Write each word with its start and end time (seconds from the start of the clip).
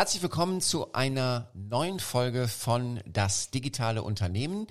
Herzlich 0.00 0.22
willkommen 0.22 0.62
zu 0.62 0.94
einer 0.94 1.50
neuen 1.52 2.00
Folge 2.00 2.48
von 2.48 3.02
Das 3.04 3.50
digitale 3.50 4.02
Unternehmen. 4.02 4.66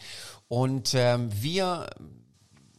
Und 0.47 0.95
ähm, 0.95 1.29
wir 1.31 1.87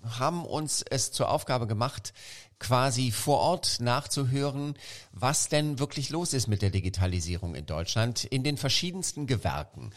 haben 0.02 0.45
uns 0.45 0.82
es 0.82 1.12
zur 1.12 1.30
Aufgabe 1.30 1.68
gemacht, 1.68 2.12
quasi 2.58 3.12
vor 3.12 3.39
Ort 3.39 3.79
nachzuhören, 3.79 4.75
was 5.12 5.48
denn 5.48 5.79
wirklich 5.79 6.11
los 6.11 6.32
ist 6.32 6.48
mit 6.48 6.61
der 6.61 6.71
Digitalisierung 6.71 7.54
in 7.54 7.66
Deutschland 7.66 8.25
in 8.25 8.43
den 8.43 8.57
verschiedensten 8.57 9.29
Gewerken. 9.29 9.93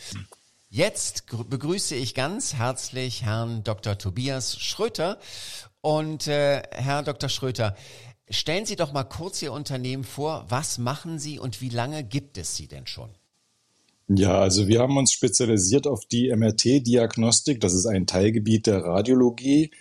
Jetzt 0.70 1.26
begrüße 1.50 1.96
ich 1.96 2.14
ganz 2.14 2.54
herzlich 2.54 3.24
Herrn 3.24 3.64
Dr. 3.64 3.98
Tobias 3.98 4.60
Schröter. 4.60 5.18
Und 5.82 6.28
äh, 6.28 6.62
Herr 6.72 7.02
Dr. 7.04 7.30
Schröter, 7.30 7.76
Stellen 8.30 8.66
Sie 8.66 8.76
doch 8.76 8.94
mal 8.94 9.04
kurz 9.04 9.42
Ihr 9.42 9.52
Unternehmen 9.52 10.04
vor. 10.04 10.46
Was 10.50 10.78
machen 10.78 11.20
Sie 11.20 11.40
und 11.40 11.62
wie 11.62 11.70
lange 11.70 12.04
gibt 12.04 12.38
es 12.38 12.56
Sie 12.56 12.68
denn 12.68 12.88
schon? 12.88 13.10
Ja, 14.08 14.40
also 14.40 14.68
wir 14.68 14.80
haben 14.80 14.98
uns 14.98 15.12
spezialisiert 15.12 15.88
auf 15.88 16.06
die 16.06 16.34
MRT-Diagnostik. 16.36 17.60
Das 17.62 17.74
ist 17.74 17.86
ein 17.86 18.06
Teilgebiet 18.06 18.68
der 18.68 18.84
Radiologie. 18.84 19.72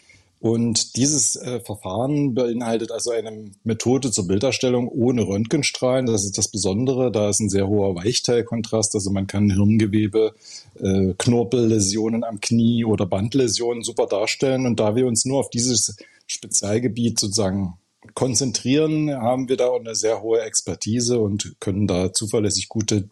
Und 0.42 0.96
dieses 0.96 1.36
äh, 1.36 1.60
Verfahren 1.60 2.34
beinhaltet 2.34 2.90
also 2.90 3.12
eine 3.12 3.52
Methode 3.62 4.10
zur 4.10 4.26
Bilderstellung 4.26 4.88
ohne 4.88 5.22
Röntgenstrahlen. 5.22 6.06
Das 6.06 6.24
ist 6.24 6.36
das 6.36 6.48
Besondere. 6.48 7.12
Da 7.12 7.30
ist 7.30 7.38
ein 7.38 7.48
sehr 7.48 7.68
hoher 7.68 7.94
Weichteilkontrast. 7.94 8.94
Also 8.96 9.10
man 9.12 9.28
kann 9.28 9.50
Hirngewebe, 9.50 10.34
äh, 10.80 11.14
Knorpelläsionen 11.16 12.24
am 12.24 12.40
Knie 12.40 12.84
oder 12.84 13.06
Bandläsionen 13.06 13.84
super 13.84 14.06
darstellen. 14.06 14.66
Und 14.66 14.80
da 14.80 14.96
wir 14.96 15.06
uns 15.06 15.24
nur 15.24 15.38
auf 15.38 15.50
dieses 15.50 15.96
Spezialgebiet 16.26 17.20
sozusagen 17.20 17.74
konzentrieren, 18.14 19.10
haben 19.10 19.48
wir 19.48 19.56
da 19.56 19.72
eine 19.72 19.94
sehr 19.94 20.22
hohe 20.22 20.40
Expertise 20.40 21.18
und 21.18 21.56
können 21.60 21.86
da 21.86 22.12
zuverlässig 22.12 22.68
gute 22.68 23.08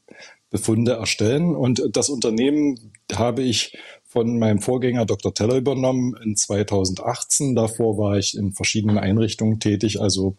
Befunde 0.50 0.92
erstellen. 0.92 1.54
Und 1.54 1.82
das 1.92 2.10
Unternehmen 2.10 2.92
habe 3.12 3.42
ich 3.42 3.76
von 4.04 4.38
meinem 4.38 4.58
Vorgänger 4.58 5.06
Dr. 5.06 5.32
Teller 5.32 5.56
übernommen 5.56 6.16
in 6.22 6.36
2018. 6.36 7.54
Davor 7.54 7.96
war 7.96 8.18
ich 8.18 8.36
in 8.36 8.52
verschiedenen 8.52 8.98
Einrichtungen 8.98 9.60
tätig, 9.60 10.00
also 10.00 10.36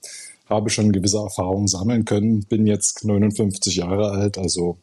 habe 0.49 0.69
schon 0.69 0.91
gewisse 0.91 1.19
Erfahrungen 1.19 1.67
sammeln 1.67 2.03
können. 2.03 2.43
Bin 2.43 2.67
jetzt 2.67 3.05
59 3.05 3.77
Jahre 3.77 4.11
alt, 4.11 4.37
also 4.37 4.77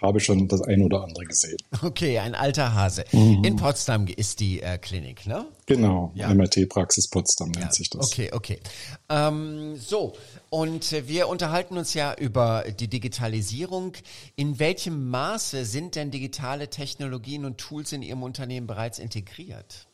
habe 0.00 0.20
schon 0.20 0.48
das 0.48 0.62
ein 0.62 0.82
oder 0.82 1.02
andere 1.02 1.24
gesehen. 1.24 1.58
Okay, 1.82 2.18
ein 2.18 2.34
alter 2.34 2.74
Hase. 2.74 3.04
Mhm. 3.12 3.44
In 3.44 3.56
Potsdam 3.56 4.06
ist 4.06 4.40
die 4.40 4.60
äh, 4.60 4.78
Klinik, 4.78 5.26
ne? 5.26 5.46
Genau, 5.66 6.12
ja. 6.14 6.32
MRT-Praxis 6.32 7.08
Potsdam 7.08 7.50
nennt 7.50 7.66
ja. 7.66 7.72
sich 7.72 7.90
das. 7.90 8.06
Okay, 8.06 8.30
okay. 8.32 8.60
Ähm, 9.08 9.76
so, 9.76 10.14
und 10.50 10.92
äh, 10.92 11.08
wir 11.08 11.28
unterhalten 11.28 11.76
uns 11.78 11.94
ja 11.94 12.14
über 12.14 12.64
die 12.78 12.88
Digitalisierung. 12.88 13.92
In 14.36 14.58
welchem 14.58 15.10
Maße 15.10 15.64
sind 15.64 15.94
denn 15.96 16.10
digitale 16.10 16.68
Technologien 16.68 17.44
und 17.44 17.58
Tools 17.58 17.92
in 17.92 18.02
Ihrem 18.02 18.22
Unternehmen 18.22 18.66
bereits 18.66 18.98
integriert? 18.98 19.86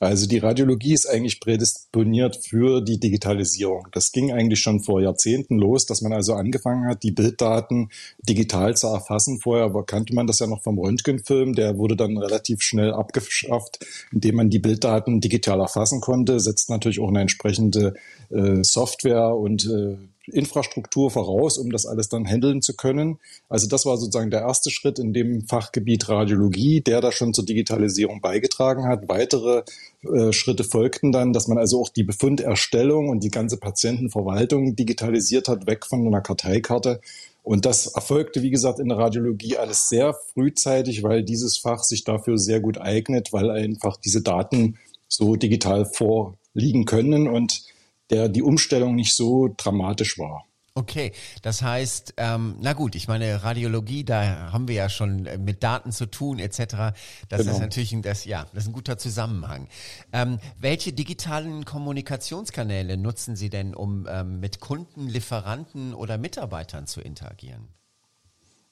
Also 0.00 0.26
die 0.26 0.38
Radiologie 0.38 0.94
ist 0.94 1.04
eigentlich 1.04 1.40
prädisponiert 1.40 2.36
für 2.36 2.80
die 2.80 2.98
Digitalisierung. 2.98 3.86
Das 3.92 4.12
ging 4.12 4.32
eigentlich 4.32 4.60
schon 4.60 4.80
vor 4.80 5.02
Jahrzehnten 5.02 5.58
los, 5.58 5.84
dass 5.84 6.00
man 6.00 6.14
also 6.14 6.32
angefangen 6.32 6.88
hat, 6.88 7.02
die 7.02 7.12
Bilddaten 7.12 7.90
digital 8.26 8.74
zu 8.74 8.86
erfassen. 8.86 9.40
Vorher 9.40 9.70
kannte 9.84 10.14
man 10.14 10.26
das 10.26 10.38
ja 10.38 10.46
noch 10.46 10.62
vom 10.62 10.78
Röntgenfilm. 10.78 11.54
Der 11.54 11.76
wurde 11.76 11.96
dann 11.96 12.16
relativ 12.16 12.62
schnell 12.62 12.94
abgeschafft, 12.94 13.84
indem 14.10 14.36
man 14.36 14.48
die 14.48 14.58
Bilddaten 14.58 15.20
digital 15.20 15.60
erfassen 15.60 16.00
konnte. 16.00 16.40
Setzt 16.40 16.70
natürlich 16.70 16.98
auch 16.98 17.08
eine 17.08 17.20
entsprechende 17.20 17.92
äh, 18.30 18.64
Software 18.64 19.36
und 19.36 19.66
äh, 19.66 19.98
Infrastruktur 20.30 21.10
voraus, 21.10 21.58
um 21.58 21.70
das 21.70 21.86
alles 21.86 22.08
dann 22.08 22.26
handeln 22.26 22.62
zu 22.62 22.74
können. 22.74 23.18
Also 23.48 23.66
das 23.66 23.86
war 23.86 23.96
sozusagen 23.96 24.30
der 24.30 24.40
erste 24.40 24.70
Schritt 24.70 24.98
in 24.98 25.12
dem 25.12 25.46
Fachgebiet 25.46 26.08
Radiologie, 26.08 26.80
der 26.80 27.00
da 27.00 27.12
schon 27.12 27.34
zur 27.34 27.44
Digitalisierung 27.44 28.20
beigetragen 28.20 28.86
hat. 28.86 29.08
Weitere 29.08 29.62
äh, 30.02 30.32
Schritte 30.32 30.64
folgten 30.64 31.12
dann, 31.12 31.32
dass 31.32 31.48
man 31.48 31.58
also 31.58 31.80
auch 31.80 31.88
die 31.88 32.04
Befunderstellung 32.04 33.08
und 33.08 33.22
die 33.22 33.30
ganze 33.30 33.58
Patientenverwaltung 33.58 34.76
digitalisiert 34.76 35.48
hat, 35.48 35.66
weg 35.66 35.86
von 35.86 36.06
einer 36.06 36.20
Karteikarte. 36.20 37.00
Und 37.42 37.64
das 37.64 37.86
erfolgte, 37.86 38.42
wie 38.42 38.50
gesagt, 38.50 38.78
in 38.78 38.88
der 38.88 38.98
Radiologie 38.98 39.56
alles 39.56 39.88
sehr 39.88 40.14
frühzeitig, 40.14 41.02
weil 41.02 41.22
dieses 41.22 41.56
Fach 41.56 41.82
sich 41.82 42.04
dafür 42.04 42.38
sehr 42.38 42.60
gut 42.60 42.78
eignet, 42.78 43.32
weil 43.32 43.50
einfach 43.50 43.96
diese 43.96 44.22
Daten 44.22 44.78
so 45.08 45.36
digital 45.36 45.84
vorliegen 45.84 46.84
können 46.84 47.28
und 47.28 47.62
der 48.10 48.28
die 48.28 48.42
Umstellung 48.42 48.94
nicht 48.94 49.14
so 49.14 49.52
dramatisch 49.56 50.18
war. 50.18 50.46
Okay, 50.74 51.12
das 51.42 51.62
heißt, 51.62 52.14
ähm, 52.16 52.54
na 52.60 52.74
gut, 52.74 52.94
ich 52.94 53.08
meine 53.08 53.42
Radiologie, 53.42 54.04
da 54.04 54.52
haben 54.52 54.68
wir 54.68 54.76
ja 54.76 54.88
schon 54.88 55.26
äh, 55.26 55.36
mit 55.36 55.64
Daten 55.64 55.90
zu 55.90 56.06
tun 56.06 56.38
etc. 56.38 56.94
Das 57.28 57.40
genau. 57.40 57.52
ist 57.52 57.58
natürlich 57.58 57.92
ein, 57.92 58.02
das, 58.02 58.24
ja, 58.24 58.46
das 58.54 58.64
ist 58.64 58.68
ein 58.70 58.72
guter 58.72 58.96
Zusammenhang. 58.96 59.66
Ähm, 60.12 60.38
welche 60.60 60.92
digitalen 60.92 61.64
Kommunikationskanäle 61.64 62.96
nutzen 62.96 63.34
Sie 63.34 63.50
denn, 63.50 63.74
um 63.74 64.06
ähm, 64.08 64.38
mit 64.38 64.60
Kunden, 64.60 65.08
Lieferanten 65.08 65.92
oder 65.92 66.18
Mitarbeitern 66.18 66.86
zu 66.86 67.00
interagieren? 67.00 67.68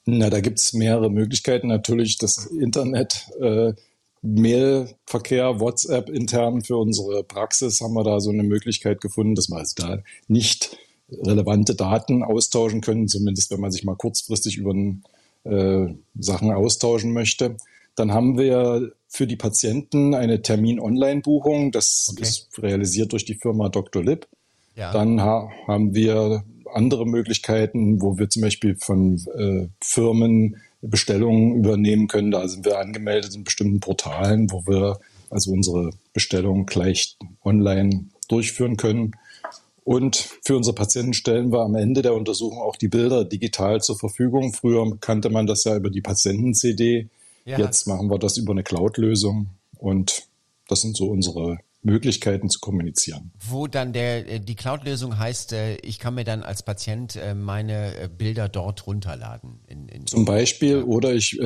Na, 0.07 0.31
da 0.31 0.41
gibt's 0.41 0.73
mehrere 0.73 1.11
Möglichkeiten. 1.11 1.67
Natürlich 1.67 2.17
das 2.17 2.47
Internet, 2.47 3.27
äh, 3.41 3.75
Mailverkehr, 4.23 5.61
WhatsApp 5.61 6.11
intern 6.11 6.63
für 6.63 6.77
unsere 6.77 7.23
Praxis 7.25 7.81
haben 7.81 7.95
wir 7.95 8.05
da 8.05 8.21
so 8.21 8.31
eine 8.31 8.43
Möglichkeit 8.43 9.01
gefunden, 9.01 9.35
dass 9.35 9.49
wir 9.49 9.59
also 9.59 9.75
da 9.77 10.03
nicht 10.27 10.77
relevante 11.11 11.75
Daten 11.75 12.23
austauschen 12.23 12.81
können, 12.81 13.09
zumindest 13.09 13.51
wenn 13.51 13.61
man 13.61 13.71
sich 13.71 13.85
mal 13.85 13.97
kurzfristig 13.97 14.59
über 14.59 14.75
äh, 15.45 15.95
Sachen 16.19 16.53
austauschen 16.53 17.13
möchte. 17.13 17.57
Dann 17.95 18.13
haben 18.13 18.39
wir 18.39 18.93
für 19.09 19.27
die 19.27 19.37
Patienten 19.37 20.15
eine 20.15 20.43
Termin-Online-Buchung. 20.43 21.73
Das 21.73 22.09
okay. 22.13 22.23
ist 22.23 22.49
realisiert 22.59 23.13
durch 23.13 23.25
die 23.25 23.35
Firma 23.35 23.69
Dr. 23.69 24.05
Lib. 24.05 24.29
Ja. 24.77 24.93
Dann 24.93 25.21
ha 25.21 25.51
haben 25.67 25.95
wir 25.95 26.45
andere 26.73 27.07
Möglichkeiten, 27.07 28.01
wo 28.01 28.19
wir 28.19 28.29
zum 28.29 28.43
Beispiel 28.43 28.77
von 28.77 29.17
äh, 29.37 29.69
Firmen 29.83 30.57
Bestellungen 30.81 31.57
übernehmen 31.57 32.09
können. 32.09 32.31
Da 32.31 32.47
sind 32.49 32.65
wir 32.65 32.79
angemeldet 32.79 33.35
in 33.35 33.45
bestimmten 33.45 33.81
Portalen, 33.81 34.51
wo 34.51 34.67
wir 34.67 34.99
also 35.31 35.53
unsere 35.53 35.91
Bestellungen 36.13 36.67
gleich 36.67 37.17
online 37.45 38.07
durchführen 38.29 38.77
können. 38.77 39.13
Und 39.85 40.17
für 40.45 40.57
unsere 40.57 40.75
Patienten 40.75 41.15
stellen 41.15 41.51
wir 41.51 41.61
am 41.61 41.75
Ende 41.75 42.03
der 42.03 42.15
Untersuchung 42.15 42.59
auch 42.59 42.77
die 42.77 42.89
Bilder 42.89 43.25
digital 43.25 43.81
zur 43.81 43.99
Verfügung. 43.99 44.53
Früher 44.53 44.99
kannte 45.01 45.31
man 45.31 45.47
das 45.47 45.65
ja 45.65 45.77
über 45.77 45.91
die 45.91 46.03
Patienten-CD. 46.03 47.09
Ja. 47.47 47.59
Jetzt 47.59 47.87
machen 47.87 48.11
wir 48.11 48.19
das 48.19 48.37
über 48.37 48.53
eine 48.53 48.63
Cloud-Lösung. 48.63 49.49
Und 49.79 50.29
das 50.69 50.83
sind 50.83 50.97
so 50.97 51.09
unsere 51.09 51.59
Möglichkeiten 51.89 52.51
zu 52.51 52.61
kommunizieren. 52.61 53.33
Wo 53.49 53.67
dann 53.67 53.93
der 53.93 54.29
äh, 54.29 54.41
die 54.41 54.55
Cloud-Lösung 54.55 55.19
heißt, 55.19 55.53
äh, 55.55 55.77
ich 55.77 55.99
kann 55.99 56.15
mir 56.15 56.25
dann 56.25 56.43
als 56.43 56.63
Patient 56.63 57.17
äh, 57.17 57.35
meine 57.35 58.11
Bilder 58.17 58.49
dort 58.49 58.87
runterladen. 58.87 59.61
In, 59.67 59.89
in 59.89 60.07
Zum 60.07 60.25
Beispiel, 60.25 60.83
oder 60.83 61.15
ich 61.15 61.39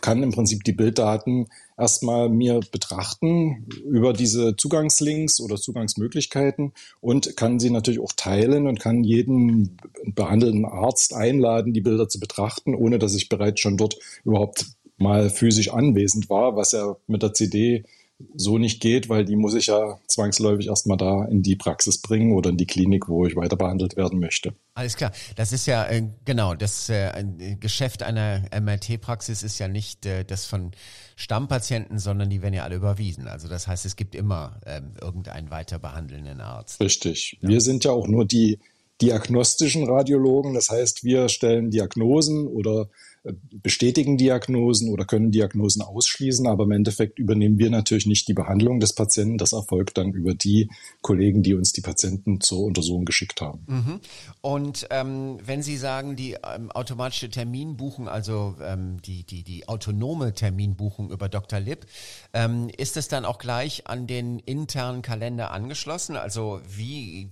kann 0.00 0.22
im 0.22 0.32
Prinzip 0.32 0.64
die 0.64 0.72
Bilddaten 0.72 1.46
erstmal 1.78 2.28
mir 2.28 2.60
betrachten 2.70 3.66
über 3.84 4.12
diese 4.12 4.56
Zugangslinks 4.56 5.40
oder 5.40 5.56
Zugangsmöglichkeiten 5.56 6.72
und 7.00 7.36
kann 7.36 7.60
sie 7.60 7.70
natürlich 7.70 8.00
auch 8.00 8.12
teilen 8.16 8.66
und 8.66 8.80
kann 8.80 9.04
jeden 9.04 9.76
behandelnden 10.04 10.64
Arzt 10.64 11.14
einladen, 11.14 11.72
die 11.72 11.80
Bilder 11.80 12.08
zu 12.08 12.18
betrachten, 12.18 12.74
ohne 12.74 12.98
dass 12.98 13.14
ich 13.14 13.28
bereits 13.28 13.60
schon 13.60 13.76
dort 13.76 13.96
überhaupt 14.24 14.66
mal 14.96 15.30
physisch 15.30 15.70
anwesend 15.72 16.30
war, 16.30 16.56
was 16.56 16.72
ja 16.72 16.96
mit 17.06 17.22
der 17.22 17.34
CD 17.34 17.84
so 18.34 18.58
nicht 18.58 18.80
geht, 18.80 19.08
weil 19.08 19.24
die 19.24 19.36
muss 19.36 19.54
ich 19.54 19.66
ja 19.66 19.98
zwangsläufig 20.06 20.68
erstmal 20.68 20.96
da 20.96 21.24
in 21.24 21.42
die 21.42 21.56
Praxis 21.56 21.98
bringen 21.98 22.32
oder 22.32 22.50
in 22.50 22.56
die 22.56 22.66
Klinik, 22.66 23.08
wo 23.08 23.26
ich 23.26 23.36
weiter 23.36 23.56
behandelt 23.56 23.96
werden 23.96 24.20
möchte. 24.20 24.54
Alles 24.74 24.96
klar. 24.96 25.12
Das 25.36 25.52
ist 25.52 25.66
ja 25.66 25.84
äh, 25.86 26.08
genau 26.24 26.54
das 26.54 26.88
äh, 26.88 27.24
Geschäft 27.60 28.02
einer 28.02 28.44
MRT-Praxis 28.52 29.42
ist 29.42 29.58
ja 29.58 29.68
nicht 29.68 30.06
äh, 30.06 30.24
das 30.24 30.46
von 30.46 30.72
Stammpatienten, 31.16 31.98
sondern 31.98 32.30
die 32.30 32.42
werden 32.42 32.54
ja 32.54 32.64
alle 32.64 32.76
überwiesen. 32.76 33.28
Also 33.28 33.48
das 33.48 33.66
heißt, 33.66 33.84
es 33.84 33.96
gibt 33.96 34.14
immer 34.14 34.60
ähm, 34.66 34.92
irgendeinen 35.00 35.50
weiter 35.50 35.78
behandelnden 35.78 36.40
Arzt. 36.40 36.80
Richtig. 36.80 37.38
Ja. 37.40 37.48
Wir 37.48 37.60
sind 37.60 37.84
ja 37.84 37.92
auch 37.92 38.08
nur 38.08 38.24
die 38.24 38.58
diagnostischen 39.02 39.84
Radiologen. 39.84 40.54
Das 40.54 40.70
heißt, 40.70 41.04
wir 41.04 41.28
stellen 41.28 41.70
Diagnosen 41.70 42.46
oder 42.46 42.88
bestätigen 43.24 44.16
Diagnosen 44.16 44.88
oder 44.88 45.04
können 45.04 45.30
Diagnosen 45.30 45.82
ausschließen, 45.82 46.46
aber 46.48 46.64
im 46.64 46.72
Endeffekt 46.72 47.20
übernehmen 47.20 47.58
wir 47.58 47.70
natürlich 47.70 48.06
nicht 48.06 48.26
die 48.26 48.34
Behandlung 48.34 48.80
des 48.80 48.94
Patienten. 48.94 49.38
Das 49.38 49.52
erfolgt 49.52 49.96
dann 49.96 50.12
über 50.12 50.34
die 50.34 50.70
Kollegen, 51.02 51.42
die 51.42 51.54
uns 51.54 51.72
die 51.72 51.82
Patienten 51.82 52.40
zur 52.40 52.64
Untersuchung 52.64 53.04
geschickt 53.04 53.40
haben. 53.40 53.64
Mhm. 53.66 54.00
Und 54.40 54.88
ähm, 54.90 55.38
wenn 55.44 55.62
Sie 55.62 55.76
sagen, 55.76 56.16
die 56.16 56.32
ähm, 56.32 56.72
automatische 56.72 57.30
Terminbuchung, 57.30 58.08
also 58.08 58.56
ähm, 58.60 59.00
die, 59.02 59.24
die, 59.24 59.44
die 59.44 59.68
autonome 59.68 60.34
Terminbuchung 60.34 61.10
über 61.10 61.28
Dr. 61.28 61.60
Lipp, 61.60 61.86
ähm, 62.32 62.70
ist 62.76 62.96
es 62.96 63.06
dann 63.06 63.24
auch 63.24 63.38
gleich 63.38 63.86
an 63.86 64.08
den 64.08 64.40
internen 64.40 65.02
Kalender 65.02 65.52
angeschlossen? 65.52 66.16
Also 66.16 66.60
wie 66.68 67.30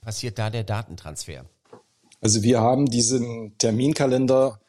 passiert 0.00 0.40
da 0.40 0.50
der 0.50 0.64
Datentransfer? 0.64 1.44
Also 2.20 2.42
wir 2.42 2.60
haben 2.60 2.86
diesen 2.86 3.56
Terminkalender 3.58 4.60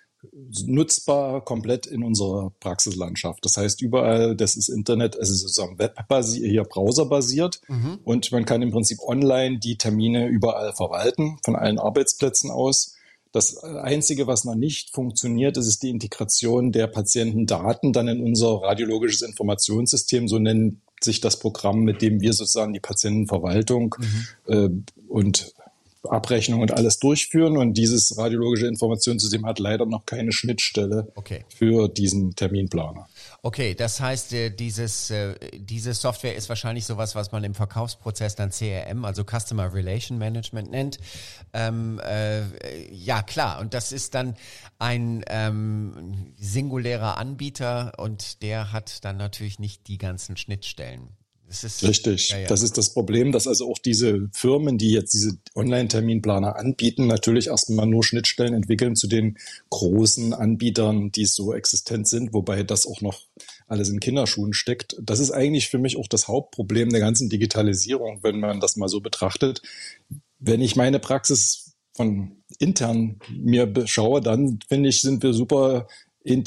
nutzbar 0.66 1.44
komplett 1.44 1.86
in 1.86 2.04
unserer 2.04 2.52
Praxislandschaft. 2.60 3.44
Das 3.44 3.58
heißt, 3.58 3.82
überall, 3.82 4.36
das 4.36 4.56
ist 4.56 4.70
Internet, 4.70 5.16
es 5.16 5.30
ist 5.30 5.42
sozusagen 5.42 5.80
webbasiert, 5.80 6.50
hier 6.50 6.64
browserbasiert 6.64 7.62
mhm. 7.68 8.00
und 8.04 8.32
man 8.32 8.46
kann 8.46 8.62
im 8.62 8.72
Prinzip 8.72 9.00
online 9.02 9.60
die 9.60 9.78
Termine 9.78 10.28
überall 10.28 10.74
verwalten, 10.74 11.38
von 11.44 11.56
allen 11.56 11.80
Arbeitsplätzen 11.80 12.52
aus. 12.52 12.96
Das 13.32 13.58
Einzige, 13.64 14.28
was 14.28 14.44
noch 14.44 14.56
nicht 14.56 14.94
funktioniert, 14.94 15.56
ist, 15.58 15.68
ist 15.68 15.84
die 15.84 15.90
Integration 15.90 16.72
der 16.72 16.88
Patientendaten 16.88 17.94
dann 17.94 18.10
in 18.10 18.22
unser 18.22 18.62
radiologisches 18.62 19.22
Informationssystem, 19.22 20.28
so 20.28 20.38
nennt 20.38 20.82
sich 21.02 21.22
das 21.22 21.40
Programm, 21.40 21.80
mit 21.80 22.02
dem 22.02 22.22
wir 22.22 22.34
sozusagen 22.34 22.74
die 22.74 22.80
Patientenverwaltung 22.80 23.96
mhm. 23.98 24.26
äh, 24.54 24.70
und 25.08 25.54
Abrechnung 26.04 26.62
und 26.62 26.72
alles 26.72 27.00
durchführen. 27.00 27.58
Und 27.58 27.74
dieses 27.74 28.18
radiologische 28.18 28.68
Informationssystem 28.68 29.46
hat 29.46 29.60
leider 29.60 29.86
noch 29.86 30.06
keine 30.06 30.32
Schnittstelle 30.32 31.12
okay. 31.16 31.46
für 31.50 31.88
diesen 31.88 32.36
Terminplaner. 32.36 33.08
Okay, 33.44 33.74
das 33.74 34.00
heißt, 34.00 34.34
äh, 34.34 34.50
dieses, 34.52 35.10
äh, 35.10 35.36
diese 35.58 35.94
Software 35.94 36.36
ist 36.36 36.50
wahrscheinlich 36.50 36.86
sowas, 36.86 37.16
was 37.16 37.32
man 37.32 37.44
im 37.44 37.56
Verkaufsprozess 37.56 38.36
dann 38.36 38.52
CRM, 38.52 39.04
also 39.04 39.24
Customer 39.24 39.74
Relation 39.74 40.18
Management 40.18 40.70
nennt. 40.70 41.00
Ähm, 41.54 42.00
äh, 42.04 42.44
ja, 42.92 43.24
klar. 43.24 43.60
Und 43.60 43.74
das 43.74 43.92
ist 43.92 44.14
dann 44.14 44.36
ein 44.78 45.24
ähm, 45.28 46.34
singulärer 46.38 47.18
Anbieter 47.18 47.94
und 47.98 48.42
der 48.44 48.72
hat 48.72 49.04
dann 49.06 49.18
natürlich 49.18 49.60
nicht 49.60 49.88
die 49.88 49.98
ganzen 49.98 50.38
Schnittstellen. 50.38 51.10
Ist, 51.52 51.84
Richtig. 51.84 52.30
Ja, 52.30 52.40
ja. 52.40 52.48
Das 52.48 52.64
ist 52.64 52.78
das 52.78 52.94
Problem, 52.94 53.34
dass 53.34 53.46
also 53.46 53.70
auch 53.70 53.78
diese 53.78 54.30
Firmen, 54.32 54.78
die 54.78 54.92
jetzt 54.92 55.14
diese 55.14 55.38
Online-Terminplaner 55.54 56.56
anbieten, 56.56 57.08
natürlich 57.08 57.48
erstmal 57.48 57.86
nur 57.88 58.06
Schnittstellen 58.06 58.54
entwickeln 58.54 58.96
zu 58.96 59.08
den 59.08 59.38
großen 59.70 60.34
Anbietern, 60.34 61.12
die 61.12 61.26
so 61.26 61.54
existent 61.54 62.08
sind, 62.08 62.34
wobei 62.34 62.64
das 62.64 62.88
auch 62.88 63.02
noch 63.02 63.20
alles 63.68 63.90
in 63.90 64.00
Kinderschuhen 64.00 64.54
steckt. 64.54 64.96
Das 65.02 65.20
ist 65.20 65.32
eigentlich 65.32 65.68
für 65.68 65.78
mich 65.78 65.98
auch 65.98 66.08
das 66.08 66.30
Hauptproblem 66.30 66.90
der 66.90 67.02
ganzen 67.02 67.30
Digitalisierung, 67.30 68.20
wenn 68.24 68.40
man 68.40 68.62
das 68.62 68.78
mal 68.78 68.88
so 68.88 69.02
betrachtet. 69.02 69.62
Wenn 70.40 70.62
ich 70.62 70.78
meine 70.78 71.00
Praxis 71.00 71.74
von 71.94 72.38
intern 72.60 73.20
mir 73.30 73.66
beschaue, 73.66 74.22
dann 74.22 74.60
finde 74.70 74.88
ich, 74.88 75.02
sind 75.02 75.22
wir 75.22 75.34
super 75.34 75.88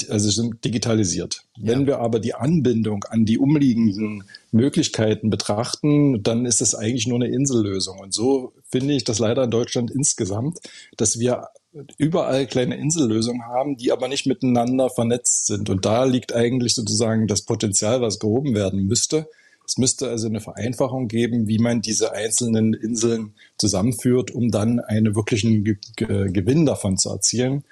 also 0.09 0.29
sind 0.29 0.63
digitalisiert. 0.63 1.43
Ja. 1.57 1.73
Wenn 1.73 1.85
wir 1.85 1.99
aber 1.99 2.19
die 2.19 2.33
Anbindung 2.33 3.03
an 3.05 3.25
die 3.25 3.37
umliegenden 3.37 4.23
Möglichkeiten 4.51 5.29
betrachten, 5.29 6.23
dann 6.23 6.45
ist 6.45 6.61
es 6.61 6.75
eigentlich 6.75 7.07
nur 7.07 7.17
eine 7.21 7.33
Insellösung. 7.33 7.99
Und 7.99 8.13
so 8.13 8.53
finde 8.69 8.93
ich 8.93 9.03
das 9.03 9.19
leider 9.19 9.43
in 9.43 9.51
Deutschland 9.51 9.91
insgesamt, 9.91 10.59
dass 10.97 11.19
wir 11.19 11.49
überall 11.97 12.47
kleine 12.47 12.77
Insellösungen 12.77 13.45
haben, 13.45 13.75
die 13.75 13.91
aber 13.91 14.07
nicht 14.07 14.25
miteinander 14.25 14.89
vernetzt 14.89 15.47
sind. 15.47 15.69
Und 15.69 15.85
da 15.85 16.05
liegt 16.05 16.33
eigentlich 16.33 16.73
sozusagen 16.73 17.27
das 17.27 17.41
Potenzial, 17.41 18.01
was 18.01 18.19
gehoben 18.19 18.55
werden 18.55 18.85
müsste. 18.85 19.27
Es 19.67 19.77
müsste 19.77 20.09
also 20.09 20.27
eine 20.27 20.41
Vereinfachung 20.41 21.07
geben, 21.07 21.47
wie 21.47 21.57
man 21.57 21.81
diese 21.81 22.13
einzelnen 22.13 22.73
Inseln 22.73 23.33
zusammenführt, 23.57 24.31
um 24.31 24.51
dann 24.51 24.79
einen 24.79 25.15
wirklichen 25.15 25.63
Gewinn 25.95 26.65
davon 26.65 26.97
zu 26.97 27.09
erzielen. 27.09 27.63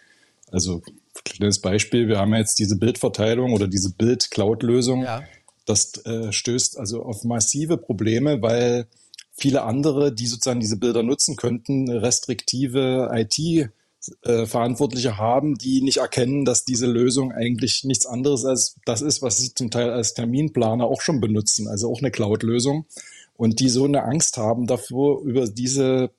Also 0.52 0.82
kleines 1.26 1.60
Beispiel, 1.60 2.08
wir 2.08 2.20
haben 2.20 2.34
jetzt 2.34 2.60
diese 2.60 2.78
Bildverteilung 2.78 3.54
oder 3.54 3.68
diese 3.68 3.94
Bild-Cloud-Lösung. 3.94 5.04
Ja. 5.04 5.24
Das 5.66 6.06
äh, 6.06 6.32
stößt 6.32 6.78
also 6.78 7.04
auf 7.04 7.24
massive 7.24 7.78
Probleme, 7.78 8.42
weil 8.42 8.88
viele 9.32 9.64
andere, 9.64 10.14
die 10.14 10.28
sozusagen 10.28 10.60
diese 10.60 10.78
Bilder 10.78 11.04
nutzen 11.04 11.36
könnten, 11.36 11.90
restriktive 11.90 13.10
IT 13.14 13.70
äh, 14.24 14.46
Verantwortliche 14.46 15.18
haben, 15.18 15.56
die 15.56 15.82
nicht 15.82 15.98
erkennen, 15.98 16.44
dass 16.44 16.66
diese 16.66 16.88
Lösung 16.88 17.32
eigentlich 17.32 17.84
nichts 17.84 18.06
anderes 18.06 18.44
als 18.44 18.76
das 18.86 19.02
ist, 19.02 19.22
was 19.22 19.38
sie 19.38 19.54
zum 19.54 19.72
Teil 19.72 19.92
als 19.92 20.14
Terminplaner 20.14 20.86
auch 20.86 21.02
schon 21.02 21.22
benutzen, 21.22 21.68
also 21.68 21.90
auch 21.90 22.00
eine 22.00 22.12
Cloud-Lösung. 22.12 22.86
Und 23.36 23.60
die 23.60 23.70
so 23.70 23.86
eine 23.86 24.04
Angst 24.04 24.38
haben 24.38 24.68
davor, 24.68 25.22
über 25.24 25.48
diese 25.48 26.12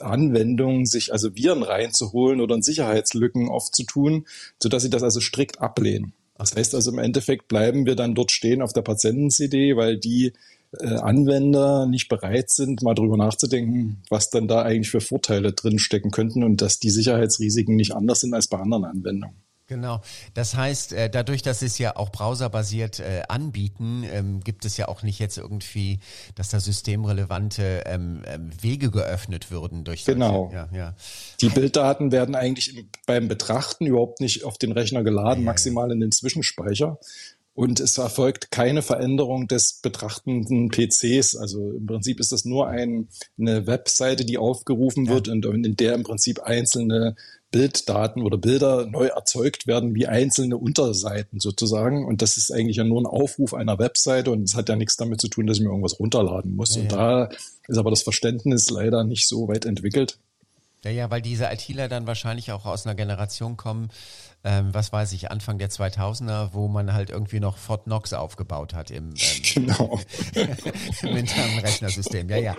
Anwendungen 0.00 0.86
sich 0.86 1.12
also 1.12 1.34
Viren 1.34 1.62
reinzuholen 1.62 2.40
oder 2.40 2.60
Sicherheitslücken 2.60 3.48
aufzutun, 3.48 4.26
sodass 4.62 4.82
sie 4.82 4.90
das 4.90 5.02
also 5.02 5.20
strikt 5.20 5.60
ablehnen. 5.60 6.12
Das 6.36 6.54
heißt 6.54 6.74
also 6.74 6.90
im 6.92 6.98
Endeffekt 6.98 7.48
bleiben 7.48 7.84
wir 7.84 7.96
dann 7.96 8.14
dort 8.14 8.30
stehen 8.30 8.62
auf 8.62 8.72
der 8.72 8.82
Patienten-CD, 8.82 9.76
weil 9.76 9.98
die 9.98 10.32
äh, 10.78 10.86
Anwender 10.86 11.86
nicht 11.86 12.08
bereit 12.08 12.50
sind, 12.50 12.82
mal 12.82 12.94
drüber 12.94 13.16
nachzudenken, 13.16 14.02
was 14.08 14.30
dann 14.30 14.48
da 14.48 14.62
eigentlich 14.62 14.90
für 14.90 15.00
Vorteile 15.00 15.52
drin 15.52 15.78
stecken 15.78 16.10
könnten 16.10 16.44
und 16.44 16.62
dass 16.62 16.78
die 16.78 16.90
Sicherheitsrisiken 16.90 17.74
nicht 17.74 17.92
anders 17.92 18.20
sind 18.20 18.34
als 18.34 18.46
bei 18.46 18.58
anderen 18.58 18.84
Anwendungen. 18.84 19.36
Genau. 19.68 20.00
Das 20.32 20.56
heißt, 20.56 20.94
äh, 20.94 21.10
dadurch, 21.10 21.42
dass 21.42 21.60
es 21.60 21.76
ja 21.76 21.94
auch 21.94 22.10
browserbasiert 22.10 23.00
äh, 23.00 23.22
anbieten, 23.28 24.02
ähm, 24.10 24.40
gibt 24.40 24.64
es 24.64 24.78
ja 24.78 24.88
auch 24.88 25.02
nicht 25.02 25.18
jetzt 25.18 25.36
irgendwie, 25.36 26.00
dass 26.34 26.48
da 26.48 26.58
systemrelevante 26.58 27.84
ähm, 27.84 28.22
ähm, 28.26 28.50
Wege 28.62 28.90
geöffnet 28.90 29.50
würden 29.50 29.84
durch 29.84 30.04
solche, 30.04 30.18
Genau. 30.18 30.50
Ja, 30.54 30.68
ja. 30.72 30.94
Die 31.42 31.50
Bilddaten 31.50 32.12
werden 32.12 32.34
eigentlich 32.34 32.86
beim 33.06 33.28
Betrachten 33.28 33.84
überhaupt 33.84 34.20
nicht 34.20 34.44
auf 34.44 34.56
den 34.56 34.72
Rechner 34.72 35.04
geladen, 35.04 35.44
maximal 35.44 35.92
in 35.92 36.00
den 36.00 36.12
Zwischenspeicher. 36.12 36.98
Und 37.52 37.80
es 37.80 37.98
erfolgt 37.98 38.52
keine 38.52 38.82
Veränderung 38.82 39.48
des 39.48 39.80
betrachtenden 39.82 40.70
PCs. 40.70 41.36
Also 41.36 41.72
im 41.72 41.86
Prinzip 41.86 42.20
ist 42.20 42.30
das 42.30 42.44
nur 42.44 42.68
ein, 42.68 43.08
eine 43.36 43.66
Webseite, 43.66 44.24
die 44.24 44.38
aufgerufen 44.38 45.08
wird 45.08 45.26
und 45.26 45.44
in 45.44 45.74
der 45.74 45.94
im 45.94 46.04
Prinzip 46.04 46.40
einzelne 46.40 47.16
Bilddaten 47.50 48.22
oder 48.22 48.36
Bilder 48.36 48.86
neu 48.86 49.06
erzeugt 49.06 49.66
werden 49.66 49.94
wie 49.94 50.06
einzelne 50.06 50.56
Unterseiten 50.56 51.40
sozusagen. 51.40 52.04
Und 52.04 52.20
das 52.20 52.36
ist 52.36 52.52
eigentlich 52.52 52.76
ja 52.76 52.84
nur 52.84 53.00
ein 53.00 53.06
Aufruf 53.06 53.54
einer 53.54 53.78
Webseite 53.78 54.30
und 54.30 54.42
es 54.42 54.54
hat 54.54 54.68
ja 54.68 54.76
nichts 54.76 54.96
damit 54.96 55.20
zu 55.20 55.28
tun, 55.28 55.46
dass 55.46 55.56
ich 55.56 55.62
mir 55.62 55.70
irgendwas 55.70 55.98
runterladen 55.98 56.54
muss. 56.54 56.74
Ja, 56.74 56.82
und 56.82 56.92
da 56.92 57.28
ist 57.66 57.78
aber 57.78 57.90
das 57.90 58.02
Verständnis 58.02 58.68
leider 58.70 59.04
nicht 59.04 59.26
so 59.26 59.48
weit 59.48 59.64
entwickelt. 59.64 60.18
Ja, 60.84 60.90
ja, 60.90 61.10
weil 61.10 61.22
diese 61.22 61.46
ITler 61.46 61.88
dann 61.88 62.06
wahrscheinlich 62.06 62.52
auch 62.52 62.64
aus 62.64 62.86
einer 62.86 62.94
Generation 62.94 63.56
kommen, 63.56 63.90
ähm, 64.48 64.72
was 64.72 64.92
weiß 64.92 65.12
ich, 65.12 65.30
Anfang 65.30 65.58
der 65.58 65.68
2000er, 65.68 66.54
wo 66.54 66.68
man 66.68 66.94
halt 66.94 67.10
irgendwie 67.10 67.38
noch 67.38 67.58
Fort 67.58 67.84
Knox 67.84 68.14
aufgebaut 68.14 68.72
hat 68.72 68.90
im, 68.90 69.10
ähm, 69.10 69.42
genau. 69.54 70.00
im 71.02 71.16
internen 71.16 71.58
Rechnersystem. 71.58 72.30
Ja, 72.30 72.38
ja. 72.38 72.56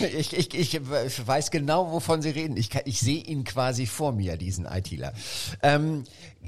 Äh, 0.00 0.08
ich, 0.08 0.36
ich, 0.36 0.54
ich 0.54 0.80
weiß 0.82 1.50
genau, 1.50 1.92
wovon 1.92 2.20
Sie 2.20 2.28
reden. 2.28 2.58
Ich, 2.58 2.68
ich 2.84 3.00
sehe 3.00 3.22
ihn 3.22 3.44
quasi 3.44 3.86
vor 3.86 4.12
mir, 4.12 4.36
diesen 4.36 4.66
ITler. 4.66 5.14
Ähm, 5.62 6.04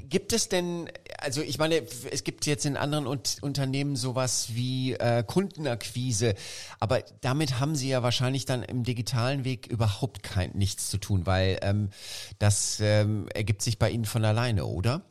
gibt 0.09 0.33
es 0.33 0.49
denn, 0.49 0.89
also 1.17 1.41
ich 1.41 1.57
meine, 1.57 1.81
es 2.11 2.23
gibt 2.23 2.45
jetzt 2.45 2.65
in 2.65 2.77
anderen 2.77 3.07
Unternehmen 3.07 3.95
sowas 3.95 4.49
wie 4.53 4.93
äh, 4.93 5.23
Kundenakquise, 5.25 6.35
aber 6.79 7.03
damit 7.21 7.59
haben 7.59 7.75
Sie 7.75 7.89
ja 7.89 8.03
wahrscheinlich 8.03 8.45
dann 8.45 8.63
im 8.63 8.83
digitalen 8.83 9.45
Weg 9.45 9.67
überhaupt 9.67 10.23
kein 10.23 10.51
nichts 10.51 10.89
zu 10.89 10.97
tun, 10.97 11.25
weil 11.25 11.59
ähm, 11.61 11.89
das 12.39 12.79
ähm, 12.81 13.27
ergibt 13.33 13.61
sich 13.61 13.79
bei 13.79 13.89
Ihnen 13.89 14.05
von 14.05 14.23
alleine, 14.23 14.65
oder? 14.65 15.03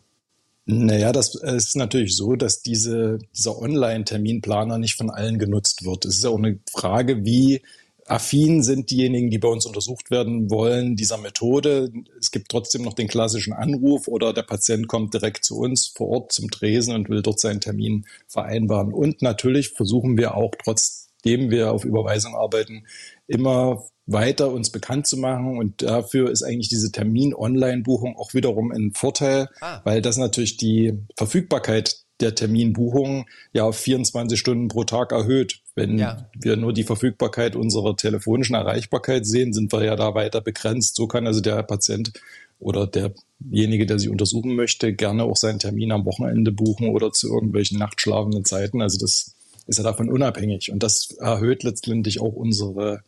Naja, 0.69 1.13
das 1.13 1.37
ist 1.37 1.77
natürlich 1.77 2.17
so, 2.17 2.35
dass 2.35 2.61
diese, 2.61 3.19
dieser 3.37 3.57
Online-Terminplaner 3.57 4.79
nicht 4.79 4.97
von 4.97 5.11
allen 5.11 5.39
genutzt 5.39 5.85
wird. 5.85 6.05
Es 6.05 6.17
ist 6.17 6.25
auch 6.27 6.39
eine 6.39 6.59
Frage, 6.73 7.25
wie 7.25 7.63
affin 8.07 8.63
sind 8.63 8.91
diejenigen, 8.91 9.31
die 9.31 9.39
bei 9.39 9.49
uns 9.49 9.67
untersucht 9.67 10.11
werden 10.11 10.51
wollen, 10.51 10.97
dieser 10.97 11.19
Methode. 11.19 11.93
Es 12.19 12.31
gibt 12.31 12.51
trotzdem 12.51 12.83
noch 12.83 12.95
den 12.95 13.09
klassischen 13.09 13.53
Anruf 13.53 14.09
oder 14.09 14.33
der 14.33 14.43
Patient 14.43 14.89
kommt 14.89 15.15
direkt 15.15 15.45
zu 15.45 15.59
uns 15.59 15.89
vor 15.89 16.09
Ort 16.09 16.33
zum 16.33 16.51
Tresen 16.51 16.95
und 16.95 17.09
will 17.09 17.23
dort 17.23 17.41
seinen 17.41 17.61
Termin 17.61 18.07
vereinbaren. 18.29 18.93
Und 18.93 19.23
natürlich 19.23 19.71
versuchen 19.71 20.17
wir 20.17 20.37
auch, 20.37 20.53
trotzdem 20.63 21.51
wir 21.51 21.73
auf 21.73 21.85
Überweisung 21.85 22.37
arbeiten, 22.37 22.87
immer 23.27 23.85
weiter 24.07 24.53
uns 24.53 24.71
bekannt 24.71 25.07
zu 25.07 25.17
machen. 25.17 25.59
Und 25.59 25.83
dafür 25.83 26.31
ist 26.31 26.43
eigentlich 26.43 26.69
diese 26.69 26.93
Termin-Online-Buchung 26.93 28.17
auch 28.17 28.35
wiederum 28.35 28.71
ein 28.71 28.93
Vorteil, 28.95 29.49
ah. 29.61 29.81
weil 29.85 30.01
das 30.01 30.17
natürlich 30.17 30.57
die 30.57 30.95
Verfügbarkeit 31.17 32.06
der 32.21 32.35
Terminbuchung 32.35 33.27
ja 33.53 33.65
auf 33.65 33.77
24 33.77 34.39
Stunden 34.39 34.69
pro 34.69 34.85
Tag 34.85 35.13
erhöht. 35.13 35.61
Wenn 35.75 35.99
ja. 35.99 36.29
wir 36.35 36.57
nur 36.57 36.73
die 36.73 36.85
Verfügbarkeit 36.85 37.57
unserer 37.57 37.97
telefonischen 37.97 38.55
Erreichbarkeit 38.55 39.27
sehen, 39.27 39.53
sind 39.53 39.73
wir 39.73 39.85
ja 39.85 39.97
da 39.97 40.15
weiter 40.15 40.41
begrenzt. 40.41 40.97
So 40.97 41.07
kann 41.07 41.27
also 41.27 41.41
der 41.41 41.63
Patient 41.63 42.13
oder 42.59 42.87
derjenige, 42.87 43.87
der 43.87 43.99
sich 43.99 44.09
untersuchen 44.09 44.55
möchte, 44.55 44.95
gerne 44.95 45.25
auch 45.25 45.37
seinen 45.37 45.59
Termin 45.59 45.93
am 45.93 46.07
Wochenende 46.07 46.53
buchen 46.53 46.89
oder 46.89 47.13
zu 47.13 47.29
irgendwelchen 47.29 47.79
nachtschlafenden 47.79 48.45
Zeiten. 48.45 48.81
Also 48.81 48.99
das 48.99 49.35
ist 49.67 49.79
ja 49.79 49.85
davon 49.85 50.11
unabhängig. 50.11 50.73
Und 50.73 50.83
das 50.83 51.11
erhöht 51.21 51.63
letztendlich 51.63 52.21
auch 52.21 52.33
unsere 52.33 53.03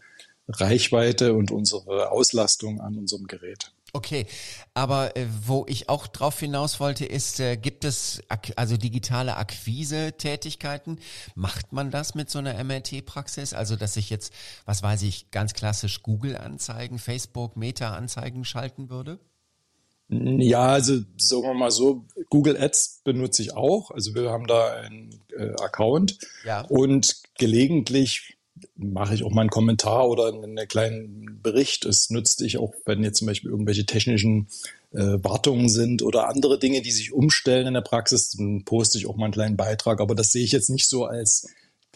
Reichweite 0.49 1.35
und 1.35 1.51
unsere 1.51 2.11
Auslastung 2.11 2.81
an 2.81 2.97
unserem 2.97 3.27
Gerät. 3.27 3.73
Okay, 3.99 4.27
aber 4.75 5.17
äh, 5.17 5.27
wo 5.45 5.67
ich 5.69 5.89
auch 5.89 6.07
drauf 6.07 6.39
hinaus 6.39 6.79
wollte, 6.79 7.05
ist, 7.05 7.41
äh, 7.41 7.57
gibt 7.57 7.85
es 7.85 8.23
also 8.55 8.77
digitale 8.77 9.37
Akquise-Tätigkeiten? 9.37 11.01
Macht 11.35 11.73
man 11.73 11.91
das 11.91 12.15
mit 12.15 12.31
so 12.31 12.39
einer 12.39 12.63
MRT-Praxis? 12.63 13.55
Also, 13.55 13.75
dass 13.75 13.97
ich 13.97 14.09
jetzt, 14.09 14.33
was 14.67 14.85
weiß 14.85 15.03
ich, 15.03 15.33
ganz 15.33 15.53
klassisch 15.53 16.05
Google-Anzeigen, 16.05 17.01
Facebook, 17.01 17.57
Meta-Anzeigen 17.57 18.45
schalten 18.45 18.89
würde? 18.89 19.19
Ja, 20.11 20.69
also 20.69 21.01
sagen 21.17 21.43
wir 21.43 21.55
mal 21.55 21.73
so, 21.73 22.05
Google 22.31 22.57
Ads 22.57 23.01
benutze 23.03 23.43
ich 23.43 23.57
auch. 23.57 23.91
Also 23.91 24.15
wir 24.15 24.31
haben 24.31 24.47
da 24.47 24.75
einen 24.75 25.25
äh, 25.37 25.61
Account 25.61 26.19
ja. 26.47 26.61
und 26.69 27.17
gelegentlich 27.37 28.38
mache 28.77 29.15
ich 29.15 29.25
auch 29.25 29.33
mal 29.33 29.43
einen 29.43 29.51
Kommentar 29.51 30.09
oder 30.09 30.29
einen 30.29 30.57
kleinen 30.69 31.41
Bericht. 31.43 31.85
Es 31.85 32.11
nützt 32.11 32.43
ich 32.43 32.59
auch, 32.59 32.75
wenn 32.85 33.03
jetzt 33.03 33.19
zum 33.19 33.27
Beispiel 33.27 33.51
irgendwelche 33.51 33.87
technischen 33.87 34.49
äh, 34.93 35.19
Wartungen 35.23 35.69
sind 35.69 36.03
oder 36.03 36.29
andere 36.29 36.59
Dinge, 36.59 36.83
die 36.83 36.91
sich 36.91 37.13
umstellen 37.13 37.67
in 37.67 37.75
der 37.75 37.81
Praxis, 37.83 38.31
dann 38.31 38.65
poste 38.65 38.99
ich 38.99 39.07
auch 39.07 39.17
mal 39.17 39.27
einen 39.27 39.35
kleinen 39.35 39.57
Beitrag. 39.57 40.01
Aber 40.01 40.15
das 40.15 40.33
sehe 40.33 40.45
ich 40.45 40.53
jetzt 40.53 40.71
nicht 40.71 40.89
so 40.89 41.05
als 41.05 41.49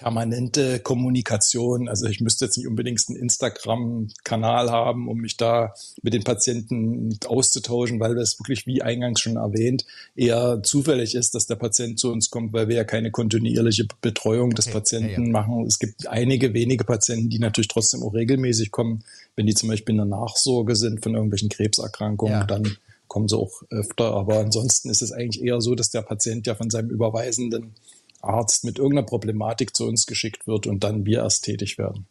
permanente 0.03 0.81
Kommunikation. 0.81 1.89
Also 1.89 2.07
ich 2.07 2.21
müsste 2.21 2.47
jetzt 2.47 2.57
nicht 2.57 2.67
unbedingt 2.67 3.01
einen 3.09 3.19
Instagram-Kanal 3.19 4.71
haben, 4.71 5.09
um 5.09 5.19
mich 5.19 5.37
da 5.37 5.75
mit 6.03 6.13
den 6.13 6.25
Patienten 6.25 7.17
auszutauschen, 7.25 8.01
weil 8.01 8.17
das 8.17 8.39
wirklich, 8.41 8.67
wie 8.67 8.83
eingangs 8.83 9.21
schon 9.21 9.37
erwähnt, 9.37 9.85
eher 10.17 10.61
zufällig 10.65 11.15
ist, 11.15 11.37
dass 11.37 11.47
der 11.47 11.55
Patient 11.55 12.01
zu 12.01 12.11
uns 12.11 12.31
kommt, 12.31 12.53
weil 12.53 12.67
wir 12.67 12.77
ja 12.77 12.85
keine 12.85 13.13
kontinuierliche 13.13 13.87
Betreuung 14.01 14.51
des 14.51 14.67
okay. 14.67 14.75
Patienten 14.75 15.21
ja, 15.23 15.27
ja. 15.27 15.33
machen. 15.33 15.67
Es 15.67 15.79
gibt 15.79 16.09
einige 16.09 16.53
wenige 16.53 16.85
Patienten, 16.85 17.31
die 17.31 17.39
natürlich 17.39 17.69
trotzdem 17.69 18.03
auch 18.03 18.13
regelmäßig 18.13 18.73
kommen. 18.73 19.05
Wenn 19.37 19.47
die 19.47 19.55
zum 19.55 19.69
Beispiel 19.69 19.93
in 19.93 19.99
der 19.99 20.07
Nachsorge 20.07 20.75
sind 20.75 21.03
von 21.03 21.15
irgendwelchen 21.15 21.49
Krebserkrankungen, 21.49 22.41
ja. 22.41 22.45
dann 22.45 22.77
kommen 23.07 23.29
sie 23.29 23.37
auch 23.37 23.63
öfter. 23.71 24.15
Aber 24.15 24.41
ansonsten 24.41 24.91
ist 24.91 25.03
es 25.03 25.13
eigentlich 25.13 25.45
eher 25.45 25.61
so, 25.61 25.77
dass 25.77 25.91
der 25.91 26.03
Patient 26.03 26.47
ja 26.47 26.57
von 26.57 26.71
seinem 26.71 26.91
Überweisenden 26.91 27.75
Arzt 28.23 28.65
mit 28.65 28.79
irgendeiner 28.79 29.07
Problematik 29.07 29.75
zu 29.77 29.87
uns 29.87 30.07
geschickt 30.07 30.47
wird 30.47 30.67
und 30.67 30.85
dann 30.85 31.05
wir 31.05 31.19
erst 31.19 31.45
tätig 31.45 31.79
werden. 31.79 32.07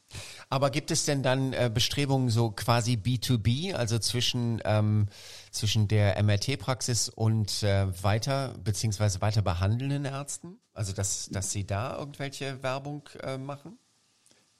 Aber 0.50 0.70
gibt 0.70 0.92
es 0.92 1.06
denn 1.06 1.24
dann 1.24 1.54
äh, 1.54 1.72
Bestrebungen 1.74 2.30
so 2.30 2.52
quasi 2.52 2.94
B2B, 2.94 3.74
also 3.74 4.00
zwischen, 4.00 4.62
ähm, 4.66 5.08
zwischen 5.52 5.88
der 5.88 6.22
MRT-Praxis 6.22 7.10
und 7.10 7.64
äh, 7.64 7.88
weiter 8.04 8.56
beziehungsweise 8.64 9.22
weiter 9.22 9.42
behandelnden 9.42 10.06
Ärzten? 10.06 10.58
Also 10.74 10.94
dass, 10.94 11.30
dass 11.32 11.52
sie 11.52 11.66
da 11.66 11.98
irgendwelche 11.98 12.62
Werbung 12.64 13.08
äh, 13.22 13.38
machen? 13.38 13.78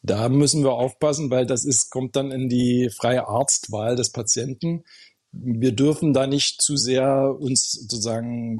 Da 0.04 0.30
müssen 0.30 0.64
wir 0.64 0.74
aufpassen, 0.74 1.30
weil 1.30 1.46
das 1.46 1.64
ist, 1.64 1.92
kommt 1.92 2.16
dann 2.16 2.32
in 2.32 2.50
die 2.50 2.90
freie 2.90 3.28
Arztwahl 3.28 3.96
des 3.96 4.12
Patienten 4.12 4.84
wir 5.34 5.72
dürfen 5.72 6.14
da 6.14 6.28
nicht 6.28 6.62
zu 6.62 6.76
sehr 6.76 7.36
uns 7.40 7.72
sozusagen, 7.72 8.60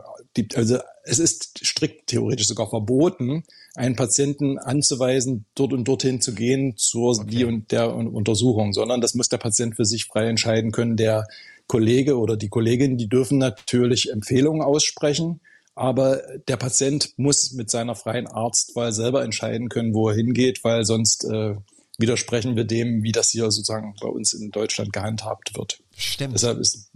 also 0.56 0.78
es 1.04 1.20
ist 1.20 1.60
strikt 1.66 2.08
theoretisch 2.08 2.48
sogar 2.48 2.70
verboten, 2.70 3.44
einen 3.76 3.96
Patienten 3.96 4.58
anzuweisen, 4.58 5.46
dort 5.56 5.74
und 5.74 5.88
dorthin 5.88 6.22
zu 6.22 6.34
gehen 6.34 6.78
zur 6.78 7.12
okay. 7.12 7.26
die 7.30 7.46
und 7.46 7.72
der 7.72 7.94
Untersuchung, 7.94 8.74
sondern 8.74 9.02
das 9.02 9.16
muss 9.16 9.30
der 9.30 9.38
Patient 9.38 9.76
für 9.76 9.86
sich 9.86 10.06
frei 10.06 10.28
entscheiden 10.28 10.72
können. 10.72 10.98
Der 10.98 11.28
Kollege 11.68 12.18
oder 12.18 12.38
die 12.38 12.50
Kollegin, 12.50 12.98
die 12.98 13.08
dürfen 13.08 13.38
natürlich 13.38 14.10
Empfehlungen 14.10 14.62
aussprechen, 14.62 15.42
aber 15.76 16.22
der 16.48 16.58
Patient 16.58 17.14
muss 17.18 17.54
mit 17.54 17.70
seiner 17.70 17.96
freien 17.96 18.28
Arztwahl 18.28 18.92
selber 18.92 19.24
entscheiden 19.24 19.70
können, 19.70 19.94
wo 19.94 20.10
er 20.10 20.16
hingeht, 20.16 20.64
weil 20.64 20.86
sonst 20.86 21.26
äh, 21.26 21.56
widersprechen 21.98 22.56
wir 22.56 22.66
dem, 22.66 23.04
wie 23.04 23.12
das 23.12 23.32
hier 23.32 23.44
sozusagen 23.52 23.96
bei 24.02 24.10
uns 24.10 24.34
in 24.34 24.52
Deutschland 24.52 24.92
gehandhabt 24.92 25.58
wird. 25.58 25.81
Stimmt. 25.96 26.36
Deshalb 26.36 26.60
ist 26.60 26.92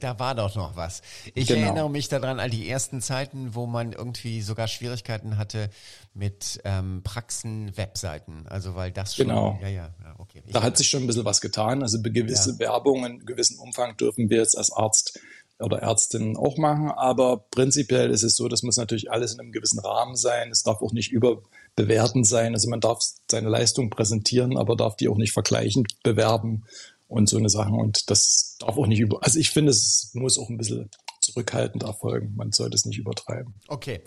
da 0.00 0.18
war 0.18 0.34
doch 0.34 0.54
noch 0.54 0.76
was. 0.76 1.02
Ich 1.34 1.48
genau. 1.48 1.66
erinnere 1.66 1.90
mich 1.90 2.08
daran 2.08 2.40
an 2.40 2.50
die 2.50 2.68
ersten 2.68 3.00
Zeiten, 3.00 3.54
wo 3.54 3.66
man 3.66 3.92
irgendwie 3.92 4.40
sogar 4.40 4.68
Schwierigkeiten 4.68 5.36
hatte 5.36 5.70
mit 6.14 6.60
ähm, 6.64 7.02
Praxen-Webseiten. 7.04 8.46
Also 8.48 8.74
weil 8.74 8.90
das 8.90 9.16
schon. 9.16 9.28
Genau. 9.28 9.58
Ja, 9.60 9.68
ja, 9.68 9.94
ja 10.02 10.14
okay. 10.18 10.42
Ich 10.46 10.52
da 10.52 10.62
hat 10.62 10.76
sich 10.76 10.88
schon 10.88 11.02
ein 11.02 11.06
bisschen 11.06 11.24
was 11.24 11.40
getan. 11.40 11.82
Also 11.82 12.00
gewisse 12.00 12.52
ja. 12.52 12.58
Werbung 12.60 13.04
in 13.04 13.26
gewissem 13.26 13.58
Umfang 13.58 13.96
dürfen 13.96 14.30
wir 14.30 14.38
jetzt 14.38 14.56
als 14.56 14.72
Arzt 14.72 15.20
oder 15.58 15.78
Ärztin 15.78 16.36
auch 16.36 16.56
machen. 16.56 16.90
Aber 16.90 17.44
prinzipiell 17.50 18.10
ist 18.10 18.22
es 18.22 18.36
so, 18.36 18.48
das 18.48 18.62
muss 18.62 18.76
natürlich 18.76 19.10
alles 19.10 19.34
in 19.34 19.40
einem 19.40 19.52
gewissen 19.52 19.78
Rahmen 19.78 20.16
sein. 20.16 20.50
Es 20.50 20.62
darf 20.62 20.80
auch 20.80 20.92
nicht 20.92 21.12
überbewertend 21.12 22.26
sein. 22.26 22.54
Also 22.54 22.68
man 22.68 22.80
darf 22.80 23.00
seine 23.30 23.48
Leistung 23.48 23.90
präsentieren, 23.90 24.56
aber 24.56 24.76
darf 24.76 24.96
die 24.96 25.08
auch 25.08 25.18
nicht 25.18 25.32
vergleichend 25.32 26.02
bewerben 26.02 26.64
und 27.12 27.28
so 27.28 27.36
eine 27.36 27.48
Sachen. 27.48 27.74
Und 27.74 28.10
das 28.10 28.56
darf 28.58 28.76
auch 28.76 28.86
nicht 28.86 29.00
über. 29.00 29.22
Also 29.22 29.38
ich 29.38 29.50
finde, 29.50 29.70
es 29.70 30.10
muss 30.14 30.38
auch 30.38 30.48
ein 30.48 30.56
bisschen 30.56 30.90
zurückhaltend 31.20 31.82
erfolgen. 31.84 32.34
Man 32.36 32.52
sollte 32.52 32.74
es 32.74 32.84
nicht 32.84 32.98
übertreiben. 32.98 33.54
Okay. 33.68 34.00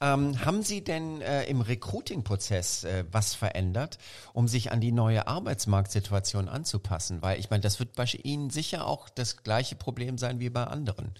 Ähm, 0.00 0.44
haben 0.44 0.62
Sie 0.62 0.82
denn 0.82 1.20
äh, 1.20 1.44
im 1.44 1.60
Recruiting-Prozess 1.60 2.84
äh, 2.84 3.04
was 3.10 3.34
verändert, 3.34 3.98
um 4.32 4.48
sich 4.48 4.72
an 4.72 4.80
die 4.80 4.92
neue 4.92 5.26
Arbeitsmarktsituation 5.26 6.48
anzupassen? 6.48 7.20
Weil 7.22 7.38
ich 7.40 7.50
meine, 7.50 7.62
das 7.62 7.80
wird 7.80 7.94
bei 7.96 8.06
Ihnen 8.22 8.50
sicher 8.50 8.86
auch 8.86 9.08
das 9.08 9.42
gleiche 9.42 9.74
Problem 9.74 10.16
sein 10.16 10.40
wie 10.40 10.50
bei 10.50 10.64
anderen. 10.64 11.14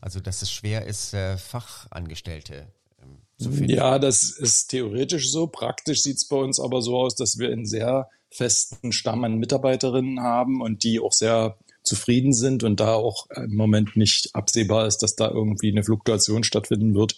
Also, 0.00 0.20
dass 0.20 0.42
es 0.42 0.52
schwer 0.52 0.86
ist, 0.86 1.14
äh, 1.14 1.36
Fachangestellte 1.36 2.72
ähm, 3.02 3.18
zu 3.38 3.50
finden. 3.50 3.70
Ja, 3.70 3.98
das 3.98 4.30
ist 4.30 4.68
theoretisch 4.68 5.30
so. 5.30 5.46
Praktisch 5.46 6.02
sieht 6.02 6.16
es 6.16 6.28
bei 6.28 6.36
uns 6.36 6.60
aber 6.60 6.82
so 6.82 6.98
aus, 6.98 7.14
dass 7.14 7.38
wir 7.38 7.50
einen 7.50 7.66
sehr 7.66 8.08
festen 8.30 8.92
Stamm 8.92 9.24
an 9.24 9.38
Mitarbeiterinnen 9.38 10.20
haben 10.20 10.62
und 10.62 10.84
die 10.84 11.00
auch 11.00 11.12
sehr 11.12 11.56
zufrieden 11.82 12.32
sind 12.32 12.62
und 12.62 12.78
da 12.78 12.94
auch 12.94 13.26
im 13.30 13.56
Moment 13.56 13.96
nicht 13.96 14.34
absehbar 14.34 14.86
ist, 14.86 14.98
dass 14.98 15.16
da 15.16 15.30
irgendwie 15.30 15.70
eine 15.70 15.82
Fluktuation 15.82 16.44
stattfinden 16.44 16.94
wird. 16.94 17.16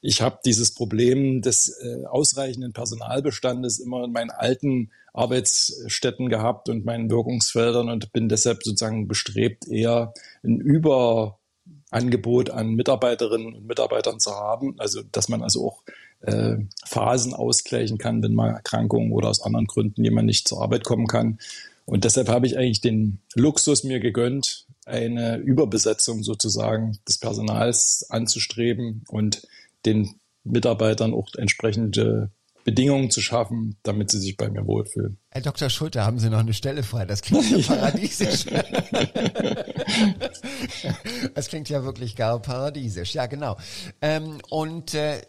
Ich 0.00 0.22
habe 0.22 0.38
dieses 0.44 0.72
Problem 0.72 1.42
des 1.42 1.68
äh, 1.82 2.04
ausreichenden 2.06 2.72
Personalbestandes 2.72 3.80
immer 3.80 4.04
in 4.04 4.12
meinen 4.12 4.30
alten 4.30 4.90
Arbeitsstätten 5.12 6.28
gehabt 6.28 6.68
und 6.68 6.84
meinen 6.84 7.10
Wirkungsfeldern 7.10 7.88
und 7.88 8.12
bin 8.12 8.28
deshalb 8.28 8.62
sozusagen 8.62 9.08
bestrebt, 9.08 9.66
eher 9.68 10.12
ein 10.42 10.58
Überangebot 10.60 12.50
an 12.50 12.74
Mitarbeiterinnen 12.74 13.54
und 13.54 13.66
Mitarbeitern 13.66 14.20
zu 14.20 14.32
haben. 14.32 14.74
Also, 14.78 15.02
dass 15.12 15.28
man 15.28 15.42
also 15.42 15.66
auch 15.68 15.82
äh, 16.26 16.56
Phasen 16.86 17.34
ausgleichen 17.34 17.98
kann, 17.98 18.22
wenn 18.22 18.34
mal 18.34 18.50
Erkrankungen 18.50 19.12
oder 19.12 19.28
aus 19.28 19.42
anderen 19.42 19.66
Gründen 19.66 20.04
jemand 20.04 20.26
nicht 20.26 20.48
zur 20.48 20.62
Arbeit 20.62 20.84
kommen 20.84 21.06
kann. 21.06 21.38
Und 21.86 22.04
deshalb 22.04 22.28
habe 22.28 22.46
ich 22.46 22.56
eigentlich 22.56 22.80
den 22.80 23.18
Luxus 23.34 23.84
mir 23.84 24.00
gegönnt, 24.00 24.66
eine 24.86 25.36
Überbesetzung 25.36 26.22
sozusagen 26.22 26.98
des 27.08 27.18
Personals 27.18 28.06
anzustreben 28.08 29.04
und 29.08 29.46
den 29.86 30.14
Mitarbeitern 30.44 31.14
auch 31.14 31.28
entsprechende 31.36 32.30
Bedingungen 32.64 33.10
zu 33.10 33.20
schaffen, 33.20 33.76
damit 33.82 34.10
sie 34.10 34.18
sich 34.18 34.36
bei 34.36 34.48
mir 34.48 34.66
wohlfühlen. 34.66 35.18
Herr 35.30 35.42
Dr. 35.42 35.68
Schulte, 35.68 36.04
haben 36.04 36.18
Sie 36.18 36.30
noch 36.30 36.38
eine 36.38 36.54
Stelle 36.54 36.82
frei? 36.82 37.04
Das 37.04 37.20
klingt 37.20 37.50
ja 37.50 37.58
paradiesisch. 37.66 38.46
das 41.34 41.48
klingt 41.48 41.68
ja 41.68 41.84
wirklich 41.84 42.16
gar 42.16 42.40
paradiesisch. 42.40 43.14
Ja, 43.14 43.26
genau. 43.26 43.58
Ähm, 44.00 44.38
und 44.48 44.94
äh, 44.94 45.20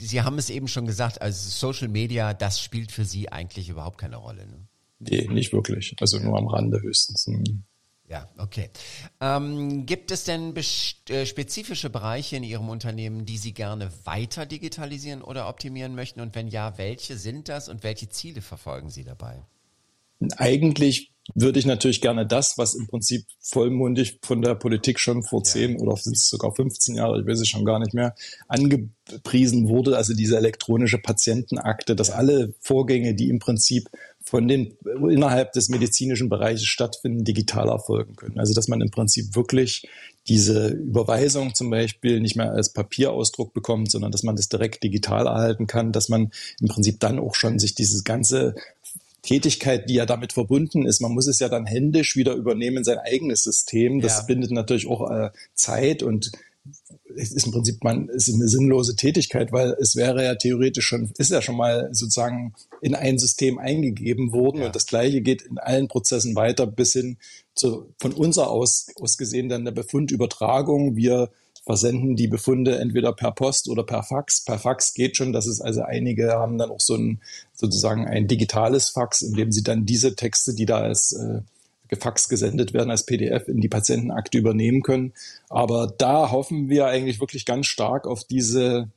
Sie 0.00 0.22
haben 0.22 0.38
es 0.38 0.50
eben 0.50 0.68
schon 0.68 0.86
gesagt, 0.86 1.22
also 1.22 1.48
Social 1.48 1.88
Media, 1.88 2.34
das 2.34 2.60
spielt 2.60 2.92
für 2.92 3.04
Sie 3.04 3.32
eigentlich 3.32 3.70
überhaupt 3.70 3.98
keine 3.98 4.16
Rolle. 4.16 4.46
Ne? 4.46 4.68
Nee, 4.98 5.28
nicht 5.28 5.52
wirklich. 5.52 5.94
Also 6.00 6.18
nur 6.18 6.36
am 6.36 6.48
Rande 6.48 6.82
höchstens. 6.82 7.26
Ja, 8.08 8.26
okay. 8.38 8.70
Ähm, 9.20 9.84
gibt 9.84 10.10
es 10.10 10.24
denn 10.24 10.54
äh, 10.56 11.26
spezifische 11.26 11.90
Bereiche 11.90 12.36
in 12.36 12.42
Ihrem 12.42 12.70
Unternehmen, 12.70 13.26
die 13.26 13.36
Sie 13.36 13.52
gerne 13.52 13.90
weiter 14.04 14.46
digitalisieren 14.46 15.20
oder 15.20 15.48
optimieren 15.48 15.94
möchten? 15.94 16.20
Und 16.20 16.34
wenn 16.34 16.48
ja, 16.48 16.78
welche 16.78 17.18
sind 17.18 17.48
das 17.48 17.68
und 17.68 17.82
welche 17.82 18.08
Ziele 18.08 18.40
verfolgen 18.40 18.88
Sie 18.88 19.04
dabei? 19.04 19.42
Eigentlich 20.36 21.12
würde 21.34 21.58
ich 21.58 21.66
natürlich 21.66 22.00
gerne 22.00 22.26
das, 22.26 22.56
was 22.56 22.74
im 22.74 22.86
Prinzip 22.86 23.26
vollmundig 23.40 24.18
von 24.22 24.40
der 24.40 24.54
Politik 24.54 24.98
schon 24.98 25.22
vor 25.22 25.44
zehn 25.44 25.72
ja. 25.72 25.78
oder 25.78 25.96
sogar 25.96 26.54
15 26.54 26.94
Jahre, 26.94 27.20
ich 27.20 27.26
weiß 27.26 27.40
es 27.40 27.48
schon 27.48 27.66
gar 27.66 27.78
nicht 27.78 27.92
mehr, 27.92 28.14
angepriesen 28.48 29.68
wurde, 29.68 29.96
also 29.96 30.14
diese 30.14 30.38
elektronische 30.38 30.98
Patientenakte, 30.98 31.94
dass 31.94 32.10
alle 32.10 32.54
Vorgänge, 32.60 33.14
die 33.14 33.28
im 33.28 33.38
Prinzip 33.38 33.90
von 34.28 34.46
den 34.46 34.76
innerhalb 35.08 35.52
des 35.52 35.68
medizinischen 35.68 36.28
Bereiches 36.28 36.66
stattfinden, 36.66 37.24
digital 37.24 37.68
erfolgen 37.68 38.14
können. 38.14 38.38
Also 38.38 38.52
dass 38.54 38.68
man 38.68 38.80
im 38.80 38.90
Prinzip 38.90 39.34
wirklich 39.34 39.88
diese 40.28 40.68
Überweisung 40.68 41.54
zum 41.54 41.70
Beispiel 41.70 42.20
nicht 42.20 42.36
mehr 42.36 42.52
als 42.52 42.72
Papierausdruck 42.72 43.54
bekommt, 43.54 43.90
sondern 43.90 44.12
dass 44.12 44.22
man 44.22 44.36
das 44.36 44.48
direkt 44.48 44.82
digital 44.82 45.26
erhalten 45.26 45.66
kann, 45.66 45.92
dass 45.92 46.08
man 46.08 46.30
im 46.60 46.68
Prinzip 46.68 47.00
dann 47.00 47.18
auch 47.18 47.34
schon 47.34 47.58
sich 47.58 47.74
dieses 47.74 48.04
ganze 48.04 48.54
Tätigkeit, 49.22 49.88
die 49.88 49.94
ja 49.94 50.06
damit 50.06 50.32
verbunden 50.32 50.86
ist. 50.86 51.00
Man 51.00 51.12
muss 51.12 51.26
es 51.26 51.38
ja 51.38 51.48
dann 51.48 51.66
händisch 51.66 52.14
wieder 52.14 52.34
übernehmen, 52.34 52.84
sein 52.84 52.98
eigenes 52.98 53.42
System. 53.42 54.00
Das 54.00 54.18
ja. 54.18 54.24
bindet 54.24 54.50
natürlich 54.50 54.86
auch 54.86 55.10
äh, 55.10 55.30
Zeit 55.54 56.02
und 56.02 56.32
ist 57.14 57.46
im 57.46 57.52
Prinzip 57.52 57.82
man 57.82 58.08
ist 58.08 58.32
eine 58.32 58.48
sinnlose 58.48 58.96
Tätigkeit, 58.96 59.52
weil 59.52 59.76
es 59.80 59.96
wäre 59.96 60.24
ja 60.24 60.34
theoretisch 60.34 60.86
schon 60.86 61.10
ist 61.18 61.30
ja 61.30 61.42
schon 61.42 61.56
mal 61.56 61.88
sozusagen 61.92 62.54
in 62.80 62.94
ein 62.94 63.18
System 63.18 63.58
eingegeben 63.58 64.32
worden 64.32 64.60
ja. 64.60 64.66
und 64.66 64.76
das 64.76 64.86
Gleiche 64.86 65.20
geht 65.20 65.42
in 65.42 65.58
allen 65.58 65.88
Prozessen 65.88 66.36
weiter 66.36 66.66
bis 66.66 66.92
hin 66.92 67.18
zu 67.54 67.92
von 67.98 68.12
unser 68.12 68.50
aus 68.50 68.88
aus 69.00 69.18
gesehen 69.18 69.48
dann 69.48 69.64
der 69.64 69.72
Befundübertragung. 69.72 70.96
Wir 70.96 71.30
versenden 71.68 72.16
die 72.16 72.28
Befunde 72.28 72.78
entweder 72.78 73.12
per 73.12 73.30
Post 73.32 73.68
oder 73.68 73.84
per 73.84 74.02
Fax. 74.02 74.42
Per 74.42 74.58
Fax 74.58 74.94
geht 74.94 75.18
schon, 75.18 75.34
dass 75.34 75.46
es 75.46 75.60
also 75.60 75.82
einige 75.82 76.32
haben 76.32 76.56
dann 76.56 76.70
auch 76.70 76.80
so 76.80 76.94
ein 76.94 77.20
sozusagen 77.52 78.06
ein 78.06 78.26
digitales 78.26 78.88
Fax, 78.88 79.20
in 79.20 79.34
dem 79.34 79.52
sie 79.52 79.62
dann 79.62 79.84
diese 79.84 80.16
Texte, 80.16 80.54
die 80.54 80.64
da 80.64 80.78
als 80.78 81.12
äh, 81.12 81.42
gefaxt 81.88 82.28
gesendet 82.28 82.72
werden 82.74 82.90
als 82.90 83.06
PDF 83.06 83.48
in 83.48 83.60
die 83.60 83.68
Patientenakte 83.68 84.38
übernehmen 84.38 84.82
können. 84.82 85.12
Aber 85.48 85.92
da 85.98 86.30
hoffen 86.30 86.68
wir 86.68 86.86
eigentlich 86.86 87.20
wirklich 87.20 87.44
ganz 87.44 87.66
stark 87.66 88.06
auf 88.06 88.24
diese 88.24 88.88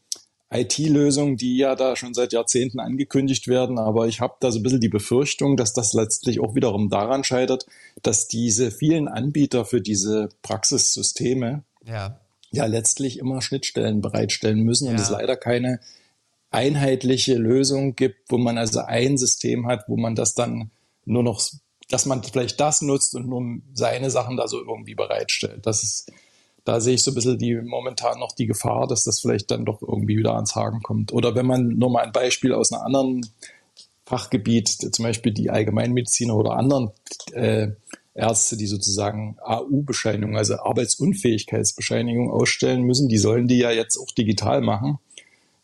IT-Lösungen, 0.54 1.38
die 1.38 1.58
ja 1.58 1.76
da 1.76 1.96
schon 1.96 2.14
seit 2.14 2.34
Jahrzehnten 2.34 2.80
angekündigt 2.80 3.48
werden. 3.48 3.80
Aber 3.80 4.08
ich 4.08 4.20
habe 4.20 4.36
da 4.42 4.52
so 4.52 4.60
ein 4.60 4.64
bisschen 4.64 4.82
die 4.82 4.90
Befürchtung, 4.90 5.56
dass 5.56 5.74
das 5.74 5.94
letztlich 5.94 6.42
auch 6.42 6.56
wiederum 6.56 6.90
daran 6.90 7.24
scheitert, 7.24 7.66
dass 8.02 8.28
diese 8.28 8.70
vielen 8.70 9.08
Anbieter 9.08 9.64
für 9.64 9.82
diese 9.82 10.30
Praxissysteme 10.42 11.64
ja, 11.86 12.20
ja 12.52 12.66
letztlich 12.66 13.20
immer 13.20 13.42
Schnittstellen 13.42 14.02
bereitstellen 14.02 14.60
müssen 14.60 14.86
ja. 14.86 14.92
und 14.92 15.00
es 15.00 15.10
leider 15.10 15.38
keine 15.38 15.80
einheitliche 16.52 17.36
Lösung 17.36 17.96
gibt, 17.96 18.30
wo 18.30 18.38
man 18.38 18.58
also 18.58 18.82
ein 18.82 19.18
System 19.18 19.68
hat, 19.68 19.86
wo 19.88 19.96
man 19.96 20.16
das 20.16 20.36
dann 20.36 20.70
nur 21.06 21.24
noch, 21.24 21.42
dass 21.92 22.06
man 22.06 22.24
vielleicht 22.24 22.60
das 22.60 22.82
nutzt 22.82 23.16
und 23.16 23.28
nur 23.28 23.60
seine 23.74 24.10
Sachen 24.10 24.38
da 24.38 24.48
so 24.48 24.60
irgendwie 24.60 24.96
bereitstellt. 24.96 25.66
Das 25.66 25.84
ist 25.84 26.12
da 26.64 26.80
sehe 26.80 26.94
ich 26.94 27.04
so 27.04 27.12
ein 27.12 27.16
bisschen 27.16 27.38
die 27.38 27.56
momentan 27.56 28.20
noch 28.20 28.34
die 28.34 28.46
Gefahr, 28.46 28.88
dass 28.88 29.04
das 29.04 29.20
vielleicht 29.20 29.50
dann 29.52 29.66
doch 29.66 29.82
irgendwie 29.82 30.18
wieder 30.18 30.36
ans 30.36 30.56
Haken 30.56 30.82
kommt. 30.84 31.12
Oder 31.12 31.36
wenn 31.36 31.46
man 31.46 31.78
nur 31.78 31.90
mal 31.90 32.04
ein 32.04 32.12
Beispiel 32.12 32.54
aus 32.54 32.72
einem 32.72 32.84
anderen 32.84 33.26
Fachgebiet, 34.06 34.68
zum 34.70 35.04
Beispiel 35.04 35.34
die 35.34 35.50
Allgemeinmediziner 35.50 36.36
oder 36.36 36.52
anderen 36.52 36.92
äh, 37.34 37.70
Ärzte, 38.14 38.58
die 38.58 38.68
sozusagen 38.68 39.38
AU-Bescheinigung, 39.42 40.38
also 40.38 40.56
Arbeitsunfähigkeitsbescheinigung 40.56 42.30
ausstellen 42.30 42.84
müssen, 42.84 43.08
die 43.08 43.18
sollen 43.18 43.48
die 43.48 43.58
ja 43.58 43.72
jetzt 43.72 43.98
auch 43.98 44.12
digital 44.12 44.62
machen. 44.62 45.00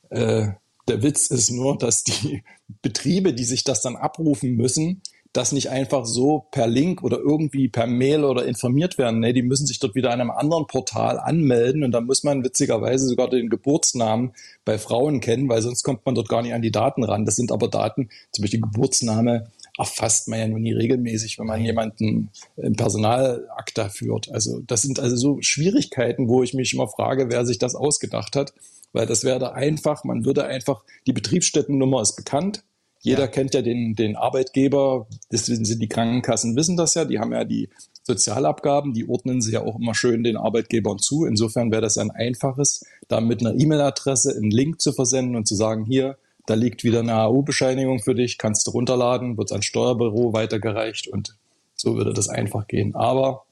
Äh, 0.09 0.47
der 0.87 1.03
Witz 1.03 1.27
ist 1.27 1.51
nur, 1.51 1.77
dass 1.77 2.05
die 2.05 2.43
Betriebe, 2.81 3.33
die 3.33 3.43
sich 3.43 3.63
das 3.63 3.81
dann 3.81 3.97
abrufen 3.97 4.55
müssen, 4.55 5.01
das 5.33 5.51
nicht 5.51 5.69
einfach 5.69 6.05
so 6.05 6.45
per 6.51 6.67
Link 6.67 7.03
oder 7.03 7.19
irgendwie 7.19 7.67
per 7.67 7.87
Mail 7.87 8.23
oder 8.23 8.45
informiert 8.45 8.97
werden. 8.97 9.19
Nee, 9.19 9.33
die 9.33 9.41
müssen 9.41 9.65
sich 9.65 9.79
dort 9.79 9.95
wieder 9.95 10.11
an 10.11 10.21
einem 10.21 10.31
anderen 10.31 10.67
Portal 10.67 11.19
anmelden 11.19 11.83
und 11.83 11.91
da 11.91 12.01
muss 12.01 12.23
man 12.23 12.43
witzigerweise 12.43 13.07
sogar 13.07 13.29
den 13.29 13.49
Geburtsnamen 13.49 14.33
bei 14.65 14.77
Frauen 14.77 15.19
kennen, 15.19 15.49
weil 15.49 15.61
sonst 15.61 15.83
kommt 15.83 16.05
man 16.05 16.15
dort 16.15 16.29
gar 16.29 16.41
nicht 16.41 16.53
an 16.53 16.61
die 16.61 16.71
Daten 16.71 17.03
ran. 17.03 17.25
Das 17.25 17.35
sind 17.35 17.51
aber 17.51 17.67
Daten, 17.67 18.09
zum 18.31 18.43
Beispiel 18.43 18.61
Geburtsname 18.61 19.51
erfasst 19.77 20.27
man 20.27 20.39
ja 20.39 20.47
nun 20.47 20.61
nie 20.61 20.73
regelmäßig, 20.73 21.37
wenn 21.37 21.45
man 21.45 21.63
jemanden 21.63 22.29
im 22.55 22.75
Personalakt 22.75 23.77
da 23.77 23.89
führt. 23.89 24.31
Also 24.31 24.61
das 24.65 24.81
sind 24.81 24.99
also 24.99 25.15
so 25.15 25.37
Schwierigkeiten, 25.41 26.27
wo 26.27 26.41
ich 26.41 26.53
mich 26.53 26.73
immer 26.73 26.87
frage, 26.87 27.29
wer 27.29 27.45
sich 27.45 27.59
das 27.59 27.75
ausgedacht 27.75 28.35
hat, 28.35 28.53
weil 28.91 29.05
das 29.05 29.23
wäre 29.23 29.53
einfach, 29.53 30.03
man 30.03 30.25
würde 30.25 30.45
einfach, 30.45 30.83
die 31.05 31.13
Betriebsstättennummer 31.13 32.01
ist 32.01 32.15
bekannt, 32.15 32.63
jeder 33.07 33.21
ja. 33.21 33.27
kennt 33.27 33.53
ja 33.53 33.61
den, 33.61 33.95
den 33.95 34.15
Arbeitgeber, 34.15 35.07
deswegen 35.31 35.65
sind 35.65 35.81
die 35.81 35.87
Krankenkassen, 35.87 36.55
wissen 36.55 36.75
das 36.75 36.93
ja, 36.93 37.05
die 37.05 37.19
haben 37.19 37.31
ja 37.31 37.45
die 37.45 37.69
Sozialabgaben, 38.03 38.93
die 38.93 39.07
ordnen 39.07 39.41
sie 39.41 39.53
ja 39.53 39.61
auch 39.61 39.79
immer 39.79 39.95
schön 39.95 40.23
den 40.23 40.37
Arbeitgebern 40.37 40.99
zu. 40.99 41.25
Insofern 41.25 41.71
wäre 41.71 41.81
das 41.81 41.97
ein 41.97 42.11
einfaches, 42.11 42.85
da 43.07 43.21
mit 43.21 43.41
einer 43.41 43.57
E-Mail-Adresse 43.57 44.35
einen 44.35 44.51
Link 44.51 44.81
zu 44.81 44.91
versenden 44.91 45.35
und 45.35 45.47
zu 45.47 45.55
sagen, 45.55 45.85
hier, 45.85 46.17
da 46.45 46.53
liegt 46.53 46.83
wieder 46.83 46.99
eine 46.99 47.15
AU-Bescheinigung 47.15 47.99
für 47.99 48.15
dich, 48.15 48.37
kannst 48.37 48.67
du 48.67 48.71
runterladen, 48.71 49.37
wird 49.37 49.51
ans 49.51 49.65
Steuerbüro 49.65 50.33
weitergereicht 50.33 51.07
und 51.07 51.37
so 51.75 51.95
würde 51.95 52.13
das 52.13 52.29
einfach 52.29 52.67
gehen. 52.67 52.95
Aber 52.95 53.43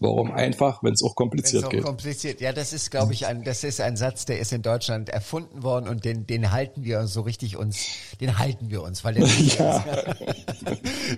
Warum 0.00 0.32
einfach, 0.32 0.82
wenn 0.82 0.92
es 0.92 1.04
auch 1.04 1.14
kompliziert 1.14 1.64
auch 1.64 1.70
geht? 1.70 1.84
Kompliziert. 1.84 2.40
Ja, 2.40 2.52
das 2.52 2.72
ist, 2.72 2.90
glaube 2.90 3.12
ich, 3.12 3.26
ein, 3.26 3.44
das 3.44 3.62
ist 3.62 3.80
ein 3.80 3.96
Satz, 3.96 4.24
der 4.24 4.40
ist 4.40 4.52
in 4.52 4.60
Deutschland 4.60 5.08
erfunden 5.08 5.62
worden 5.62 5.88
und 5.88 6.04
den, 6.04 6.26
den 6.26 6.50
halten 6.50 6.82
wir 6.82 7.06
so 7.06 7.20
richtig 7.20 7.56
uns, 7.56 7.86
den 8.20 8.38
halten 8.38 8.70
wir 8.70 8.82
uns, 8.82 9.04
weil 9.04 9.14
der 9.14 9.26
ja. 9.56 9.84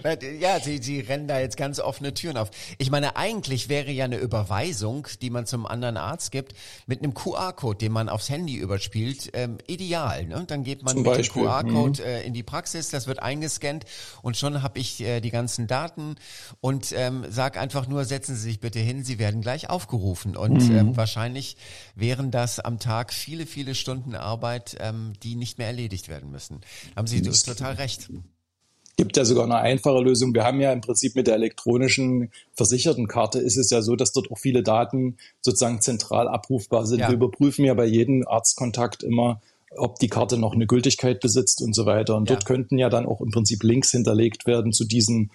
ja, 0.41 0.61
sie, 0.61 0.77
sie 0.83 1.01
rennen 1.01 1.27
da 1.27 1.41
jetzt 1.41 1.57
ganz 1.57 1.81
offene 1.81 2.13
Türen 2.13 2.37
auf. 2.37 2.51
Ich 2.77 2.91
meine, 2.91 3.17
eigentlich 3.17 3.71
wäre 3.71 3.91
ja 3.91 4.05
eine 4.05 4.19
Überweisung, 4.19 5.09
die 5.23 5.31
man 5.31 5.47
zum 5.47 5.67
anderen 5.67 5.97
Arzt 5.97 6.31
gibt, 6.31 6.53
mit 6.87 7.03
einem 7.03 7.15
QR-Code, 7.15 7.79
den 7.79 7.93
man 7.93 8.11
aufs 8.11 8.29
Handy 8.29 8.57
überspielt, 8.57 9.31
ähm, 9.33 9.57
ideal. 9.67 10.27
Ne? 10.27 10.45
Dann 10.47 10.65
geht 10.65 10.83
man 10.83 10.93
zum 10.93 11.03
mit 11.03 11.13
Beispiel. 11.13 11.43
dem 11.43 11.49
QR-Code 11.49 12.03
mhm. 12.03 12.09
äh, 12.09 12.23
in 12.25 12.35
die 12.35 12.43
Praxis, 12.43 12.91
das 12.91 13.07
wird 13.07 13.23
eingescannt 13.23 13.87
und 14.21 14.37
schon 14.37 14.63
habe 14.63 14.79
ich 14.79 15.01
äh, 15.01 15.21
die 15.21 15.31
ganzen 15.31 15.67
Daten 15.67 16.17
und 16.61 16.93
ähm, 16.93 17.25
sag 17.31 17.57
einfach 17.57 17.89
nur, 17.89 18.05
setzen 18.05 18.37
Sie 18.37 18.43
sich 18.43 18.61
bitte 18.61 18.66
hin, 18.75 19.05
Sie 19.05 19.19
werden 19.19 19.41
gleich 19.41 19.71
aufgerufen. 19.71 20.37
Und 20.37 20.69
mhm. 20.69 20.77
ähm, 20.77 20.97
wahrscheinlich 20.97 21.57
wären 21.95 22.31
das 22.31 22.61
am 22.61 22.79
Tag 22.79 23.13
viele, 23.13 23.47
viele 23.47 23.75
Stunden 23.75 24.15
Arbeit, 24.15 24.77
ähm, 24.81 25.13
die 25.23 25.37
nicht 25.37 25.59
mehr 25.59 25.69
erledigt 25.69 26.09
werden 26.09 26.31
müssen. 26.31 26.61
Haben 26.97 27.07
Sie 27.07 27.23
das 27.23 27.43
total 27.43 27.75
recht 27.75 28.11
gibt 28.97 29.17
ja 29.17 29.25
sogar 29.25 29.45
eine 29.45 29.57
einfache 29.57 30.01
Lösung. 30.01 30.35
Wir 30.35 30.45
haben 30.45 30.61
ja 30.61 30.73
im 30.73 30.81
Prinzip 30.81 31.15
mit 31.15 31.27
der 31.27 31.35
elektronischen 31.35 32.31
Versichertenkarte 32.55 33.39
ist 33.39 33.57
es 33.57 33.71
ja 33.71 33.83
so, 33.83 33.95
dass 33.95 34.13
dort 34.13 34.31
auch 34.31 34.39
viele 34.39 34.63
Daten 34.63 35.17
sozusagen 35.43 35.81
zentral 35.81 36.29
abrufbar 36.29 36.87
sind. 36.87 37.01
Ja. 37.01 37.09
Wir 37.09 37.17
überprüfen 37.17 37.65
ja 37.65 37.75
bei 37.75 37.85
jedem 37.85 38.27
Arztkontakt 38.27 39.03
immer, 39.03 39.43
ob 39.77 39.99
die 39.99 40.09
Karte 40.09 40.39
noch 40.39 40.55
eine 40.55 40.67
Gültigkeit 40.67 41.21
besitzt 41.21 41.61
und 41.61 41.75
so 41.75 41.85
weiter. 41.85 42.17
Und 42.17 42.31
ja. 42.31 42.37
dort 42.37 42.47
könnten 42.47 42.79
ja 42.79 42.89
dann 42.89 43.07
auch 43.07 43.21
im 43.21 43.31
Prinzip 43.31 43.63
Links 43.63 43.91
hinterlegt 43.91 44.47
werden 44.47 44.73
zu 44.73 44.85
diesen 44.85 45.31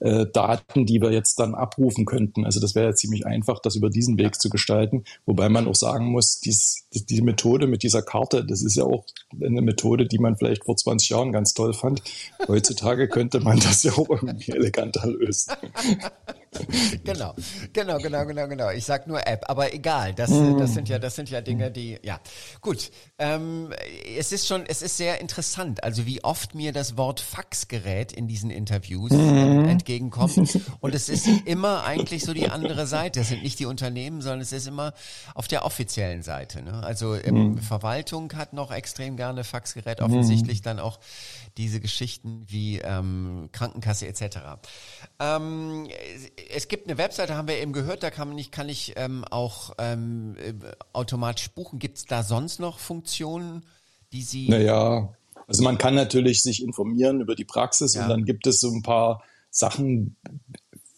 äh, 0.00 0.26
Daten, 0.32 0.86
die 0.86 1.00
wir 1.00 1.12
jetzt 1.12 1.38
dann 1.38 1.54
abrufen 1.54 2.04
könnten. 2.04 2.44
Also 2.44 2.60
das 2.60 2.74
wäre 2.74 2.86
ja 2.86 2.94
ziemlich 2.94 3.26
einfach, 3.26 3.60
das 3.60 3.76
über 3.76 3.90
diesen 3.90 4.18
Weg 4.18 4.40
zu 4.40 4.50
gestalten. 4.50 5.04
Wobei 5.26 5.48
man 5.48 5.66
auch 5.66 5.74
sagen 5.74 6.06
muss, 6.06 6.40
dies, 6.40 6.86
die 6.92 7.22
Methode 7.22 7.66
mit 7.66 7.82
dieser 7.82 8.02
Karte, 8.02 8.44
das 8.44 8.62
ist 8.62 8.76
ja 8.76 8.84
auch 8.84 9.06
eine 9.40 9.62
Methode, 9.62 10.06
die 10.06 10.18
man 10.18 10.36
vielleicht 10.36 10.64
vor 10.64 10.76
20 10.76 11.08
Jahren 11.10 11.32
ganz 11.32 11.54
toll 11.54 11.72
fand. 11.72 12.02
Heutzutage 12.46 13.08
könnte 13.08 13.40
man 13.40 13.58
das 13.60 13.82
ja 13.82 13.92
auch 13.92 14.08
irgendwie 14.10 14.52
eleganter 14.52 15.06
lösen. 15.06 15.52
genau, 17.04 17.34
genau, 17.72 17.98
genau, 17.98 18.24
genau, 18.26 18.48
genau. 18.48 18.70
Ich 18.70 18.84
sag 18.84 19.06
nur 19.06 19.26
App, 19.26 19.44
aber 19.48 19.74
egal. 19.74 20.14
Das, 20.14 20.30
mm. 20.30 20.58
das 20.58 20.74
sind 20.74 20.88
ja, 20.88 20.98
das 20.98 21.14
sind 21.14 21.30
ja 21.30 21.40
Dinge, 21.40 21.70
die, 21.70 21.98
ja, 22.02 22.20
gut. 22.60 22.90
Ähm, 23.18 23.72
es 24.16 24.32
ist 24.32 24.46
schon, 24.46 24.64
es 24.66 24.82
ist 24.82 24.96
sehr 24.96 25.20
interessant. 25.20 25.82
Also 25.84 26.06
wie 26.06 26.22
oft 26.24 26.54
mir 26.54 26.72
das 26.72 26.96
Wort 26.96 27.20
Faxgerät 27.20 28.12
in 28.12 28.28
diesen 28.28 28.50
Interviews 28.50 29.12
mm. 29.12 29.64
entgegenkommt. 29.68 30.58
Und 30.80 30.94
es 30.94 31.08
ist 31.08 31.26
immer 31.44 31.84
eigentlich 31.84 32.24
so 32.24 32.34
die 32.34 32.48
andere 32.48 32.86
Seite. 32.86 33.20
Es 33.20 33.28
sind 33.28 33.42
nicht 33.42 33.58
die 33.58 33.66
Unternehmen, 33.66 34.20
sondern 34.20 34.40
es 34.40 34.52
ist 34.52 34.66
immer 34.66 34.94
auf 35.34 35.48
der 35.48 35.64
offiziellen 35.64 36.22
Seite. 36.22 36.62
Ne? 36.62 36.82
Also 36.82 37.14
ähm, 37.14 37.54
mm. 37.54 37.58
Verwaltung 37.58 38.32
hat 38.34 38.52
noch 38.52 38.72
extrem 38.72 39.16
gerne 39.16 39.44
Faxgerät, 39.44 40.00
offensichtlich 40.00 40.62
dann 40.62 40.78
auch 40.78 40.98
diese 41.56 41.80
Geschichten 41.80 42.44
wie 42.48 42.78
ähm, 42.78 43.48
Krankenkasse 43.52 44.06
etc. 44.08 44.38
Ähm, 45.20 45.88
es 46.50 46.68
gibt 46.68 46.88
eine 46.88 46.98
Webseite, 46.98 47.36
haben 47.36 47.48
wir 47.48 47.58
eben 47.58 47.72
gehört, 47.72 48.02
da 48.02 48.10
kann, 48.10 48.34
nicht, 48.34 48.52
kann 48.52 48.68
ich 48.68 48.94
ähm, 48.96 49.24
auch 49.30 49.74
ähm, 49.78 50.36
äh, 50.38 50.52
automatisch 50.92 51.50
buchen. 51.50 51.78
Gibt 51.78 51.98
es 51.98 52.04
da 52.04 52.22
sonst 52.22 52.60
noch 52.60 52.78
Funktionen, 52.78 53.64
die 54.12 54.22
Sie... 54.22 54.48
Naja, 54.48 55.12
also 55.46 55.62
man 55.62 55.78
kann 55.78 55.94
natürlich 55.94 56.42
sich 56.42 56.62
informieren 56.62 57.20
über 57.20 57.34
die 57.34 57.44
Praxis 57.44 57.94
ja. 57.94 58.02
und 58.02 58.08
dann 58.08 58.24
gibt 58.24 58.46
es 58.46 58.60
so 58.60 58.70
ein 58.70 58.82
paar 58.82 59.22
Sachen, 59.50 60.16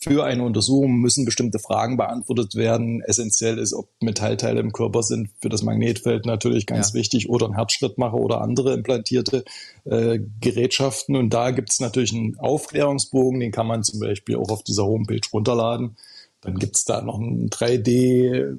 für 0.06 0.24
eine 0.24 0.44
Untersuchung 0.44 1.00
müssen 1.00 1.24
bestimmte 1.24 1.58
Fragen 1.58 1.96
beantwortet 1.96 2.54
werden. 2.54 3.02
Essentiell 3.02 3.58
ist, 3.58 3.74
ob 3.74 3.88
Metallteile 4.00 4.60
im 4.60 4.72
Körper 4.72 5.02
sind, 5.02 5.30
für 5.40 5.48
das 5.48 5.64
Magnetfeld 5.64 6.26
natürlich 6.26 6.66
ganz 6.66 6.90
ja. 6.90 6.94
wichtig 6.94 7.28
oder 7.28 7.46
ein 7.46 7.54
Herzschrittmacher 7.54 8.14
oder 8.16 8.40
andere 8.40 8.74
implantierte 8.74 9.44
äh, 9.84 10.20
Gerätschaften. 10.40 11.16
Und 11.16 11.30
da 11.34 11.50
gibt 11.50 11.70
es 11.70 11.80
natürlich 11.80 12.14
einen 12.14 12.38
Aufklärungsbogen, 12.38 13.40
den 13.40 13.50
kann 13.50 13.66
man 13.66 13.82
zum 13.82 13.98
Beispiel 13.98 14.36
auch 14.36 14.50
auf 14.50 14.62
dieser 14.62 14.84
Homepage 14.84 15.20
runterladen. 15.32 15.96
Dann 16.40 16.54
gibt 16.54 16.76
es 16.76 16.84
da 16.84 17.02
noch 17.02 17.18
ein 17.18 17.50
3D 17.50 18.58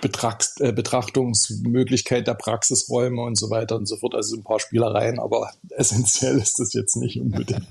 Betracht, 0.00 0.60
äh, 0.60 0.72
Betrachtungsmöglichkeit 0.72 2.26
der 2.26 2.34
Praxisräume 2.34 3.22
und 3.22 3.36
so 3.36 3.50
weiter 3.50 3.76
und 3.76 3.86
so 3.86 3.96
fort. 3.96 4.14
Also 4.14 4.36
ein 4.36 4.42
paar 4.42 4.58
Spielereien, 4.58 5.20
aber 5.20 5.52
essentiell 5.70 6.38
ist 6.38 6.58
das 6.58 6.72
jetzt 6.72 6.96
nicht 6.96 7.20
unbedingt. 7.20 7.66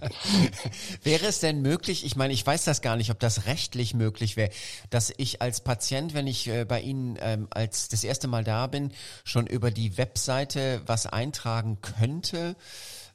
wäre 1.04 1.26
es 1.26 1.40
denn 1.40 1.62
möglich, 1.62 2.06
ich 2.06 2.16
meine, 2.16 2.34
ich 2.34 2.46
weiß 2.46 2.64
das 2.64 2.82
gar 2.82 2.96
nicht, 2.96 3.12
ob 3.12 3.20
das 3.20 3.46
rechtlich 3.46 3.94
möglich 3.94 4.38
wäre, 4.38 4.50
dass 4.90 5.14
ich 5.18 5.42
als 5.42 5.62
Patient, 5.62 6.14
wenn 6.14 6.26
ich 6.26 6.48
äh, 6.48 6.66
bei 6.66 6.82
Ihnen 6.82 7.18
ähm, 7.20 7.48
als 7.52 7.90
das 7.90 8.04
erste 8.04 8.28
Mal 8.28 8.44
da 8.44 8.68
bin, 8.68 8.92
schon 9.26 9.46
über 9.46 9.70
die 9.70 9.98
Webseite 9.98 10.82
was 10.86 11.06
eintragen 11.06 11.80
könnte? 11.82 12.56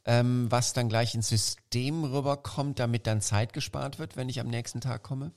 Ähm, 0.04 0.46
was 0.50 0.72
dann 0.72 0.88
gleich 0.88 1.14
ins 1.14 1.28
System 1.28 2.04
rüberkommt, 2.04 2.78
damit 2.78 3.06
dann 3.06 3.20
Zeit 3.20 3.52
gespart 3.52 3.98
wird, 3.98 4.16
wenn 4.16 4.28
ich 4.28 4.40
am 4.40 4.48
nächsten 4.48 4.80
Tag 4.80 5.02
komme? 5.02 5.32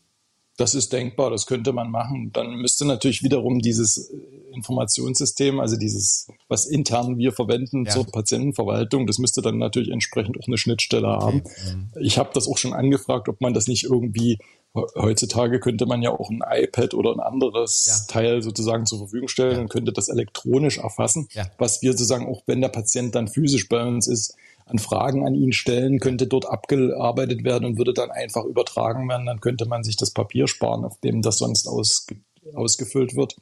Das 0.61 0.75
ist 0.75 0.93
denkbar, 0.93 1.31
das 1.31 1.47
könnte 1.47 1.73
man 1.73 1.89
machen. 1.89 2.29
Dann 2.33 2.55
müsste 2.57 2.85
natürlich 2.85 3.23
wiederum 3.23 3.59
dieses 3.59 4.11
äh, 4.11 4.17
Informationssystem, 4.53 5.59
also 5.59 5.75
dieses, 5.75 6.27
was 6.49 6.67
intern 6.67 7.17
wir 7.17 7.31
verwenden 7.31 7.85
ja. 7.85 7.91
zur 7.91 8.05
Patientenverwaltung, 8.05 9.07
das 9.07 9.17
müsste 9.17 9.41
dann 9.41 9.57
natürlich 9.57 9.89
entsprechend 9.89 10.37
auch 10.39 10.47
eine 10.47 10.59
Schnittstelle 10.59 11.07
okay. 11.07 11.25
haben. 11.25 11.37
Mhm. 11.37 11.89
Ich 12.01 12.19
habe 12.19 12.29
das 12.33 12.47
auch 12.47 12.57
schon 12.57 12.73
angefragt, 12.73 13.27
ob 13.27 13.41
man 13.41 13.55
das 13.55 13.67
nicht 13.67 13.85
irgendwie 13.85 14.37
heutzutage 14.73 15.59
könnte 15.59 15.85
man 15.85 16.01
ja 16.01 16.11
auch 16.11 16.29
ein 16.29 16.41
iPad 16.47 16.93
oder 16.93 17.11
ein 17.11 17.19
anderes 17.19 17.87
ja. 17.87 18.13
Teil 18.13 18.41
sozusagen 18.41 18.85
zur 18.85 18.99
Verfügung 18.99 19.27
stellen 19.27 19.55
ja. 19.55 19.61
und 19.61 19.69
könnte 19.69 19.91
das 19.91 20.07
elektronisch 20.07 20.77
erfassen, 20.77 21.27
ja. 21.31 21.49
was 21.57 21.81
wir 21.81 21.91
sozusagen 21.91 22.25
auch, 22.27 22.43
wenn 22.45 22.61
der 22.61 22.69
Patient 22.69 23.13
dann 23.15 23.27
physisch 23.27 23.67
bei 23.67 23.83
uns 23.83 24.07
ist, 24.07 24.35
an 24.71 24.79
Fragen 24.79 25.25
an 25.25 25.35
ihn 25.35 25.53
stellen, 25.53 25.99
könnte 25.99 26.27
dort 26.27 26.45
abgearbeitet 26.45 27.43
werden 27.43 27.65
und 27.65 27.77
würde 27.77 27.93
dann 27.93 28.11
einfach 28.11 28.45
übertragen 28.45 29.07
werden. 29.07 29.25
Dann 29.25 29.41
könnte 29.41 29.65
man 29.65 29.83
sich 29.83 29.97
das 29.97 30.11
Papier 30.11 30.47
sparen, 30.47 30.85
auf 30.85 30.99
dem 31.01 31.21
das 31.21 31.37
sonst 31.37 31.67
ausge 31.67 32.15
ausgefüllt 32.55 33.15
wird. 33.15 33.35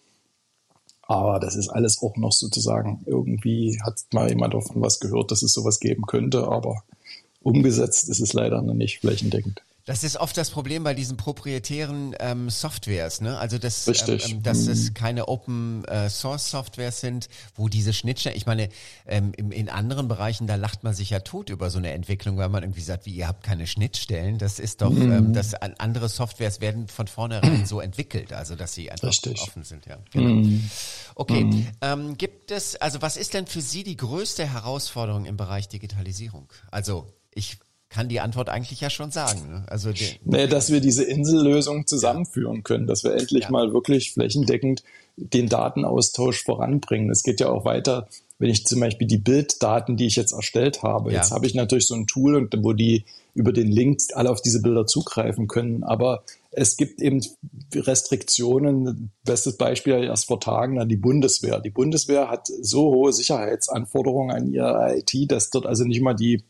Aber 1.04 1.40
das 1.40 1.56
ist 1.56 1.70
alles 1.70 2.02
auch 2.04 2.16
noch 2.18 2.34
sozusagen, 2.34 3.02
irgendwie 3.08 3.80
hat 3.84 3.96
mal 4.14 4.30
jemand 4.30 4.54
davon 4.54 4.82
was 4.82 5.00
gehört, 5.00 5.32
dass 5.32 5.42
es 5.42 5.54
sowas 5.54 5.80
geben 5.80 6.04
könnte, 6.06 6.48
aber 6.48 6.84
umgesetzt 7.42 8.10
ist 8.10 8.20
es 8.20 8.34
leider 8.34 8.62
noch 8.62 8.76
nicht 8.76 9.00
flächendeckend. 9.00 9.64
Das 9.90 10.04
ist 10.04 10.18
oft 10.18 10.38
das 10.38 10.52
Problem 10.52 10.84
bei 10.84 10.94
diesen 10.94 11.18
proprietären 11.18 12.16
ähm, 12.20 12.52
Softwares, 12.52 13.22
ne? 13.22 13.40
Also 13.40 13.58
dass, 13.58 13.88
ähm, 13.88 14.20
ähm, 14.24 14.44
dass 14.44 14.66
mhm. 14.66 14.72
es 14.72 14.94
keine 14.94 15.28
Open 15.28 15.84
äh, 15.86 16.12
Source 16.12 16.52
Softwares 16.52 17.02
sind, 17.02 17.28
wo 17.56 17.70
diese 17.70 17.92
Schnittstellen, 17.92 18.38
ich 18.38 18.46
meine, 18.46 18.70
ähm, 19.08 19.32
in, 19.36 19.52
in 19.52 19.68
anderen 19.68 20.08
Bereichen, 20.08 20.46
da 20.46 20.58
lacht 20.58 20.84
man 20.84 20.94
sich 20.94 21.10
ja 21.10 21.22
tot 21.22 21.50
über 21.50 21.72
so 21.72 21.80
eine 21.80 21.92
Entwicklung, 21.92 22.38
weil 22.38 22.50
man 22.50 22.62
irgendwie 22.62 22.82
sagt, 22.82 23.08
wie 23.08 23.16
ihr 23.16 23.28
habt 23.28 23.44
keine 23.44 23.66
Schnittstellen. 23.66 24.38
Das 24.38 24.60
ist 24.60 24.84
doch, 24.84 24.92
mhm. 24.92 25.12
ähm, 25.12 25.34
das 25.34 25.56
andere 25.56 26.08
Softwares 26.08 26.62
werden 26.62 26.88
von 26.88 27.08
vornherein 27.08 27.66
so 27.66 27.82
entwickelt, 27.82 28.32
also 28.32 28.56
dass 28.56 28.76
sie 28.76 28.92
einfach 28.92 29.08
Richtig. 29.08 29.42
offen 29.42 29.64
sind, 29.64 29.88
ja. 29.88 29.98
Genau. 30.12 30.36
Mhm. 30.36 30.70
Okay. 31.16 31.46
Mhm. 31.46 31.68
Ähm, 31.82 32.16
gibt 32.16 32.52
es, 32.52 32.76
also 32.76 33.02
was 33.02 33.18
ist 33.18 33.34
denn 33.34 33.48
für 33.48 33.62
Sie 33.62 33.84
die 33.84 33.98
größte 33.98 34.46
Herausforderung 34.46 35.26
im 35.26 35.36
Bereich 35.36 35.68
Digitalisierung? 35.68 36.48
Also 36.70 37.08
ich 37.34 37.58
kann 37.90 38.08
die 38.08 38.20
Antwort 38.20 38.50
eigentlich 38.50 38.82
ja 38.82 38.90
schon 38.90 39.12
sagen. 39.12 39.50
Ne? 39.50 39.64
Also 39.68 39.92
nee, 40.24 40.48
dass 40.48 40.72
wir 40.72 40.80
diese 40.80 41.04
Insellösung 41.04 41.88
zusammenführen 41.88 42.64
können, 42.64 42.86
dass 42.86 43.04
wir 43.04 43.16
endlich 43.16 43.46
ja. 43.46 43.52
mal 43.52 43.74
wirklich 43.74 44.14
flächendeckend 44.14 44.84
den 45.18 45.50
Datenaustausch 45.50 46.44
voranbringen. 46.44 47.10
Es 47.10 47.24
geht 47.24 47.40
ja 47.40 47.50
auch 47.50 47.66
weiter, 47.66 48.08
wenn 48.38 48.50
ich 48.50 48.66
zum 48.66 48.80
Beispiel 48.80 49.08
die 49.08 49.18
Bilddaten, 49.18 49.98
die 49.98 50.06
ich 50.06 50.16
jetzt 50.16 50.32
erstellt 50.32 50.84
habe. 50.84 51.12
Ja. 51.12 51.18
Jetzt 51.18 51.32
habe 51.32 51.48
ich 51.48 51.56
natürlich 51.56 51.88
so 51.88 51.96
ein 51.96 52.08
Tool, 52.08 52.48
wo 52.58 52.74
die 52.74 53.06
über 53.34 53.52
den 53.52 53.68
Link 53.68 54.00
alle 54.14 54.30
auf 54.30 54.42
diese 54.42 54.62
Bilder 54.62 54.86
zugreifen 54.86 55.48
können. 55.48 55.84
Aber 55.84 56.24
es 56.52 56.78
gibt 56.78 57.02
eben 57.02 57.22
Restriktionen. 57.74 59.12
Bestes 59.24 59.58
Beispiel 59.58 60.04
erst 60.04 60.26
vor 60.26 60.40
Tagen 60.40 60.80
an 60.80 60.90
die 60.90 60.98
Bundeswehr. 60.98 61.60
Die 61.60 61.70
Bundeswehr 61.70 62.30
hat 62.30 62.48
so 62.48 62.92
hohe 62.94 63.14
Sicherheitsanforderungen 63.14 64.36
an 64.36 64.52
ihre 64.52 64.98
IT, 64.98 65.32
dass 65.32 65.52
dort 65.52 65.66
also 65.66 65.84
nicht 65.84 66.02
mal 66.02 66.16
die 66.16 66.44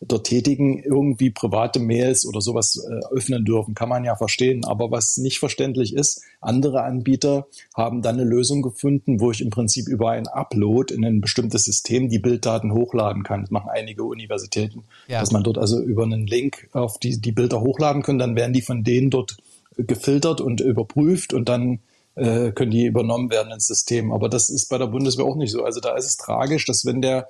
dort 0.00 0.26
Tätigen 0.26 0.82
irgendwie 0.82 1.30
private 1.30 1.78
Mails 1.78 2.26
oder 2.26 2.40
sowas 2.40 2.84
äh, 2.88 3.14
öffnen 3.14 3.44
dürfen. 3.44 3.74
Kann 3.74 3.88
man 3.88 4.04
ja 4.04 4.16
verstehen. 4.16 4.64
Aber 4.64 4.90
was 4.90 5.18
nicht 5.18 5.38
verständlich 5.38 5.94
ist, 5.94 6.22
andere 6.40 6.82
Anbieter 6.82 7.46
haben 7.74 8.02
dann 8.02 8.18
eine 8.18 8.28
Lösung 8.28 8.62
gefunden, 8.62 9.20
wo 9.20 9.30
ich 9.30 9.40
im 9.40 9.50
Prinzip 9.50 9.88
über 9.88 10.10
ein 10.10 10.26
Upload 10.26 10.92
in 10.92 11.04
ein 11.04 11.20
bestimmtes 11.20 11.64
System 11.64 12.08
die 12.08 12.18
Bilddaten 12.18 12.72
hochladen 12.72 13.22
kann. 13.22 13.42
Das 13.42 13.50
machen 13.50 13.70
einige 13.70 14.04
Universitäten. 14.04 14.84
Ja. 15.08 15.20
Dass 15.20 15.30
man 15.30 15.42
dort 15.42 15.58
also 15.58 15.80
über 15.80 16.04
einen 16.04 16.26
Link 16.26 16.68
auf 16.72 16.98
die, 16.98 17.20
die 17.20 17.32
Bilder 17.32 17.60
hochladen 17.60 18.02
kann, 18.02 18.18
dann 18.18 18.34
werden 18.34 18.52
die 18.52 18.62
von 18.62 18.82
denen 18.82 19.10
dort 19.10 19.36
gefiltert 19.76 20.40
und 20.40 20.60
überprüft 20.60 21.32
und 21.32 21.48
dann 21.48 21.80
äh, 22.14 22.52
können 22.52 22.70
die 22.70 22.86
übernommen 22.86 23.30
werden 23.30 23.52
ins 23.52 23.66
System. 23.66 24.12
Aber 24.12 24.28
das 24.28 24.50
ist 24.50 24.68
bei 24.68 24.78
der 24.78 24.86
Bundeswehr 24.86 25.24
auch 25.24 25.36
nicht 25.36 25.50
so. 25.50 25.64
Also 25.64 25.80
da 25.80 25.96
ist 25.96 26.06
es 26.06 26.16
tragisch, 26.16 26.66
dass 26.66 26.84
wenn 26.84 27.00
der 27.00 27.28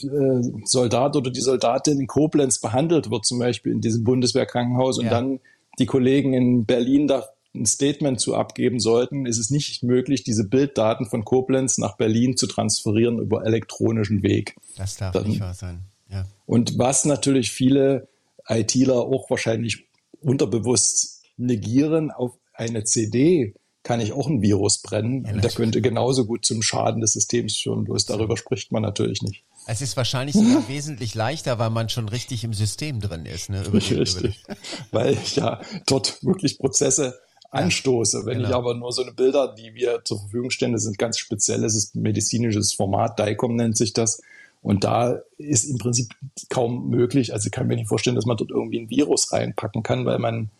äh, 0.00 0.42
Soldat 0.64 1.16
oder 1.16 1.30
die 1.30 1.40
Soldatin 1.40 2.00
in 2.00 2.06
Koblenz 2.06 2.60
behandelt 2.60 3.10
wird, 3.10 3.26
zum 3.26 3.38
Beispiel 3.38 3.72
in 3.72 3.80
diesem 3.80 4.04
Bundeswehrkrankenhaus, 4.04 4.98
und 4.98 5.06
ja. 5.06 5.10
dann 5.10 5.40
die 5.78 5.86
Kollegen 5.86 6.34
in 6.34 6.66
Berlin 6.66 7.08
da 7.08 7.28
ein 7.54 7.66
Statement 7.66 8.20
zu 8.20 8.34
abgeben 8.34 8.78
sollten, 8.78 9.26
ist 9.26 9.38
es 9.38 9.50
nicht 9.50 9.82
möglich, 9.82 10.22
diese 10.22 10.46
Bilddaten 10.46 11.06
von 11.06 11.24
Koblenz 11.24 11.78
nach 11.78 11.96
Berlin 11.96 12.36
zu 12.36 12.46
transferieren 12.46 13.18
über 13.18 13.44
elektronischen 13.44 14.22
Weg. 14.22 14.54
Das 14.76 14.96
darf 14.96 15.12
dann, 15.12 15.26
nicht 15.26 15.40
wahr 15.40 15.54
sein. 15.54 15.80
Ja. 16.10 16.26
Und 16.46 16.78
was 16.78 17.04
natürlich 17.04 17.50
viele 17.50 18.08
ITler 18.46 18.96
auch 18.96 19.28
wahrscheinlich 19.30 19.87
unterbewusst 20.20 21.22
negieren, 21.36 22.10
auf 22.10 22.32
eine 22.52 22.84
CD 22.84 23.54
kann 23.82 24.00
ich 24.00 24.12
auch 24.12 24.28
ein 24.28 24.42
Virus 24.42 24.82
brennen. 24.82 25.24
Ja, 25.24 25.32
und 25.32 25.42
der 25.44 25.50
könnte 25.50 25.80
genauso 25.80 26.26
gut 26.26 26.44
zum 26.44 26.62
Schaden 26.62 27.00
des 27.00 27.12
Systems 27.12 27.56
führen. 27.56 27.84
Bloß 27.84 28.04
darüber 28.04 28.36
spricht 28.36 28.70
man 28.70 28.82
natürlich 28.82 29.22
nicht. 29.22 29.44
Es 29.66 29.80
ist 29.80 29.96
wahrscheinlich 29.96 30.34
sogar 30.34 30.68
wesentlich 30.68 31.14
leichter, 31.14 31.58
weil 31.58 31.70
man 31.70 31.88
schon 31.88 32.08
richtig 32.08 32.44
im 32.44 32.52
System 32.52 33.00
drin 33.00 33.24
ist. 33.24 33.48
Ne? 33.48 33.64
Über 33.64 33.78
richtig. 33.78 34.44
weil 34.90 35.14
ich 35.14 35.36
ja 35.36 35.60
dort 35.86 36.22
wirklich 36.22 36.58
Prozesse 36.58 37.18
anstoße. 37.50 38.26
Wenn 38.26 38.38
genau. 38.38 38.48
ich 38.48 38.54
aber 38.54 38.74
nur 38.74 38.92
so 38.92 39.02
eine 39.02 39.12
Bilder, 39.12 39.54
die 39.54 39.74
wir 39.74 40.02
zur 40.04 40.18
Verfügung 40.18 40.50
stellen, 40.50 40.72
das 40.72 40.82
sind 40.82 40.98
ganz 40.98 41.18
spezielles, 41.18 41.74
ist 41.74 41.94
medizinisches 41.94 42.74
Format, 42.74 43.18
DICOM 43.18 43.56
nennt 43.56 43.76
sich 43.76 43.92
das. 43.92 44.20
Und 44.60 44.84
da 44.84 45.20
ist 45.36 45.64
im 45.64 45.78
Prinzip 45.78 46.14
kaum 46.48 46.88
möglich, 46.88 47.32
also 47.32 47.46
ich 47.46 47.52
kann 47.52 47.66
mir 47.66 47.76
nicht 47.76 47.88
vorstellen, 47.88 48.16
dass 48.16 48.26
man 48.26 48.36
dort 48.36 48.50
irgendwie 48.50 48.80
ein 48.80 48.90
Virus 48.90 49.32
reinpacken 49.32 49.82
kann, 49.82 50.04
weil 50.04 50.18
man 50.18 50.50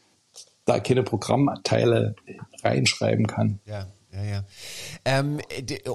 da 0.65 0.81
keine 0.81 1.03
Programmteile 1.03 2.15
reinschreiben 2.63 3.27
kann. 3.27 3.59
Ja. 3.67 3.87
Ja, 4.11 4.23
ja. 4.23 4.45
Ähm, 5.05 5.39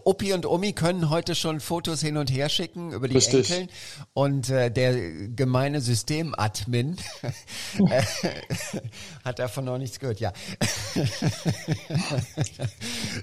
Opi 0.03 0.33
und 0.33 0.45
Omi 0.45 0.73
können 0.73 1.09
heute 1.09 1.33
schon 1.33 1.59
Fotos 1.59 1.99
hin 2.01 2.17
und 2.17 2.29
her 2.29 2.47
schicken 2.47 2.91
über 2.91 3.07
die 3.07 3.15
Richtig. 3.15 3.49
Enkeln 3.49 3.69
und 4.13 4.49
äh, 4.49 4.69
der 4.69 4.93
gemeine 5.29 5.81
Systemadmin 5.81 6.97
äh, 7.89 8.03
hat 9.25 9.39
davon 9.39 9.65
noch 9.65 9.79
nichts 9.79 9.99
gehört. 9.99 10.19
Ja, 10.19 10.31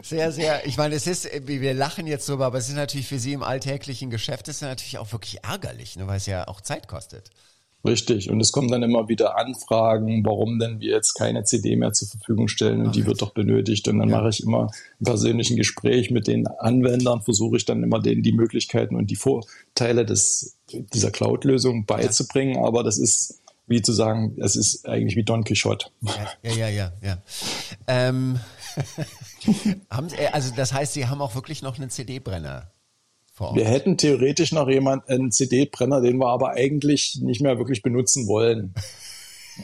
sehr, 0.03 0.33
sehr. 0.33 0.67
Ich 0.67 0.77
meine, 0.77 0.97
es 0.97 1.07
ist, 1.07 1.29
wir 1.47 1.75
lachen 1.75 2.09
jetzt 2.09 2.27
so, 2.27 2.43
aber 2.43 2.59
es 2.59 2.69
ist 2.69 2.75
natürlich 2.75 3.07
für 3.07 3.21
Sie 3.21 3.33
im 3.33 3.45
alltäglichen 3.45 4.11
Geschäft 4.11 4.49
ist 4.49 4.61
natürlich 4.61 4.99
auch 4.99 5.13
wirklich 5.13 5.45
ärgerlich, 5.45 5.95
ne, 5.95 6.09
weil 6.09 6.17
es 6.17 6.27
ja 6.27 6.49
auch 6.49 6.61
Zeit 6.61 6.89
kostet. 6.89 7.31
Richtig. 7.85 8.31
Und 8.31 8.41
es 8.41 8.53
kommen 8.53 8.71
dann 8.71 8.83
immer 8.83 9.09
wieder 9.09 9.39
Anfragen, 9.39 10.25
warum 10.25 10.59
denn 10.59 10.81
wir 10.81 10.91
jetzt 10.91 11.15
keine 11.15 11.45
CD 11.45 11.77
mehr 11.77 11.93
zur 11.93 12.09
Verfügung 12.09 12.49
stellen 12.49 12.81
und 12.81 12.89
Ach, 12.89 12.93
die 12.93 13.07
wird 13.07 13.23
doch 13.23 13.33
benötigt. 13.33 13.89
Und 13.89 13.99
dann 13.99 14.11
ja. 14.11 14.19
mache 14.19 14.29
ich 14.29 14.43
immer 14.43 14.71
ein 15.01 15.05
persönlichen 15.05 15.57
Gespräch 15.57 16.11
mit 16.11 16.27
den 16.27 16.47
Anwendern, 16.47 17.23
versuche 17.23 17.57
ich 17.57 17.65
dann 17.65 17.83
immer 17.83 18.01
denen 18.01 18.23
die 18.23 18.33
Möglichkeiten 18.33 18.97
und 18.97 19.11
die 19.11 19.17
Vorteile 19.17 20.05
des, 20.05 20.59
dieser 20.71 21.11
Cloud-Lösung 21.11 21.87
beizubringen. 21.87 22.57
Ja. 22.57 22.65
Aber 22.65 22.83
das 22.83 22.99
ist, 22.99 23.41
wie 23.67 23.81
zu 23.81 23.93
sagen, 23.93 24.37
es 24.41 24.57
ist 24.57 24.87
eigentlich 24.87 25.17
wie 25.17 25.25
Don 25.25 25.45
Quixote. 25.45 25.87
Ja, 26.03 26.53
ja, 26.53 26.69
ja, 26.69 26.93
ja. 27.03 27.23
Ähm, 27.87 28.41
haben, 29.91 30.09
also 30.33 30.53
das 30.55 30.75
heißt, 30.75 30.93
Sie 30.93 31.07
haben 31.07 31.23
auch 31.23 31.35
wirklich 31.35 31.63
noch 31.63 31.79
einen 31.79 31.89
CD-Brenner 31.89 32.71
wir 33.55 33.65
hätten 33.65 33.97
theoretisch 33.97 34.53
noch 34.53 34.69
jemand 34.69 35.09
einen 35.09 35.33
CD-Brenner, 35.33 36.01
den 36.01 36.19
wir 36.19 36.29
aber 36.29 36.51
eigentlich 36.51 37.19
nicht 37.23 37.41
mehr 37.41 37.59
wirklich 37.59 37.83
benutzen 37.83 38.27
wollen. 38.27 38.75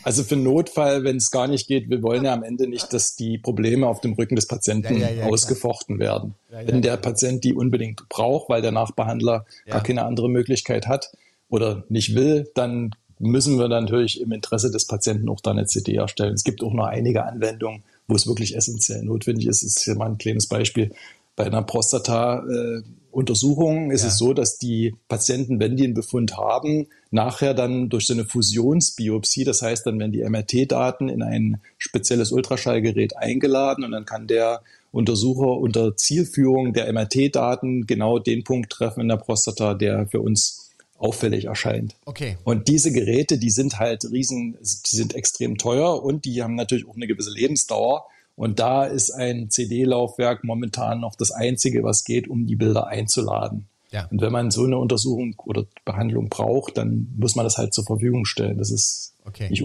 Also 0.02 0.24
für 0.24 0.36
Notfall, 0.36 1.04
wenn 1.04 1.16
es 1.16 1.30
gar 1.30 1.46
nicht 1.46 1.68
geht, 1.68 1.88
wir 1.88 2.02
wollen 2.02 2.24
ja 2.24 2.32
am 2.32 2.42
Ende 2.42 2.66
nicht, 2.66 2.92
dass 2.92 3.16
die 3.16 3.38
Probleme 3.38 3.86
auf 3.86 4.00
dem 4.00 4.14
Rücken 4.14 4.36
des 4.36 4.46
Patienten 4.46 5.00
ja, 5.00 5.08
ja, 5.08 5.14
ja, 5.14 5.26
ausgefochten 5.26 5.98
klar. 5.98 6.34
werden. 6.50 6.66
wenn 6.66 6.82
der 6.82 6.96
Patient 6.96 7.44
die 7.44 7.54
unbedingt 7.54 8.08
braucht, 8.08 8.48
weil 8.48 8.62
der 8.62 8.72
Nachbehandler 8.72 9.46
gar 9.66 9.82
keine 9.82 10.04
andere 10.04 10.28
Möglichkeit 10.28 10.86
hat 10.86 11.12
oder 11.48 11.84
nicht 11.88 12.14
will, 12.14 12.50
dann 12.54 12.90
müssen 13.18 13.58
wir 13.58 13.68
natürlich 13.68 14.20
im 14.20 14.32
Interesse 14.32 14.70
des 14.70 14.86
Patienten 14.86 15.28
auch 15.28 15.40
da 15.40 15.52
eine 15.52 15.66
CD 15.66 15.94
erstellen. 15.94 16.34
Es 16.34 16.44
gibt 16.44 16.62
auch 16.62 16.72
noch 16.72 16.86
einige 16.86 17.24
Anwendungen, 17.24 17.82
wo 18.08 18.14
es 18.14 18.26
wirklich 18.26 18.56
essentiell 18.56 19.02
notwendig 19.02 19.46
ist. 19.46 19.62
Das 19.62 19.70
ist 19.70 19.84
hier 19.84 19.94
mal 19.94 20.06
ein 20.06 20.18
kleines 20.18 20.46
Beispiel. 20.48 20.92
Bei 21.34 21.44
einer 21.44 21.62
Prostata 21.62 22.44
äh, 22.46 22.82
Untersuchungen 23.16 23.90
ist 23.90 24.02
ja. 24.02 24.08
es 24.08 24.18
so, 24.18 24.34
dass 24.34 24.58
die 24.58 24.94
Patienten, 25.08 25.58
wenn 25.58 25.74
die 25.74 25.84
einen 25.84 25.94
Befund 25.94 26.36
haben, 26.36 26.88
nachher 27.10 27.54
dann 27.54 27.88
durch 27.88 28.06
so 28.06 28.12
eine 28.12 28.26
Fusionsbiopsie, 28.26 29.44
das 29.44 29.62
heißt, 29.62 29.86
dann 29.86 29.98
werden 29.98 30.12
die 30.12 30.22
MRT-Daten 30.22 31.08
in 31.08 31.22
ein 31.22 31.62
spezielles 31.78 32.30
Ultraschallgerät 32.30 33.16
eingeladen 33.16 33.84
und 33.84 33.92
dann 33.92 34.04
kann 34.04 34.26
der 34.26 34.60
Untersucher 34.92 35.48
unter 35.48 35.96
Zielführung 35.96 36.74
der 36.74 36.92
MRT-Daten 36.92 37.86
genau 37.86 38.18
den 38.18 38.44
Punkt 38.44 38.70
treffen 38.70 39.00
in 39.00 39.08
der 39.08 39.16
Prostata, 39.16 39.72
der 39.72 40.06
für 40.08 40.20
uns 40.20 40.74
auffällig 40.98 41.46
erscheint. 41.46 41.96
Okay. 42.04 42.36
Und 42.44 42.68
diese 42.68 42.92
Geräte, 42.92 43.38
die 43.38 43.50
sind 43.50 43.78
halt 43.78 44.04
riesen, 44.10 44.58
die 44.60 44.96
sind 44.96 45.14
extrem 45.14 45.56
teuer 45.56 46.02
und 46.02 46.26
die 46.26 46.42
haben 46.42 46.54
natürlich 46.54 46.86
auch 46.86 46.96
eine 46.96 47.06
gewisse 47.06 47.30
Lebensdauer. 47.30 48.04
Und 48.36 48.58
da 48.58 48.84
ist 48.84 49.10
ein 49.10 49.50
CD-Laufwerk 49.50 50.44
momentan 50.44 51.00
noch 51.00 51.14
das 51.14 51.30
einzige, 51.30 51.82
was 51.82 52.04
geht, 52.04 52.28
um 52.28 52.46
die 52.46 52.56
Bilder 52.56 52.86
einzuladen. 52.86 53.66
Ja. 53.90 54.06
Und 54.10 54.20
wenn 54.20 54.32
man 54.32 54.50
so 54.50 54.64
eine 54.64 54.78
Untersuchung 54.78 55.34
oder 55.44 55.64
Behandlung 55.84 56.28
braucht, 56.28 56.76
dann 56.76 57.14
muss 57.16 57.34
man 57.34 57.44
das 57.44 57.56
halt 57.56 57.72
zur 57.72 57.84
Verfügung 57.84 58.26
stellen. 58.26 58.58
Das 58.58 58.70
ist 58.70 59.14
okay. 59.24 59.48
nicht, 59.48 59.64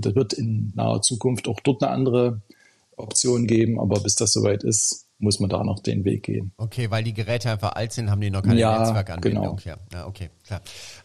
das 0.00 0.14
wird 0.14 0.34
in 0.34 0.72
naher 0.76 1.02
Zukunft 1.02 1.48
auch 1.48 1.58
dort 1.60 1.82
eine 1.82 1.90
andere 1.90 2.40
Option 2.96 3.46
geben, 3.46 3.80
aber 3.80 4.00
bis 4.00 4.14
das 4.14 4.32
soweit 4.32 4.62
ist, 4.62 5.06
muss 5.22 5.38
man 5.38 5.48
da 5.48 5.62
noch 5.62 5.78
den 5.80 6.04
Weg 6.04 6.24
gehen. 6.24 6.52
Okay, 6.56 6.90
weil 6.90 7.04
die 7.04 7.14
Geräte 7.14 7.50
einfach 7.50 7.72
alt 7.72 7.92
sind, 7.92 8.10
haben 8.10 8.20
die 8.20 8.30
noch 8.30 8.42
keine 8.42 8.58
ja, 8.58 8.80
Netzwerkanbindung. 8.80 9.56
Genau. 9.56 9.58
Ja, 9.64 9.76
ja, 9.92 10.06
okay, 10.06 10.30
klar. 10.44 10.60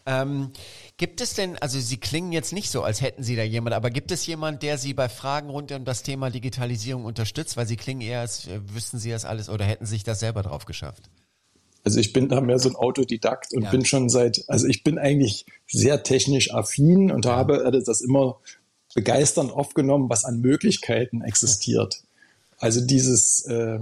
Ähm, 0.06 0.50
gibt 0.96 1.20
es 1.20 1.34
denn, 1.34 1.56
also 1.58 1.78
Sie 1.78 1.98
klingen 1.98 2.32
jetzt 2.32 2.52
nicht 2.52 2.70
so, 2.70 2.82
als 2.82 3.00
hätten 3.00 3.22
Sie 3.22 3.36
da 3.36 3.44
jemand, 3.44 3.74
aber 3.74 3.90
gibt 3.90 4.10
es 4.10 4.26
jemand, 4.26 4.62
der 4.62 4.76
Sie 4.76 4.92
bei 4.92 5.08
Fragen 5.08 5.50
rund 5.50 5.70
um 5.70 5.84
das 5.84 6.02
Thema 6.02 6.30
Digitalisierung 6.30 7.04
unterstützt? 7.04 7.56
Weil 7.56 7.66
Sie 7.66 7.76
klingen 7.76 8.00
eher, 8.00 8.20
als 8.20 8.48
wüssten 8.66 8.98
Sie 8.98 9.10
das 9.10 9.24
alles 9.24 9.48
oder 9.48 9.64
hätten 9.64 9.86
Sie 9.86 9.94
sich 9.94 10.04
das 10.04 10.18
selber 10.18 10.42
drauf 10.42 10.64
geschafft? 10.64 11.08
Also 11.84 12.00
ich 12.00 12.12
bin 12.12 12.28
da 12.28 12.40
mehr 12.40 12.58
so 12.58 12.68
ein 12.68 12.76
Autodidakt 12.76 13.54
und 13.54 13.62
ja. 13.62 13.70
bin 13.70 13.84
schon 13.84 14.08
seit, 14.08 14.44
also 14.48 14.66
ich 14.66 14.82
bin 14.82 14.98
eigentlich 14.98 15.46
sehr 15.68 16.02
technisch 16.02 16.52
affin 16.52 17.12
und 17.12 17.24
habe 17.24 17.80
das 17.84 18.00
immer 18.00 18.38
begeisternd 18.94 19.52
aufgenommen, 19.52 20.10
was 20.10 20.24
an 20.24 20.40
Möglichkeiten 20.40 21.22
existiert. 21.22 22.02
Also 22.58 22.80
dieses 22.80 23.44
äh, 23.46 23.78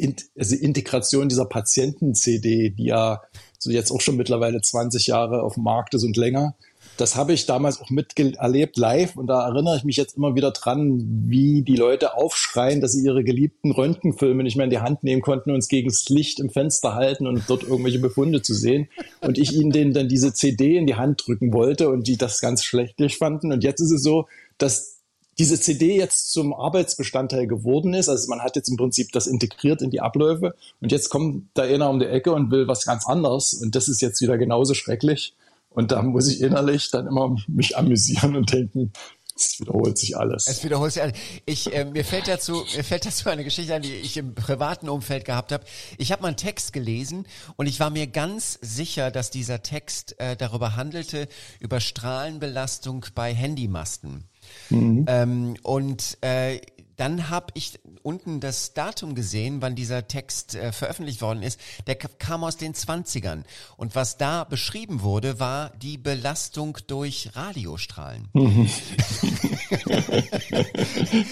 in, 0.00 0.16
also 0.38 0.56
Integration 0.56 1.28
dieser 1.28 1.44
Patienten-CD, 1.44 2.70
die 2.70 2.84
ja 2.84 3.22
so 3.58 3.70
jetzt 3.70 3.90
auch 3.90 4.00
schon 4.00 4.16
mittlerweile 4.16 4.60
20 4.60 5.06
Jahre 5.06 5.42
auf 5.42 5.54
dem 5.54 5.64
Markt 5.64 5.94
ist 5.94 6.04
und 6.04 6.16
länger, 6.16 6.54
das 7.00 7.16
habe 7.16 7.32
ich 7.32 7.46
damals 7.46 7.80
auch 7.80 7.88
miterlebt 7.88 8.76
live 8.76 9.16
und 9.16 9.26
da 9.26 9.46
erinnere 9.46 9.76
ich 9.76 9.84
mich 9.84 9.96
jetzt 9.96 10.16
immer 10.18 10.34
wieder 10.34 10.50
dran, 10.50 11.02
wie 11.26 11.62
die 11.62 11.76
Leute 11.76 12.14
aufschreien, 12.14 12.82
dass 12.82 12.92
sie 12.92 13.04
ihre 13.04 13.24
geliebten 13.24 13.70
Röntgenfilme 13.70 14.42
nicht 14.42 14.56
mehr 14.56 14.64
in 14.64 14.70
die 14.70 14.80
Hand 14.80 15.02
nehmen 15.02 15.22
konnten, 15.22 15.50
uns 15.50 15.68
gegen 15.68 15.88
das 15.88 16.08
Licht 16.10 16.40
im 16.40 16.50
Fenster 16.50 16.94
halten 16.94 17.26
und 17.26 17.44
dort 17.48 17.62
irgendwelche 17.62 18.00
Befunde 18.00 18.42
zu 18.42 18.52
sehen. 18.52 18.88
Und 19.22 19.38
ich 19.38 19.54
ihnen 19.54 19.70
denen 19.70 19.94
dann 19.94 20.08
diese 20.08 20.34
CD 20.34 20.76
in 20.76 20.86
die 20.86 20.96
Hand 20.96 21.26
drücken 21.26 21.54
wollte 21.54 21.88
und 21.88 22.06
die 22.06 22.18
das 22.18 22.40
ganz 22.40 22.64
schlechtlich 22.64 23.16
fanden. 23.16 23.50
Und 23.50 23.64
jetzt 23.64 23.80
ist 23.80 23.92
es 23.92 24.02
so, 24.02 24.26
dass 24.58 24.99
diese 25.38 25.58
CD 25.58 25.96
jetzt 25.96 26.32
zum 26.32 26.52
Arbeitsbestandteil 26.52 27.46
geworden 27.46 27.94
ist. 27.94 28.08
Also 28.08 28.28
man 28.28 28.40
hat 28.40 28.56
jetzt 28.56 28.68
im 28.68 28.76
Prinzip 28.76 29.12
das 29.12 29.26
integriert 29.26 29.82
in 29.82 29.90
die 29.90 30.00
Abläufe 30.00 30.54
und 30.80 30.92
jetzt 30.92 31.08
kommt 31.08 31.48
da 31.54 31.62
einer 31.62 31.88
um 31.88 31.98
die 31.98 32.06
Ecke 32.06 32.32
und 32.32 32.50
will 32.50 32.68
was 32.68 32.84
ganz 32.84 33.06
anderes 33.06 33.54
und 33.54 33.74
das 33.74 33.88
ist 33.88 34.02
jetzt 34.02 34.20
wieder 34.20 34.38
genauso 34.38 34.74
schrecklich. 34.74 35.34
Und 35.70 35.92
da 35.92 36.02
muss 36.02 36.28
ich 36.28 36.40
innerlich 36.40 36.90
dann 36.90 37.06
immer 37.06 37.36
mich 37.46 37.78
amüsieren 37.78 38.34
und 38.34 38.52
denken, 38.52 38.92
es 39.40 39.58
wiederholt 39.60 39.96
sich 39.96 40.16
alles. 40.16 40.46
Es 40.46 40.62
wiederholt 40.64 40.92
sich 40.92 41.02
alles. 41.02 41.16
Ich, 41.46 41.72
äh, 41.72 41.84
mir 41.84 42.04
fällt 42.04 42.28
dazu, 42.28 42.64
mir 42.76 42.84
fällt 42.84 43.06
dazu 43.06 43.28
eine 43.28 43.44
Geschichte 43.44 43.74
an, 43.74 43.82
die 43.82 43.94
ich 43.94 44.16
im 44.16 44.34
privaten 44.34 44.88
Umfeld 44.88 45.24
gehabt 45.24 45.52
habe. 45.52 45.64
Ich 45.96 46.12
habe 46.12 46.22
mal 46.22 46.28
einen 46.28 46.36
Text 46.36 46.72
gelesen 46.72 47.26
und 47.56 47.66
ich 47.66 47.80
war 47.80 47.90
mir 47.90 48.06
ganz 48.06 48.58
sicher, 48.60 49.10
dass 49.10 49.30
dieser 49.30 49.62
Text 49.62 50.18
äh, 50.18 50.36
darüber 50.36 50.76
handelte, 50.76 51.28
über 51.60 51.80
Strahlenbelastung 51.80 53.06
bei 53.14 53.34
Handymasten. 53.34 54.24
Mhm. 54.70 55.04
Ähm, 55.08 55.56
und 55.62 56.18
äh, 56.22 56.60
dann 57.00 57.30
habe 57.30 57.46
ich 57.54 57.80
unten 58.02 58.40
das 58.40 58.74
Datum 58.74 59.14
gesehen, 59.14 59.62
wann 59.62 59.74
dieser 59.74 60.06
Text 60.06 60.54
äh, 60.54 60.70
veröffentlicht 60.70 61.22
worden 61.22 61.42
ist. 61.42 61.58
Der 61.86 61.94
kam 61.94 62.44
aus 62.44 62.58
den 62.58 62.74
20ern. 62.74 63.44
Und 63.78 63.94
was 63.94 64.18
da 64.18 64.44
beschrieben 64.44 65.00
wurde, 65.00 65.40
war 65.40 65.70
die 65.80 65.96
Belastung 65.96 66.76
durch 66.88 67.30
Radiostrahlen. 67.32 68.28
Mhm. 68.34 68.68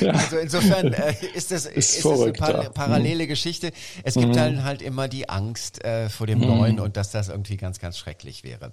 ja. 0.01 0.13
Also 0.13 0.39
insofern 0.39 0.95
äh, 0.95 1.15
ist 1.35 1.51
das, 1.51 1.67
ist, 1.67 1.97
ist 1.97 2.05
das 2.07 2.21
eine 2.23 2.33
par 2.33 2.71
parallele 2.71 3.25
mhm. 3.25 3.29
Geschichte. 3.29 3.73
Es 4.05 4.15
gibt 4.15 4.29
mhm. 4.29 4.33
dann 4.33 4.65
halt 4.65 4.81
immer 4.81 5.07
die 5.07 5.29
Angst 5.29 5.85
äh, 5.85 6.09
vor 6.09 6.27
dem 6.27 6.39
mhm. 6.39 6.47
Neuen 6.47 6.81
und 6.81 6.97
dass 6.97 7.11
das 7.11 7.29
irgendwie 7.29 7.59
ganz, 7.59 7.79
ganz 7.79 7.99
schrecklich 7.99 8.43
wäre. 8.43 8.73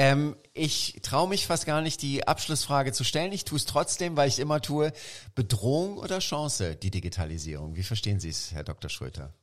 Ähm, 0.00 0.36
ich 0.54 1.00
traue 1.02 1.28
mich 1.28 1.48
fast 1.48 1.66
gar 1.66 1.82
nicht, 1.82 2.02
die 2.02 2.26
Abschlussfrage 2.28 2.92
zu 2.92 3.02
stellen. 3.02 3.32
Ich 3.32 3.44
tue 3.44 3.56
es 3.56 3.64
trotzdem, 3.64 4.16
weil 4.16 4.28
ich 4.28 4.38
immer 4.38 4.60
tue. 4.60 4.92
Bedrohung 5.34 5.98
oder 5.98 6.20
Chance, 6.20 6.76
die 6.76 6.92
Digitalisierung? 6.92 7.74
Wie 7.74 7.82
verstehen 7.82 8.20
Sie 8.20 8.28
es, 8.28 8.52
Herr 8.52 8.62
Dr. 8.62 8.90
Schröter? 8.90 9.34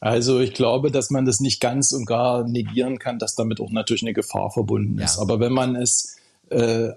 Also 0.00 0.40
ich 0.40 0.54
glaube, 0.54 0.90
dass 0.90 1.10
man 1.10 1.26
das 1.26 1.40
nicht 1.40 1.60
ganz 1.60 1.92
und 1.92 2.06
gar 2.06 2.48
negieren 2.48 2.98
kann, 2.98 3.18
dass 3.18 3.34
damit 3.34 3.60
auch 3.60 3.70
natürlich 3.70 4.02
eine 4.02 4.14
Gefahr 4.14 4.50
verbunden 4.50 4.98
ist. 4.98 5.16
Ja. 5.16 5.22
Aber 5.22 5.40
wenn 5.40 5.52
man 5.52 5.76
es 5.76 6.16
äh, 6.48 6.88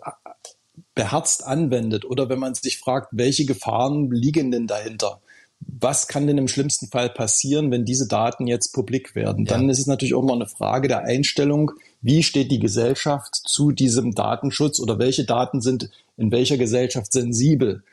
beherzt 0.94 1.46
anwendet 1.46 2.06
oder 2.06 2.30
wenn 2.30 2.40
man 2.40 2.54
sich 2.54 2.80
fragt, 2.80 3.10
welche 3.12 3.46
Gefahren 3.46 4.10
liegen 4.10 4.52
denn 4.52 4.68
dahinter, 4.68 5.20
was 5.60 6.08
kann 6.08 6.28
denn 6.28 6.38
im 6.38 6.48
schlimmsten 6.48 6.88
Fall 6.88 7.10
passieren, 7.10 7.72
wenn 7.72 7.86
diese 7.86 8.08
Daten 8.08 8.48
jetzt 8.48 8.72
publik 8.72 9.16
werden? 9.16 9.46
Ja. 9.46 9.54
Dann 9.54 9.70
ist 9.70 9.80
es 9.80 9.88
natürlich 9.88 10.14
auch 10.14 10.24
mal 10.24 10.36
eine 10.36 10.48
Frage 10.48 10.88
der 10.88 11.04
Einstellung, 11.04 11.72
wie 12.06 12.22
steht 12.22 12.52
die 12.52 12.60
Gesellschaft 12.60 13.34
zu 13.34 13.72
diesem 13.72 14.14
Datenschutz 14.14 14.80
oder 14.80 15.00
welche 15.00 15.26
Daten 15.26 15.60
sind 15.60 15.90
in 16.18 16.32
welcher 16.32 16.56
Gesellschaft 16.56 17.12
sensibel? 17.12 17.84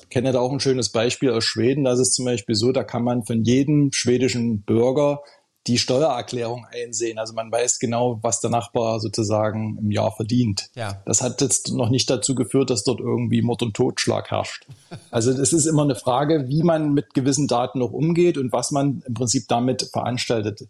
Ich 0.00 0.08
kenne 0.08 0.32
da 0.32 0.40
auch 0.40 0.52
ein 0.52 0.60
schönes 0.60 0.88
Beispiel 0.88 1.30
aus 1.30 1.44
Schweden. 1.44 1.84
Da 1.84 1.92
ist 1.92 1.98
es 1.98 2.14
zum 2.14 2.24
Beispiel 2.24 2.54
so, 2.54 2.72
da 2.72 2.82
kann 2.82 3.04
man 3.04 3.26
von 3.26 3.44
jedem 3.44 3.92
schwedischen 3.92 4.62
Bürger 4.62 5.20
die 5.66 5.76
Steuererklärung 5.76 6.64
einsehen. 6.70 7.18
Also 7.18 7.34
man 7.34 7.52
weiß 7.52 7.78
genau, 7.78 8.20
was 8.22 8.40
der 8.40 8.48
Nachbar 8.48 9.00
sozusagen 9.00 9.76
im 9.82 9.90
Jahr 9.90 10.12
verdient. 10.12 10.70
Ja. 10.74 11.02
Das 11.04 11.20
hat 11.20 11.42
jetzt 11.42 11.74
noch 11.74 11.90
nicht 11.90 12.08
dazu 12.08 12.34
geführt, 12.34 12.70
dass 12.70 12.84
dort 12.84 13.00
irgendwie 13.00 13.42
Mord 13.42 13.62
und 13.62 13.74
Totschlag 13.74 14.30
herrscht. 14.30 14.66
Also 15.10 15.30
es 15.30 15.52
ist 15.52 15.66
immer 15.66 15.82
eine 15.82 15.94
Frage, 15.94 16.48
wie 16.48 16.62
man 16.62 16.92
mit 16.92 17.12
gewissen 17.12 17.48
Daten 17.48 17.80
noch 17.80 17.92
umgeht 17.92 18.38
und 18.38 18.52
was 18.52 18.70
man 18.70 19.02
im 19.06 19.14
Prinzip 19.14 19.48
damit 19.48 19.90
veranstaltet 19.92 20.66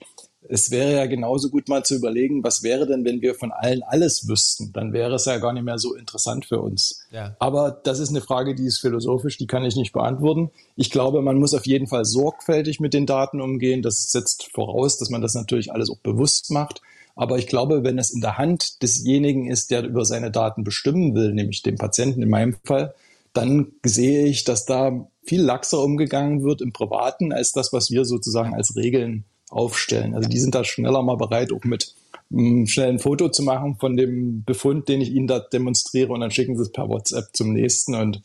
es 0.49 0.71
wäre 0.71 0.95
ja 0.95 1.07
genauso 1.07 1.51
gut 1.51 1.69
mal 1.69 1.85
zu 1.85 1.95
überlegen, 1.95 2.45
was 2.45 2.63
wäre 2.63 2.87
denn, 2.87 3.05
wenn 3.05 3.23
wir 3.23 3.35
von 3.35 3.53
allen 3.53 3.83
alles 3.83 4.29
wüssten? 4.29 4.73
Dann 4.73 4.93
wäre 4.93 5.15
es 5.15 5.25
ja 5.25 5.39
gar 5.39 5.53
nicht 5.53 5.65
mehr 5.65 5.79
so 5.79 5.95
interessant 5.95 6.47
für 6.47 6.61
uns. 6.61 7.01
Ja. 7.11 7.37
Aber 7.39 7.71
das 7.71 7.99
ist 7.99 8.11
eine 8.11 8.21
Frage, 8.21 8.55
die 8.55 8.67
ist 8.67 8.79
philosophisch, 8.79 9.39
die 9.39 9.47
kann 9.47 9.65
ich 9.65 9.77
nicht 9.77 9.93
beantworten. 9.93 10.51
Ich 10.77 10.91
glaube, 10.91 11.23
man 11.23 11.39
muss 11.39 11.55
auf 11.55 11.67
jeden 11.67 11.87
Fall 11.87 12.05
sorgfältig 12.05 12.81
mit 12.81 12.95
den 12.95 13.07
Daten 13.07 13.41
umgehen. 13.41 13.83
Das 13.83 14.11
setzt 14.11 14.51
voraus, 14.53 14.99
dass 14.99 15.11
man 15.11 15.23
das 15.23 15.35
natürlich 15.35 15.73
alles 15.73 15.91
auch 15.91 15.99
bewusst 15.99 16.51
macht. 16.51 16.83
Aber 17.15 17.39
ich 17.39 17.47
glaube, 17.47 17.83
wenn 17.83 17.99
es 17.99 18.11
in 18.11 18.21
der 18.21 18.37
Hand 18.37 18.83
desjenigen 18.83 19.51
ist, 19.51 19.71
der 19.71 19.85
über 19.85 20.05
seine 20.05 20.31
Daten 20.31 20.65
bestimmen 20.65 21.15
will, 21.15 21.33
nämlich 21.33 21.63
dem 21.63 21.77
Patienten 21.77 22.23
in 22.23 22.29
meinem 22.29 22.57
Fall, 22.65 22.95
dann 23.33 23.73
sehe 23.85 24.27
ich, 24.27 24.45
dass 24.45 24.67
da 24.67 25.09
viel 25.25 25.43
laxer 25.43 25.81
umgegangen 25.83 26.43
wird 26.43 26.61
im 26.61 26.73
Privaten 26.73 27.33
als 27.33 27.53
das, 27.53 27.73
was 27.73 27.91
wir 27.91 28.05
sozusagen 28.05 28.55
als 28.55 28.77
Regeln 28.77 29.25
aufstellen. 29.51 30.15
Also 30.15 30.29
die 30.29 30.39
sind 30.39 30.55
da 30.55 30.65
schneller 30.65 31.03
mal 31.03 31.17
bereit, 31.17 31.53
auch 31.53 31.65
mit 31.65 31.95
um, 32.31 32.63
mm, 32.63 32.67
schnell 32.67 32.89
ein 32.89 32.99
Foto 32.99 33.29
zu 33.29 33.43
machen 33.43 33.77
von 33.77 33.97
dem 33.97 34.45
Befund, 34.45 34.89
den 34.89 35.01
ich 35.01 35.11
ihnen 35.11 35.27
da 35.27 35.39
demonstriere 35.39 36.13
und 36.13 36.21
dann 36.21 36.31
schicken 36.31 36.57
sie 36.57 36.63
es 36.63 36.73
per 36.73 36.89
WhatsApp 36.89 37.29
zum 37.33 37.53
nächsten 37.53 37.95
und 37.95 38.23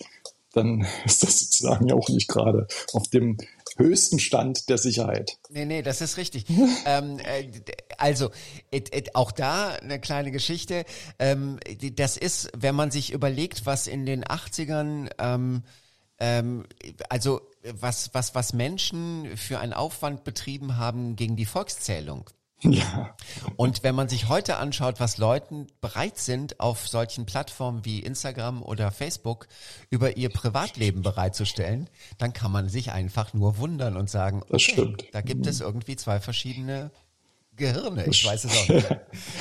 dann 0.54 0.86
ist 1.06 1.24
das 1.24 1.40
sozusagen 1.40 1.88
ja 1.88 1.96
auch 1.96 2.10
nicht 2.10 2.28
gerade 2.28 2.68
auf 2.94 3.08
dem 3.10 3.38
höchsten 3.78 4.20
Stand 4.20 4.70
der 4.70 4.78
Sicherheit. 4.78 5.38
Nee, 5.50 5.66
nee, 5.66 5.82
das 5.82 6.02
ist 6.02 6.18
richtig. 6.18 6.46
ähm, 6.86 7.20
äh, 7.20 7.48
also, 7.98 8.32
it, 8.70 8.94
it, 8.96 9.16
auch 9.16 9.32
da 9.32 9.70
eine 9.70 10.00
kleine 10.00 10.32
Geschichte. 10.32 10.86
Ähm, 11.20 11.60
das 11.96 12.18
ist, 12.18 12.52
wenn 12.58 12.76
man 12.76 12.92
sich 12.92 13.14
überlegt, 13.14 13.66
was 13.66 13.88
in 13.88 14.06
den 14.06 14.24
80ern, 14.24 15.10
ähm, 15.20 15.64
ähm, 16.20 16.66
also 17.10 17.42
was, 17.74 18.14
was, 18.14 18.36
was 18.36 18.54
Menschen 18.54 19.38
für 19.38 19.60
einen 19.60 19.74
Aufwand 19.74 20.24
betrieben 20.24 20.78
haben 20.78 21.16
gegen 21.16 21.36
die 21.36 21.46
Volkszählung. 21.46 22.30
Ja. 22.64 23.16
Und 23.56 23.84
wenn 23.84 23.96
man 23.96 24.08
sich 24.08 24.30
heute 24.30 24.58
anschaut, 24.58 25.00
was 25.00 25.18
Leuten 25.18 25.68
bereit 25.82 26.20
sind, 26.20 26.60
auf 26.60 26.88
solchen 26.88 27.26
Plattformen 27.26 27.86
wie 27.86 28.00
Instagram 28.00 28.62
oder 28.62 28.92
Facebook 28.92 29.48
über 29.90 30.16
ihr 30.16 30.30
Privatleben 30.30 31.02
bereitzustellen, 31.02 31.90
dann 32.20 32.34
kann 32.34 32.52
man 32.52 32.70
sich 32.70 32.92
einfach 32.92 33.34
nur 33.34 33.58
wundern 33.58 33.98
und 33.98 34.10
sagen, 34.12 34.44
okay, 34.50 34.96
da 35.12 35.22
gibt 35.22 35.48
es 35.48 35.60
irgendwie 35.60 35.96
zwei 35.96 36.20
verschiedene 36.20 36.92
Gehirne. 37.56 38.06
Ich 38.06 38.26
weiß 38.26 38.46
es 38.46 38.52
auch 38.52 38.68
nicht. 38.70 38.88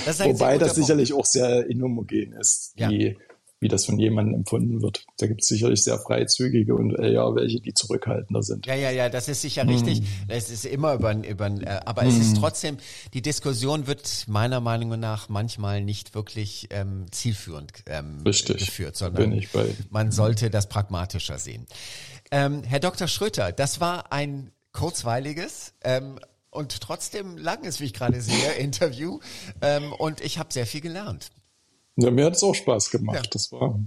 Das 0.06 0.20
Wobei 0.20 0.56
das 0.56 0.74
sicherlich 0.74 1.12
auch 1.12 1.26
sehr 1.26 1.68
inhomogen 1.68 2.32
ist. 2.32 2.72
Die 2.78 2.82
ja 2.82 3.12
wie 3.60 3.68
das 3.68 3.84
von 3.84 3.98
jemandem 3.98 4.34
empfunden 4.34 4.82
wird. 4.82 5.04
Da 5.18 5.26
gibt 5.26 5.42
es 5.42 5.48
sicherlich 5.48 5.84
sehr 5.84 5.98
freizügige 5.98 6.74
und 6.74 6.98
äh, 6.98 7.12
ja, 7.12 7.34
welche, 7.34 7.60
die 7.60 7.74
zurückhaltender 7.74 8.42
sind. 8.42 8.66
Ja, 8.66 8.74
ja, 8.74 8.90
ja, 8.90 9.08
das 9.10 9.28
ist 9.28 9.42
sicher 9.42 9.62
hm. 9.62 9.68
richtig. 9.68 10.02
Es 10.28 10.50
ist 10.50 10.64
immer 10.64 10.94
über, 10.94 11.14
über 11.14 11.46
äh, 11.46 11.80
aber 11.84 12.02
hm. 12.02 12.08
es 12.08 12.18
ist 12.18 12.36
trotzdem, 12.38 12.78
die 13.12 13.20
Diskussion 13.20 13.86
wird 13.86 14.24
meiner 14.28 14.60
Meinung 14.60 14.98
nach 14.98 15.28
manchmal 15.28 15.82
nicht 15.82 16.14
wirklich 16.14 16.68
ähm, 16.70 17.06
zielführend 17.10 17.72
ähm, 17.86 18.22
richtig. 18.24 18.58
geführt, 18.66 18.96
sondern 18.96 19.40
man 19.90 20.10
sollte 20.10 20.48
das 20.48 20.68
pragmatischer 20.68 21.38
sehen. 21.38 21.66
Ähm, 22.30 22.62
Herr 22.64 22.80
Dr. 22.80 23.08
Schröter, 23.08 23.52
das 23.52 23.80
war 23.80 24.10
ein 24.12 24.52
kurzweiliges, 24.72 25.74
ähm, 25.82 26.18
und 26.50 26.80
trotzdem 26.80 27.36
langes, 27.36 27.80
wie 27.80 27.84
ich 27.84 27.94
gerade 27.94 28.20
sehe, 28.20 28.52
Interview. 28.58 29.20
Ähm, 29.60 29.92
und 29.92 30.20
ich 30.20 30.38
habe 30.38 30.52
sehr 30.52 30.66
viel 30.66 30.80
gelernt. 30.80 31.30
Ja, 32.00 32.10
mir 32.10 32.26
hat 32.26 32.34
es 32.34 32.42
auch 32.42 32.54
Spaß 32.54 32.90
gemacht. 32.90 33.26
Ja. 33.26 33.30
Das 33.30 33.52
war 33.52 33.78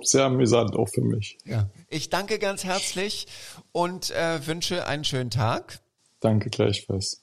sehr 0.00 0.24
amüsant 0.24 0.74
auch 0.74 0.88
für 0.88 1.02
mich. 1.02 1.38
Ja. 1.44 1.68
Ich 1.88 2.08
danke 2.10 2.38
ganz 2.38 2.64
herzlich 2.64 3.26
und 3.72 4.10
äh, 4.10 4.46
wünsche 4.46 4.86
einen 4.86 5.04
schönen 5.04 5.30
Tag. 5.30 5.80
Danke 6.20 6.50
gleichfalls. 6.50 7.22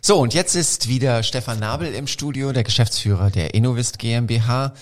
So, 0.00 0.18
und 0.18 0.34
jetzt 0.34 0.54
ist 0.54 0.88
wieder 0.88 1.22
Stefan 1.22 1.58
Nabel 1.58 1.94
im 1.94 2.06
Studio, 2.06 2.52
der 2.52 2.62
Geschäftsführer 2.62 3.30
der 3.30 3.54
Innovist 3.54 3.98
GmbH. 3.98 4.74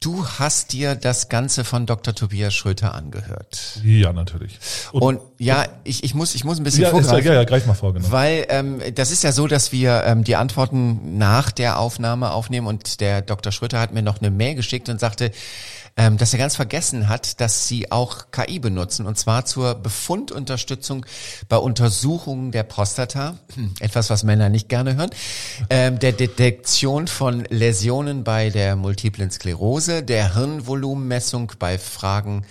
Du 0.00 0.26
hast 0.26 0.74
dir 0.74 0.96
das 0.96 1.30
Ganze 1.30 1.64
von 1.64 1.86
Dr. 1.86 2.14
Tobias 2.14 2.52
Schröter 2.54 2.94
angehört. 2.94 3.80
Ja, 3.82 4.12
natürlich. 4.12 4.58
Und, 4.92 5.02
und 5.02 5.20
ja, 5.38 5.64
ich, 5.82 6.04
ich 6.04 6.14
muss 6.14 6.34
ich 6.34 6.44
muss 6.44 6.58
ein 6.58 6.64
bisschen 6.64 6.82
ja, 6.82 6.90
vorgreifen. 6.90 7.26
Ja, 7.26 7.34
ja, 7.34 7.44
greif 7.44 7.64
mal 7.64 7.72
vor, 7.72 7.94
genau. 7.94 8.10
Weil 8.10 8.44
ähm, 8.50 8.82
das 8.94 9.10
ist 9.10 9.24
ja 9.24 9.32
so, 9.32 9.46
dass 9.46 9.72
wir 9.72 10.04
ähm, 10.04 10.22
die 10.22 10.36
Antworten 10.36 11.16
nach 11.16 11.50
der 11.50 11.78
Aufnahme 11.78 12.32
aufnehmen 12.32 12.66
und 12.66 13.00
der 13.00 13.22
Dr. 13.22 13.50
Schröter 13.50 13.80
hat 13.80 13.94
mir 13.94 14.02
noch 14.02 14.20
eine 14.20 14.30
Mail 14.30 14.56
geschickt 14.56 14.90
und 14.90 15.00
sagte, 15.00 15.30
ähm, 15.96 16.18
dass 16.18 16.32
er 16.32 16.38
ganz 16.38 16.56
vergessen 16.56 17.08
hat, 17.08 17.40
dass 17.40 17.68
sie 17.68 17.92
auch 17.92 18.30
KI 18.30 18.58
benutzen 18.58 19.06
und 19.06 19.16
zwar 19.16 19.44
zur 19.44 19.74
Befundunterstützung 19.76 21.06
bei 21.48 21.56
Untersuchungen 21.56 22.50
der 22.50 22.64
Prostata, 22.64 23.38
etwas, 23.80 24.10
was 24.10 24.24
Männer 24.24 24.48
nicht 24.48 24.68
gerne 24.68 24.96
hören, 24.96 25.10
ähm, 25.70 25.98
der 25.98 26.12
Detektion 26.12 27.06
von 27.06 27.44
Läsionen 27.44 28.24
bei 28.24 28.50
der 28.50 28.76
multiplen 28.76 29.30
Sklerose, 29.30 30.02
der 30.02 30.34
Hirnvolumenmessung 30.34 31.52
bei 31.58 31.78
Fragen 31.78 32.44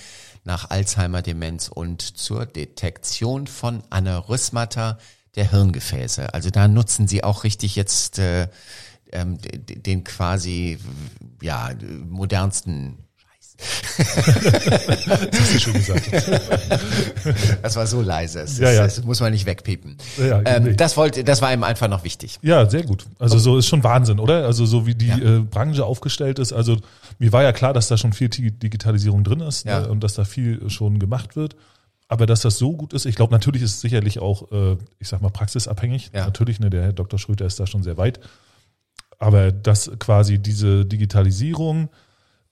nach 0.45 0.69
Alzheimer-Demenz 0.69 1.69
und 1.69 2.01
zur 2.01 2.45
Detektion 2.45 3.47
von 3.47 3.84
Aneurysmata 3.89 4.97
der 5.36 5.51
Hirngefäße. 5.51 6.34
Also 6.34 6.49
da 6.49 6.67
nutzen 6.67 7.08
sie 7.08 7.23
auch 7.23 7.43
richtig 7.43 7.75
jetzt 7.75 8.19
äh, 8.19 8.47
ähm, 9.12 9.38
den 9.41 10.03
quasi 10.03 10.79
ja 11.41 11.71
modernsten 12.08 13.02
das 13.97 15.39
hast 15.39 15.54
du 15.54 15.60
schon 15.60 15.73
gesagt. 15.73 16.12
das 17.62 17.76
war 17.76 17.88
so 17.88 18.02
leise. 18.02 18.39
Das, 18.39 18.58
ja, 18.58 18.71
ja. 18.71 18.84
das 18.84 19.04
muss 19.04 19.19
man 19.19 19.32
nicht 19.32 19.45
wegpiepen. 19.45 19.97
Ja, 20.17 20.41
ähm, 20.45 20.76
das 20.76 20.97
wollte, 20.97 21.23
das 21.23 21.41
war 21.41 21.54
ihm 21.54 21.63
einfach 21.63 21.88
noch 21.88 22.04
wichtig. 22.04 22.39
Ja, 22.41 22.69
sehr 22.69 22.84
gut. 22.84 23.06
Also 23.19 23.38
so 23.39 23.58
ist 23.58 23.67
schon 23.67 23.84
Wahnsinn, 23.84 24.19
oder? 24.19 24.45
Also 24.45 24.65
so 24.65 24.86
wie 24.86 24.95
die 24.95 25.10
äh, 25.10 25.39
Branche 25.39 25.86
aufgestellt 25.86 26.39
ist. 26.39 26.54
Also 26.54 26.78
mir 27.19 27.32
war 27.32 27.43
ja 27.43 27.54
klar, 27.54 27.73
dass 27.73 27.88
da 27.88 27.97
schon 27.97 28.13
viel 28.13 28.30
Digitalisierung 28.30 29.23
drin 29.23 29.41
ist 29.41 29.65
ne? 29.65 29.88
und 29.88 30.04
dass 30.04 30.15
da 30.15 30.26
viel 30.26 30.69
schon 30.69 30.99
gemacht 30.99 31.36
wird. 31.36 31.56
Aber 32.08 32.26
dass 32.26 32.41
das 32.41 32.58
so 32.58 32.73
gut 32.76 32.93
ist, 32.93 33.06
ich 33.06 33.15
glaube, 33.15 33.34
natürlich 33.34 33.62
ist 33.62 33.76
es 33.76 33.82
sicherlich 33.82 34.19
auch, 34.19 34.52
äh, 34.52 34.78
ich 34.99 35.08
sag 35.08 35.21
mal, 35.21 35.30
praxisabhängig. 35.30 36.12
Natürlich, 36.13 36.60
ne, 36.60 36.69
der 36.69 36.84
Herr 36.84 36.93
Dr. 36.93 37.17
Schröter 37.17 37.45
ist 37.45 37.60
da 37.60 37.65
schon 37.65 37.82
sehr 37.82 37.97
weit. 37.97 38.19
Aber 39.19 39.52
dass 39.52 39.89
quasi 39.99 40.38
diese 40.38 40.86
Digitalisierung 40.86 41.89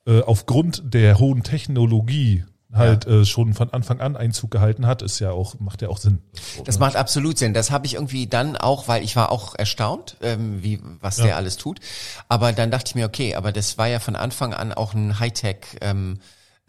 äh, 0.06 0.22
aufgrund 0.22 0.94
der 0.94 1.20
hohen 1.20 1.44
Technologie 1.44 2.44
halt 2.74 3.06
ja. 3.06 3.22
äh, 3.22 3.26
schon 3.26 3.54
von 3.54 3.72
Anfang 3.72 4.00
an 4.00 4.16
Einzug 4.16 4.52
gehalten 4.52 4.88
hat, 4.88 5.02
ist 5.02 5.20
ja 5.20 5.32
auch 5.32 5.60
macht 5.60 5.82
ja 5.82 5.90
auch 5.90 5.98
Sinn. 5.98 6.20
Das 6.66 6.80
macht 6.80 6.96
absolut 6.96 7.38
Sinn. 7.38 7.54
Das 7.54 7.72
habe 7.72 7.86
ich 7.86 7.96
irgendwie 7.96 8.28
dann 8.28 8.56
auch, 8.56 8.88
weil 8.88 9.04
ich 9.04 9.16
war 9.16 9.32
auch 9.32 9.56
erstaunt, 9.56 10.18
ähm, 10.22 10.64
wie 10.64 10.80
was 11.00 11.18
ja. 11.18 11.26
der 11.26 11.38
alles 11.38 11.58
tut. 11.58 11.80
Aber 12.30 12.54
dann 12.54 12.72
dachte 12.72 12.90
ich 12.90 12.96
mir, 12.96 13.06
okay, 13.06 13.36
aber 13.36 13.52
das 13.52 13.78
war 13.78 13.88
ja 13.88 14.00
von 14.00 14.16
Anfang 14.16 14.54
an 14.54 14.72
auch 14.72 14.94
ein 14.94 15.20
Hightech. 15.20 15.78
Ähm, 15.82 16.20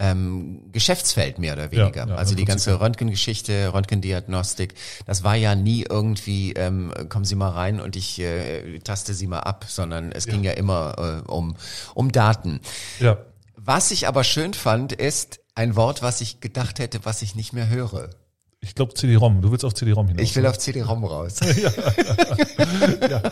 ähm, 0.03 0.65
Geschäftsfeld 0.73 1.39
mehr 1.39 1.53
oder 1.53 1.71
weniger. 1.71 2.07
Ja, 2.07 2.09
ja, 2.09 2.15
also 2.17 2.35
die 2.35 2.45
ganze 2.45 2.81
Röntgengeschichte, 2.81 3.73
Röntgendiagnostik, 3.73 4.75
das 5.07 5.23
war 5.23 5.37
ja 5.37 5.55
nie 5.55 5.87
irgendwie, 5.89 6.53
ähm, 6.55 6.93
kommen 7.09 7.25
Sie 7.25 7.37
mal 7.37 7.51
rein 7.51 7.81
und 7.81 7.95
ich 7.95 8.19
äh, 8.19 8.81
taste 8.81 9.15
Sie 9.15 9.29
mal 9.29 9.41
ab, 9.41 9.67
sondern 9.69 10.11
es 10.11 10.27
ja. 10.27 10.33
ging 10.33 10.43
ja 10.43 10.53
immer 10.53 11.23
äh, 11.27 11.31
um, 11.31 11.55
um 11.95 12.11
Daten. 12.11 12.61
Ja. 12.99 13.19
Was 13.55 13.93
ich 13.93 14.09
aber 14.09 14.25
schön 14.25 14.55
fand, 14.55 14.93
ist 14.93 15.39
ein 15.55 15.77
Wort, 15.77 16.03
was 16.03 16.21
ich 16.21 16.41
gedacht 16.41 16.81
hätte, 16.81 17.05
was 17.05 17.23
ich 17.23 17.37
nicht 17.37 17.53
mehr 17.53 17.69
höre. 17.69 18.11
Ich 18.61 18.75
glaube 18.75 18.95
CD-ROM. 18.95 19.41
Du 19.41 19.53
willst 19.53 19.65
auf 19.65 19.75
CD-ROM 19.75 20.09
hinaus. 20.09 20.23
Ich 20.23 20.35
will 20.35 20.47
auf 20.47 20.59
CD-ROM 20.59 21.05
raus. 21.05 21.37
ja. 21.57 21.71
ja. 23.09 23.23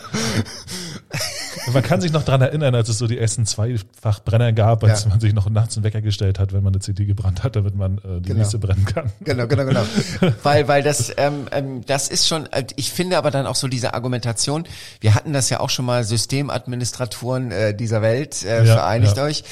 Man 1.73 1.83
kann 1.83 2.01
sich 2.01 2.13
noch 2.13 2.25
dran 2.25 2.41
erinnern, 2.41 2.75
als 2.75 2.89
es 2.89 2.99
so 2.99 3.07
die 3.07 3.19
ersten 3.19 3.47
Zweifachbrenner 3.47 4.53
gab, 4.53 4.85
als 4.85 5.05
ja. 5.05 5.11
man 5.11 5.21
sich 5.21 5.33
noch 5.33 5.49
nachts 5.51 5.77
einen 5.77 5.85
Wecker 5.85 6.01
gestellt 6.01 6.39
hat, 6.39 6.53
wenn 6.53 6.63
man 6.63 6.73
eine 6.73 6.81
CD 6.81 7.05
gebrannt 7.05 7.43
hat, 7.43 7.57
damit 7.57 7.75
man 7.75 7.99
äh, 7.99 8.21
die 8.21 8.29
genau. 8.29 8.39
nächste 8.41 8.59
brennen 8.59 8.85
kann. 8.85 9.13
Genau, 9.21 9.47
genau, 9.47 9.65
genau. 9.65 9.83
weil, 10.43 10.69
weil 10.69 10.83
das, 10.83 11.13
ähm, 11.17 11.47
ähm, 11.53 11.85
das 11.87 12.09
ist 12.09 12.29
schon, 12.29 12.47
äh, 12.53 12.65
ich 12.77 12.93
finde 12.93 13.19
aber 13.19 13.31
dann 13.31 13.47
auch 13.47 13.55
so 13.55 13.69
diese 13.69 13.95
Argumentation, 13.95 14.65
wir 15.01 15.15
hatten 15.15 15.33
das 15.33 15.51
ja 15.51 15.61
auch 15.61 15.71
schon 15.71 15.85
mal 15.85 16.05
Systemadministratoren 16.05 17.51
äh, 17.51 17.75
dieser 17.75 18.03
Welt, 18.03 18.45
äh, 18.45 18.65
ja, 18.65 18.75
vereinigt 18.75 19.17
ja. 19.17 19.25
euch, 19.25 19.45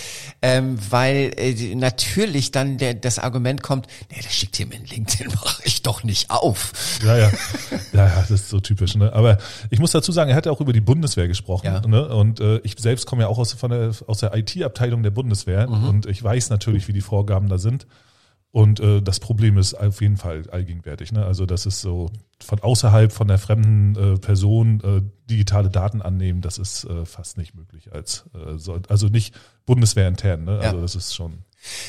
ähm, 0.42 0.78
weil 0.90 1.32
äh, 1.36 1.74
natürlich 1.74 2.50
dann 2.50 2.78
der, 2.78 2.94
das 2.94 3.18
Argument 3.18 3.62
kommt, 3.62 3.86
nee, 4.10 4.20
das 4.22 4.32
schickt 4.32 4.56
hier 4.56 4.66
mir 4.66 4.76
einen 4.76 4.86
Link, 4.86 5.18
den 5.18 5.28
mache 5.34 5.62
ich 5.64 5.82
doch 5.82 6.04
nicht 6.04 6.30
auf. 6.30 6.72
Ja, 7.04 7.16
ja, 7.16 7.30
ja, 7.92 8.06
ja, 8.06 8.14
das 8.20 8.30
ist 8.30 8.48
so 8.48 8.60
typisch. 8.60 8.94
Ne? 8.94 9.12
Aber 9.12 9.38
ich 9.70 9.78
muss 9.78 9.92
dazu 9.92 10.12
sagen, 10.12 10.30
er 10.30 10.36
hat 10.36 10.46
ja 10.46 10.52
auch 10.52 10.60
über 10.60 10.72
die 10.72 10.80
Bundeswehr 10.80 11.28
gesprochen. 11.28 11.66
Ja. 11.66 11.80
Ne? 11.80 12.07
Und 12.08 12.40
äh, 12.40 12.58
ich 12.58 12.76
selbst 12.78 13.06
komme 13.06 13.22
ja 13.22 13.28
auch 13.28 13.38
aus, 13.38 13.52
von 13.52 13.70
der, 13.70 13.92
aus 14.06 14.18
der 14.18 14.34
IT-Abteilung 14.36 15.02
der 15.02 15.10
Bundeswehr 15.10 15.68
mhm. 15.68 15.88
und 15.88 16.06
ich 16.06 16.22
weiß 16.22 16.50
natürlich, 16.50 16.88
wie 16.88 16.92
die 16.92 17.00
Vorgaben 17.00 17.48
da 17.48 17.58
sind. 17.58 17.86
Und 18.50 18.80
äh, 18.80 19.02
das 19.02 19.20
Problem 19.20 19.58
ist 19.58 19.74
auf 19.74 20.00
jeden 20.00 20.16
Fall 20.16 20.48
allgegenwärtig. 20.50 21.12
Ne? 21.12 21.24
Also 21.24 21.44
das 21.44 21.66
ist 21.66 21.82
so 21.82 22.10
von 22.42 22.60
außerhalb 22.60 23.12
von 23.12 23.28
der 23.28 23.38
fremden 23.38 23.94
äh, 23.94 24.18
Person 24.18 24.80
äh, 24.80 25.02
digitale 25.30 25.68
Daten 25.68 26.00
annehmen, 26.00 26.40
das 26.40 26.56
ist 26.56 26.84
äh, 26.84 27.04
fast 27.04 27.36
nicht 27.36 27.54
möglich 27.54 27.92
als 27.92 28.24
äh, 28.34 28.56
so, 28.56 28.80
also 28.88 29.08
nicht 29.08 29.34
bundeswehrintern. 29.66 30.44
Ne? 30.44 30.58
Also 30.60 30.76
ja. 30.76 30.82
das 30.82 30.94
ist 30.94 31.14
schon. 31.14 31.44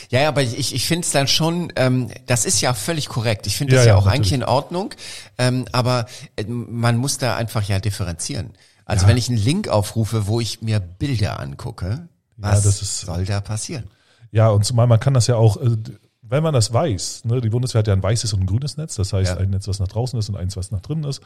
Ja, 0.09 0.27
aber 0.27 0.41
ich, 0.41 0.75
ich 0.75 0.85
finde 0.85 1.05
es 1.05 1.11
dann 1.11 1.27
schon, 1.27 1.71
ähm, 1.75 2.09
das 2.25 2.43
ist 2.43 2.59
ja 2.59 2.73
völlig 2.73 3.07
korrekt. 3.07 3.47
Ich 3.47 3.55
finde 3.55 3.75
das 3.75 3.85
ja, 3.85 3.91
ja, 3.91 3.95
auch 3.95 4.05
natürlich. 4.05 4.15
eigentlich 4.15 4.33
in 4.33 4.43
Ordnung, 4.43 4.93
ähm, 5.37 5.65
aber 5.71 6.07
äh, 6.35 6.43
man 6.45 6.97
muss 6.97 7.19
da 7.19 7.37
einfach 7.37 7.63
ja 7.63 7.79
differenzieren. 7.79 8.51
Also 8.89 9.03
ja. 9.03 9.09
wenn 9.09 9.17
ich 9.17 9.29
einen 9.29 9.37
Link 9.37 9.67
aufrufe, 9.67 10.25
wo 10.25 10.39
ich 10.39 10.63
mir 10.63 10.79
Bilder 10.79 11.39
angucke, 11.39 12.07
was 12.37 12.63
ja, 12.63 12.69
ist, 12.71 13.01
soll 13.01 13.23
da 13.23 13.39
passieren? 13.39 13.83
Ja, 14.31 14.49
und 14.49 14.65
zumal 14.65 14.87
man 14.87 14.99
kann 14.99 15.13
das 15.13 15.27
ja 15.27 15.35
auch, 15.35 15.57
äh, 15.57 15.77
wenn 16.23 16.41
man 16.41 16.55
das 16.55 16.73
weiß, 16.73 17.25
ne, 17.25 17.39
die 17.39 17.49
Bundeswehr 17.49 17.79
hat 17.79 17.87
ja 17.87 17.93
ein 17.93 18.01
weißes 18.01 18.33
und 18.33 18.41
ein 18.41 18.45
grünes 18.47 18.77
Netz, 18.77 18.95
das 18.95 19.13
heißt 19.13 19.35
ja. 19.35 19.37
ein 19.37 19.51
Netz, 19.51 19.67
was 19.67 19.79
nach 19.79 19.87
draußen 19.87 20.17
ist 20.17 20.29
und 20.29 20.37
eins, 20.37 20.57
was 20.57 20.71
nach 20.71 20.81
drinnen 20.81 21.03
ist. 21.03 21.21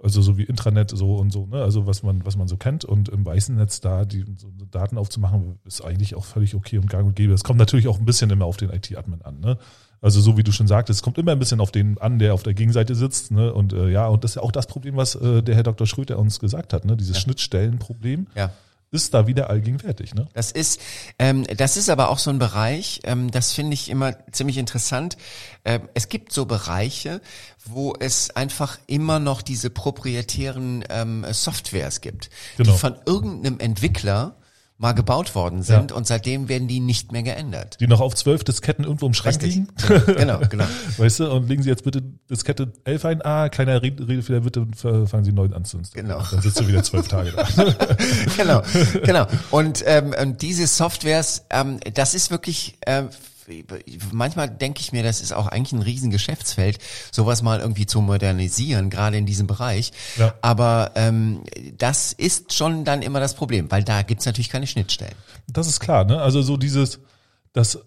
Also 0.00 0.22
so 0.22 0.38
wie 0.38 0.44
Intranet 0.44 0.96
so 0.96 1.16
und 1.16 1.32
so, 1.32 1.46
ne? 1.46 1.60
Also 1.60 1.88
was 1.88 2.04
man, 2.04 2.24
was 2.24 2.36
man 2.36 2.46
so 2.46 2.56
kennt. 2.56 2.84
Und 2.84 3.08
im 3.08 3.26
weißen 3.26 3.56
Netz 3.56 3.80
da 3.80 4.04
die 4.04 4.24
so 4.36 4.48
Daten 4.70 4.96
aufzumachen, 4.96 5.58
ist 5.64 5.80
eigentlich 5.80 6.14
auch 6.14 6.24
völlig 6.24 6.54
okay 6.54 6.78
und 6.78 6.88
gang 6.88 7.04
und 7.04 7.16
gäbe. 7.16 7.32
Es 7.32 7.42
kommt 7.42 7.58
natürlich 7.58 7.88
auch 7.88 7.98
ein 7.98 8.04
bisschen 8.04 8.30
immer 8.30 8.44
auf 8.44 8.56
den 8.56 8.70
IT-Admin 8.70 9.22
an, 9.22 9.40
ne? 9.40 9.58
Also 10.00 10.20
so 10.20 10.36
wie 10.36 10.42
du 10.42 10.52
schon 10.52 10.68
sagtest, 10.68 10.98
es 10.98 11.02
kommt 11.02 11.18
immer 11.18 11.32
ein 11.32 11.38
bisschen 11.38 11.60
auf 11.60 11.72
den 11.72 11.98
an, 11.98 12.18
der 12.18 12.34
auf 12.34 12.42
der 12.42 12.54
Gegenseite 12.54 12.94
sitzt. 12.94 13.30
Ne? 13.30 13.52
Und 13.52 13.72
äh, 13.72 13.88
ja, 13.88 14.06
und 14.06 14.24
das 14.24 14.32
ist 14.32 14.34
ja 14.36 14.42
auch 14.42 14.52
das 14.52 14.66
Problem, 14.66 14.96
was 14.96 15.14
äh, 15.16 15.42
der 15.42 15.54
Herr 15.54 15.62
Dr. 15.64 15.86
Schröter 15.86 16.18
uns 16.18 16.38
gesagt 16.38 16.72
hat, 16.72 16.84
ne? 16.84 16.96
dieses 16.96 17.16
ja. 17.16 17.22
Schnittstellenproblem. 17.22 18.26
Ja 18.34 18.52
ist 18.90 19.12
da 19.12 19.26
wieder 19.26 19.50
allgegenwärtig. 19.50 20.14
Ne? 20.14 20.28
Das 20.32 20.50
ist, 20.50 20.80
ähm, 21.18 21.44
das 21.56 21.76
ist 21.76 21.90
aber 21.90 22.08
auch 22.08 22.18
so 22.18 22.30
ein 22.30 22.38
Bereich, 22.38 23.00
ähm, 23.04 23.30
das 23.30 23.52
finde 23.52 23.74
ich 23.74 23.90
immer 23.90 24.16
ziemlich 24.32 24.56
interessant. 24.56 25.16
Ähm, 25.64 25.88
es 25.94 26.08
gibt 26.08 26.32
so 26.32 26.46
Bereiche, 26.46 27.20
wo 27.66 27.94
es 27.98 28.30
einfach 28.30 28.78
immer 28.86 29.18
noch 29.18 29.42
diese 29.42 29.68
proprietären 29.68 30.84
ähm, 30.88 31.26
Softwares 31.30 32.00
gibt, 32.00 32.30
genau. 32.56 32.72
die 32.72 32.78
von 32.78 32.96
irgendeinem 33.04 33.60
Entwickler 33.60 34.36
mal 34.78 34.92
gebaut 34.92 35.34
worden 35.34 35.62
sind 35.64 35.90
ja. 35.90 35.96
und 35.96 36.06
seitdem 36.06 36.48
werden 36.48 36.68
die 36.68 36.78
nicht 36.78 37.10
mehr 37.10 37.24
geändert. 37.24 37.78
Die 37.80 37.88
noch 37.88 38.00
auf 38.00 38.14
zwölf 38.14 38.44
Disketten 38.44 38.84
irgendwo 38.84 39.06
im 39.06 39.14
Schrank 39.14 39.42
Richtig. 39.42 39.56
liegen? 39.56 39.68
Genau, 40.06 40.38
genau. 40.48 40.64
Weißt 40.96 41.18
du, 41.18 41.30
und 41.32 41.48
legen 41.48 41.64
Sie 41.64 41.68
jetzt 41.68 41.82
bitte 41.82 42.00
Diskette 42.30 42.72
11 42.84 43.04
ein, 43.04 43.22
ah, 43.22 43.48
kleiner 43.48 43.82
Redefehler, 43.82 44.40
bitte 44.40 44.66
fangen 44.76 45.24
Sie 45.24 45.32
neu 45.32 45.48
an 45.52 45.64
zu 45.64 45.78
installieren. 45.78 46.16
Genau. 46.16 46.24
Dann 46.30 46.42
sitzt 46.42 46.60
du 46.60 46.68
wieder 46.68 46.82
zwölf 46.84 47.08
Tage 47.08 47.32
da. 47.32 47.46
genau, 48.36 48.62
genau. 49.02 49.26
Und, 49.50 49.82
ähm, 49.84 50.14
und 50.20 50.42
diese 50.42 50.68
Softwares, 50.68 51.44
ähm, 51.50 51.80
das 51.94 52.14
ist 52.14 52.30
wirklich 52.30 52.78
ähm, 52.86 53.08
manchmal 54.12 54.48
denke 54.48 54.80
ich 54.80 54.92
mir, 54.92 55.02
das 55.02 55.20
ist 55.20 55.32
auch 55.32 55.46
eigentlich 55.46 55.72
ein 55.72 55.82
Riesengeschäftsfeld, 55.82 56.78
sowas 57.12 57.42
mal 57.42 57.60
irgendwie 57.60 57.86
zu 57.86 58.00
modernisieren, 58.00 58.90
gerade 58.90 59.16
in 59.16 59.26
diesem 59.26 59.46
Bereich. 59.46 59.92
Ja. 60.16 60.34
Aber 60.42 60.92
ähm, 60.94 61.42
das 61.76 62.12
ist 62.12 62.54
schon 62.54 62.84
dann 62.84 63.02
immer 63.02 63.20
das 63.20 63.34
Problem, 63.34 63.70
weil 63.70 63.84
da 63.84 64.02
gibt's 64.02 64.26
natürlich 64.26 64.50
keine 64.50 64.66
Schnittstellen. 64.66 65.14
Das 65.46 65.66
ist 65.66 65.80
klar, 65.80 66.04
ne? 66.04 66.20
Also 66.20 66.42
so 66.42 66.56
dieses, 66.56 67.00
das 67.52 67.78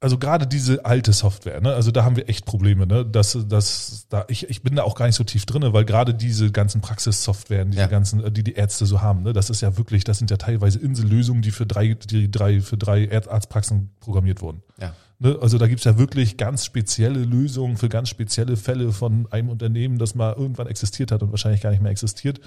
also 0.00 0.16
gerade 0.16 0.46
diese 0.46 0.84
alte 0.86 1.12
Software, 1.12 1.60
ne, 1.60 1.74
also 1.74 1.90
da 1.90 2.04
haben 2.04 2.16
wir 2.16 2.28
echt 2.28 2.46
Probleme, 2.46 2.86
ne, 2.86 3.04
dass, 3.04 3.38
dass 3.46 4.06
da 4.08 4.24
ich, 4.28 4.48
ich 4.48 4.62
bin 4.62 4.76
da 4.76 4.82
auch 4.82 4.94
gar 4.94 5.06
nicht 5.06 5.14
so 5.14 5.24
tief 5.24 5.44
drinne, 5.44 5.74
weil 5.74 5.84
gerade 5.84 6.14
diese 6.14 6.50
ganzen 6.50 6.80
Praxissoftware, 6.80 7.66
diese 7.66 7.80
ja. 7.80 7.86
ganzen, 7.86 8.32
die 8.32 8.42
die 8.42 8.54
Ärzte 8.54 8.86
so 8.86 9.02
haben, 9.02 9.22
ne, 9.22 9.34
das 9.34 9.50
ist 9.50 9.60
ja 9.60 9.76
wirklich, 9.76 10.04
das 10.04 10.16
sind 10.16 10.30
ja 10.30 10.38
teilweise 10.38 10.78
Insellösungen, 10.78 11.42
die 11.42 11.50
für 11.50 11.66
drei, 11.66 11.94
die 11.94 12.30
drei 12.30 12.60
für 12.62 12.78
drei 12.78 13.10
Arztpraxen 13.12 13.90
programmiert 14.00 14.40
wurden. 14.40 14.62
Ja. 14.80 14.94
Ne, 15.18 15.36
also 15.38 15.58
da 15.58 15.66
gibt's 15.66 15.84
ja 15.84 15.98
wirklich 15.98 16.38
ganz 16.38 16.64
spezielle 16.64 17.22
Lösungen 17.22 17.76
für 17.76 17.90
ganz 17.90 18.08
spezielle 18.08 18.56
Fälle 18.56 18.92
von 18.92 19.30
einem 19.30 19.50
Unternehmen, 19.50 19.98
das 19.98 20.14
mal 20.14 20.32
irgendwann 20.32 20.66
existiert 20.66 21.12
hat 21.12 21.22
und 21.22 21.30
wahrscheinlich 21.30 21.60
gar 21.60 21.72
nicht 21.72 21.82
mehr 21.82 21.92
existiert. 21.92 22.40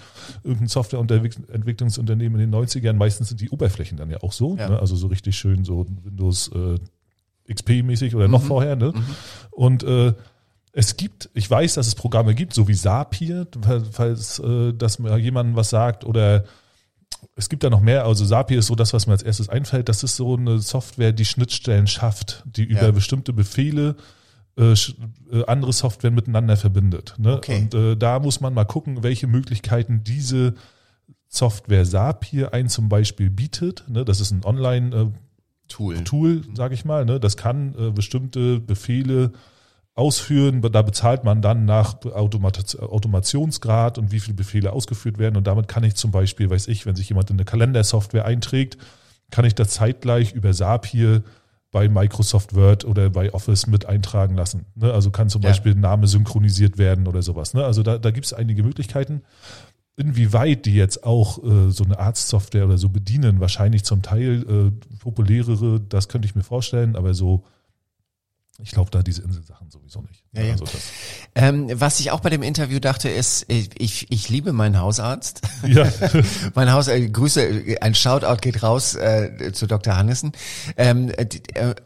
Irgendein 0.44 0.70
Softwareentwicklungsunternehmen 0.70 2.42
in 2.42 2.50
den 2.50 2.60
90ern, 2.60 2.94
meistens 2.94 3.30
sind 3.30 3.42
die 3.42 3.52
Oberflächen 3.52 4.00
dann 4.00 4.10
ja 4.10 4.24
auch 4.24 4.32
so, 4.32 4.58
ja. 4.58 4.70
Ne, 4.70 4.80
also 4.80 4.96
so 4.96 5.06
richtig 5.06 5.38
schön 5.38 5.64
so 5.64 5.86
Windows 6.04 6.48
äh, 6.48 6.80
XP-mäßig 7.48 8.16
oder 8.16 8.28
noch 8.28 8.44
mhm. 8.44 8.48
vorher. 8.48 8.76
Ne? 8.76 8.94
Mhm. 8.96 9.04
Und 9.52 9.84
äh, 9.84 10.14
es 10.72 10.98
gibt, 10.98 11.30
ich 11.34 11.50
weiß, 11.50 11.76
dass 11.76 11.88
es 11.88 11.96
Programme 11.96 12.34
gibt, 12.34 12.54
so 12.54 12.68
wie 12.68 12.74
Zapier, 12.74 13.48
falls 13.92 14.40
äh, 14.40 14.74
dass 14.74 15.00
mir 15.00 15.16
jemand 15.18 15.56
was 15.56 15.70
sagt 15.70 16.04
oder 16.04 16.46
es 17.36 17.50
gibt 17.50 17.64
da 17.64 17.70
noch 17.70 17.82
mehr, 17.82 18.06
also 18.06 18.26
Zapier 18.26 18.60
ist 18.60 18.68
so 18.68 18.76
das, 18.76 18.94
was 18.94 19.08
mir 19.08 19.14
als 19.14 19.24
erstes 19.24 19.50
einfällt. 19.50 19.88
Das 19.88 20.04
ist 20.04 20.16
so 20.16 20.36
eine 20.36 20.60
Software, 20.60 21.14
die 21.14 21.26
Schnittstellen 21.26 21.88
schafft, 21.88 22.44
die 22.46 22.64
über 22.64 22.84
ja. 22.84 22.92
bestimmte 22.92 23.34
Befehle 23.34 23.96
äh, 24.58 24.74
äh, 24.74 25.46
andere 25.48 25.74
Software 25.74 26.12
miteinander 26.12 26.58
verbindet. 26.58 27.16
Ne? 27.18 27.38
Okay. 27.38 27.62
Und 27.62 27.74
äh, 27.74 27.96
da 27.96 28.20
muss 28.20 28.42
man 28.42 28.54
mal 28.54 28.66
gucken, 28.66 29.04
welche 29.04 29.28
Möglichkeiten 29.28 30.04
diese 30.04 30.54
Software 31.28 31.86
Zapier 31.86 32.54
ein 32.54 32.70
zum 32.70 32.90
Beispiel 32.90 33.30
bietet. 33.30 33.84
Ne? 33.88 34.06
Das 34.06 34.20
ist 34.20 34.32
ein 34.32 34.44
Online- 34.44 34.96
äh, 34.96 35.08
Tool. 35.68 36.04
Tool, 36.04 36.44
sage 36.54 36.74
ich 36.74 36.86
mal. 36.86 37.06
Ne? 37.06 37.20
Das 37.20 37.38
kann 37.38 37.76
äh, 37.78 37.92
bestimmte 37.92 38.60
Befehle 38.60 39.32
ausführen. 39.96 40.62
Da 40.62 40.82
bezahlt 40.82 41.24
man 41.24 41.42
dann 41.42 41.66
nach 41.66 42.04
Automat 42.06 42.80
Automationsgrad 42.80 43.98
und 43.98 44.12
wie 44.12 44.20
viele 44.20 44.36
Befehle 44.36 44.74
ausgeführt 44.74 45.18
werden. 45.18 45.38
Und 45.38 45.48
damit 45.48 45.68
kann 45.68 45.84
ich 45.84 45.96
zum 45.96 46.12
Beispiel, 46.12 46.50
weiß 46.50 46.68
ich, 46.68 46.86
wenn 46.86 46.96
sich 46.96 47.10
jemand 47.10 47.30
in 47.30 47.36
eine 47.36 47.46
Kalendersoftware 47.46 48.26
einträgt, 48.26 48.78
kann 49.32 49.46
ich 49.46 49.56
das 49.56 49.70
zeitgleich 49.70 50.34
über 50.34 50.54
SAP 50.54 50.86
hier 50.86 51.24
bei 51.72 51.90
Microsoft 51.90 52.54
Word 52.56 52.86
oder 52.86 53.10
bei 53.10 53.34
Office 53.34 53.66
mit 53.68 53.86
eintragen 53.88 54.36
lassen. 54.36 54.66
Ne? 54.76 54.94
Also 54.94 55.10
kann 55.10 55.30
zum 55.30 55.42
Ja. 55.42 55.50
Beispiel 55.50 55.74
Name 55.76 56.08
synchronisiert 56.08 56.78
werden 56.78 57.08
oder 57.08 57.22
sowas. 57.24 57.54
Ne? 57.54 57.66
Also 57.66 57.82
da, 57.82 57.98
da 57.98 58.12
gibt 58.12 58.28
es 58.28 58.34
einige 58.34 58.64
Möglichkeiten. 58.64 59.24
Inwieweit 59.96 60.66
die 60.66 60.74
jetzt 60.74 61.04
auch 61.04 61.44
äh, 61.44 61.70
so 61.70 61.84
eine 61.84 62.00
Arztsoftware 62.00 62.66
oder 62.66 62.80
so 62.80 62.90
bedienen, 62.90 63.40
wahrscheinlich 63.40 63.84
zum 63.84 64.02
Teil 64.02 64.72
äh, 64.74 64.98
populärere, 64.98 65.80
das 65.80 66.10
könnte 66.10 66.28
ich 66.28 66.34
mir 66.34 66.44
vorstellen, 66.44 66.96
aber 66.96 67.14
so, 67.14 67.44
ich 68.60 68.72
glaube 68.72 68.90
da 68.90 69.04
diese 69.04 69.22
Inselsachen 69.22 69.70
sowieso 69.70 70.02
nicht. 70.02 70.24
Ja, 70.32 70.44
ja. 70.44 70.52
Also 70.54 70.66
Ähm, 71.36 71.70
was 71.74 72.00
ich 72.00 72.10
auch 72.10 72.22
bei 72.22 72.30
dem 72.30 72.42
Interview 72.42 72.80
dachte, 72.80 73.10
ist, 73.10 73.46
ich, 73.50 73.70
ich, 73.80 74.12
ich 74.12 74.30
liebe 74.30 74.52
meinen 74.52 74.80
Hausarzt. 74.80 75.42
ja. 75.68 75.92
mein 76.56 76.72
Haus, 76.72 76.88
äh, 76.88 77.08
Grüße, 77.08 77.78
ein 77.82 77.94
Shoutout 77.94 78.42
geht 78.42 78.64
raus 78.64 78.96
äh, 78.96 79.52
zu 79.54 79.68
Dr. 79.68 79.96
Hannessen. 79.96 80.32
Ähm, 80.78 81.10
äh, 81.10 81.28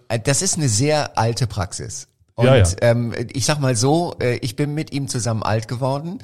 äh, 0.07 0.19
das 0.19 0.41
ist 0.41 0.57
eine 0.57 0.69
sehr 0.69 1.17
alte 1.17 1.47
Praxis. 1.47 2.07
Und 2.37 2.45
Ja, 2.45 2.55
ja. 2.55 2.65
Ähm, 2.81 3.15
ich 3.33 3.45
sag 3.45 3.59
mal 3.59 3.75
so, 3.75 4.15
äh, 4.21 4.35
ich 4.37 4.55
bin 4.55 4.75
mit 4.75 4.93
ihm 4.93 5.07
zusammen 5.07 5.41
alt 5.41 5.67
geworden 5.67 6.19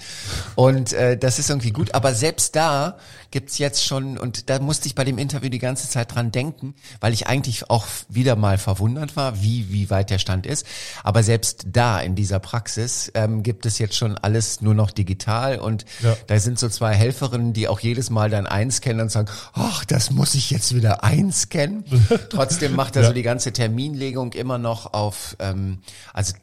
und 0.54 0.94
äh, 0.94 1.18
das 1.18 1.40
ist 1.40 1.50
irgendwie 1.50 1.72
gut. 1.72 1.96
Aber 1.96 2.14
selbst 2.14 2.56
da 2.56 2.98
gibt's 3.34 3.58
jetzt 3.58 3.84
schon, 3.84 4.20
und 4.20 4.52
da 4.52 4.60
musste 4.60 4.86
ich 4.88 4.94
bei 4.94 5.04
dem 5.04 5.18
Interview 5.18 5.50
die 5.50 5.58
ganze 5.58 5.90
Zeit 5.90 6.14
dran 6.14 6.32
denken, 6.32 6.76
weil 7.02 7.14
ich 7.14 7.26
eigentlich 7.26 7.68
auch 7.72 7.88
wieder 8.08 8.36
mal 8.36 8.60
verwundert 8.60 9.16
war, 9.16 9.42
wie, 9.42 9.72
wie 9.72 9.90
weit 9.90 10.12
der 10.12 10.20
Stand 10.20 10.46
ist. 10.46 10.68
Aber 11.04 11.24
selbst 11.24 11.66
da 11.72 12.00
in 12.00 12.14
dieser 12.14 12.38
Praxis 12.38 13.12
ähm, 13.16 13.42
gibt 13.42 13.66
es 13.66 13.80
jetzt 13.80 13.96
schon 13.96 14.16
alles 14.20 14.62
nur 14.62 14.76
noch 14.76 14.92
digital 14.92 15.58
und 15.58 15.84
Ja. 16.04 16.16
da 16.28 16.40
sind 16.40 16.60
so 16.60 16.70
zwei 16.70 16.94
Helferinnen, 16.94 17.54
die 17.54 17.68
auch 17.68 17.80
jedes 17.80 18.12
Mal 18.12 18.30
dann 18.30 18.46
einscannen 18.46 19.02
und 19.02 19.10
sagen, 19.10 19.30
ach, 19.54 19.84
das 19.84 20.12
muss 20.12 20.36
ich 20.36 20.52
jetzt 20.52 20.76
wieder 20.76 21.04
einscannen. 21.04 21.86
Trotzdem 22.30 22.76
macht 22.76 22.96
er 22.96 23.02
Ja. 23.02 23.08
so 23.08 23.14
die 23.16 23.24
ganze 23.24 23.52
Terminlegung 23.52 24.34
immer 24.34 24.60
noch 24.60 24.94
auf, 24.94 25.36
ähm, 25.40 25.80
also 26.14 26.34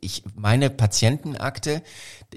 ich 0.00 0.22
meine 0.34 0.70
Patientenakte, 0.70 1.82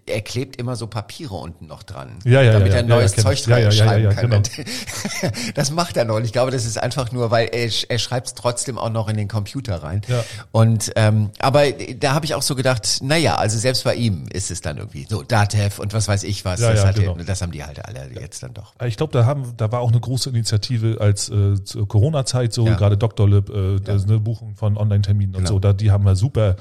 er 0.05 0.21
klebt 0.21 0.55
immer 0.55 0.75
so 0.77 0.87
Papiere 0.87 1.35
unten 1.35 1.67
noch 1.67 1.83
dran, 1.83 2.19
Ja, 2.23 2.41
ja, 2.41 2.53
damit 2.53 2.69
ja, 2.71 2.77
er 2.79 2.83
neues 2.83 3.13
Zeug 3.13 3.33
ich. 3.39 3.45
Ja, 3.45 3.57
ja, 3.57 3.63
ja, 3.65 3.71
schreiben 3.71 4.03
ja, 4.05 4.09
ja, 4.11 4.15
kann. 4.15 4.29
genau. 4.29 4.41
Das 5.55 5.71
macht 5.71 5.97
er 5.97 6.05
noch. 6.05 6.15
Und 6.15 6.23
ich 6.25 6.31
glaube, 6.31 6.51
das 6.51 6.65
ist 6.65 6.77
einfach 6.81 7.11
nur, 7.11 7.29
weil 7.29 7.49
er, 7.51 7.69
er 7.89 7.99
schreibt 7.99 8.27
es 8.27 8.33
trotzdem 8.33 8.77
auch 8.77 8.89
noch 8.89 9.09
in 9.09 9.17
den 9.17 9.27
Computer 9.27 9.83
rein. 9.83 10.01
Und 10.51 10.91
ähm, 10.95 11.31
aber 11.39 11.71
da 11.71 12.13
habe 12.13 12.25
ich 12.25 12.33
auch 12.35 12.41
so 12.41 12.55
gedacht, 12.55 12.99
naja, 13.01 13.35
also 13.35 13.57
selbst 13.57 13.83
bei 13.83 13.95
ihm 13.95 14.27
ist 14.31 14.49
es 14.49 14.61
dann 14.61 14.77
irgendwie 14.77 15.05
so 15.09 15.23
Datev 15.23 15.79
und 15.81 15.93
was 15.93 16.07
weiß 16.07 16.23
ich 16.23 16.45
was. 16.45 16.59
Ja, 16.61 16.71
das, 16.71 16.81
ja, 16.81 16.87
hat 16.87 16.97
er- 16.97 17.13
genau. 17.13 17.23
das 17.25 17.41
haben 17.41 17.51
die 17.51 17.63
halt 17.63 17.83
alle 17.85 18.09
jetzt 18.19 18.41
dann 18.43 18.53
doch. 18.53 18.73
Ich 18.85 18.97
glaube, 18.97 19.13
da 19.13 19.25
haben, 19.25 19.53
da 19.57 19.71
war 19.71 19.81
auch 19.81 19.91
eine 19.91 19.99
große 19.99 20.29
Initiative 20.29 20.97
als 21.01 21.29
äh, 21.29 21.63
zur 21.63 21.87
Corona-Zeit 21.87 22.53
so, 22.53 22.63
gerade 22.65 22.97
Dr. 22.97 23.29
Lib, 23.29 23.49
äh, 23.49 23.79
das 23.79 24.03
ist 24.03 24.09
eine 24.09 24.19
Buchung 24.19 24.55
von 24.55 24.77
Online-Terminen 24.77 25.35
und 25.35 25.41
Genau. 25.43 25.53
so, 25.55 25.59
da 25.59 25.73
die 25.73 25.91
haben 25.91 26.05
ja 26.07 26.15
super 26.15 26.55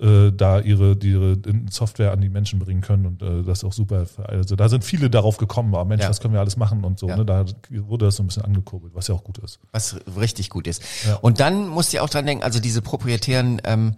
äh, 0.00 0.30
da 0.32 0.60
ihre, 0.60 0.96
ihre 1.02 1.38
Software 1.70 2.12
an 2.12 2.20
die 2.20 2.28
Menschen 2.28 2.58
bringen 2.58 2.80
können 2.80 3.06
und 3.06 3.22
äh, 3.22 3.42
das 3.42 3.58
ist 3.58 3.64
auch 3.64 3.72
super. 3.72 4.06
Also 4.24 4.56
da 4.56 4.68
sind 4.68 4.84
viele 4.84 5.10
darauf 5.10 5.36
gekommen, 5.36 5.74
aber 5.74 5.84
Mensch, 5.84 6.02
Ja. 6.02 6.08
das 6.08 6.20
können 6.20 6.34
wir 6.34 6.40
alles 6.40 6.56
machen 6.56 6.84
und 6.84 6.98
so. 6.98 7.08
Ja. 7.08 7.16
Ne? 7.16 7.24
Da 7.24 7.44
wurde 7.70 8.06
das 8.06 8.16
so 8.16 8.22
ein 8.22 8.26
bisschen 8.26 8.44
angekurbelt, 8.44 8.94
was 8.94 9.08
ja 9.08 9.14
auch 9.14 9.24
gut 9.24 9.38
ist. 9.38 9.58
was 9.72 9.96
richtig 10.18 10.50
gut 10.50 10.66
ist. 10.66 10.82
Ja. 11.06 11.16
Und 11.16 11.40
dann 11.40 11.68
musst 11.68 11.92
du 11.92 12.02
auch 12.02 12.08
dran 12.10 12.26
denken, 12.26 12.44
also 12.44 12.60
diese 12.60 12.82
proprietären 12.82 13.60
ähm, 13.64 13.94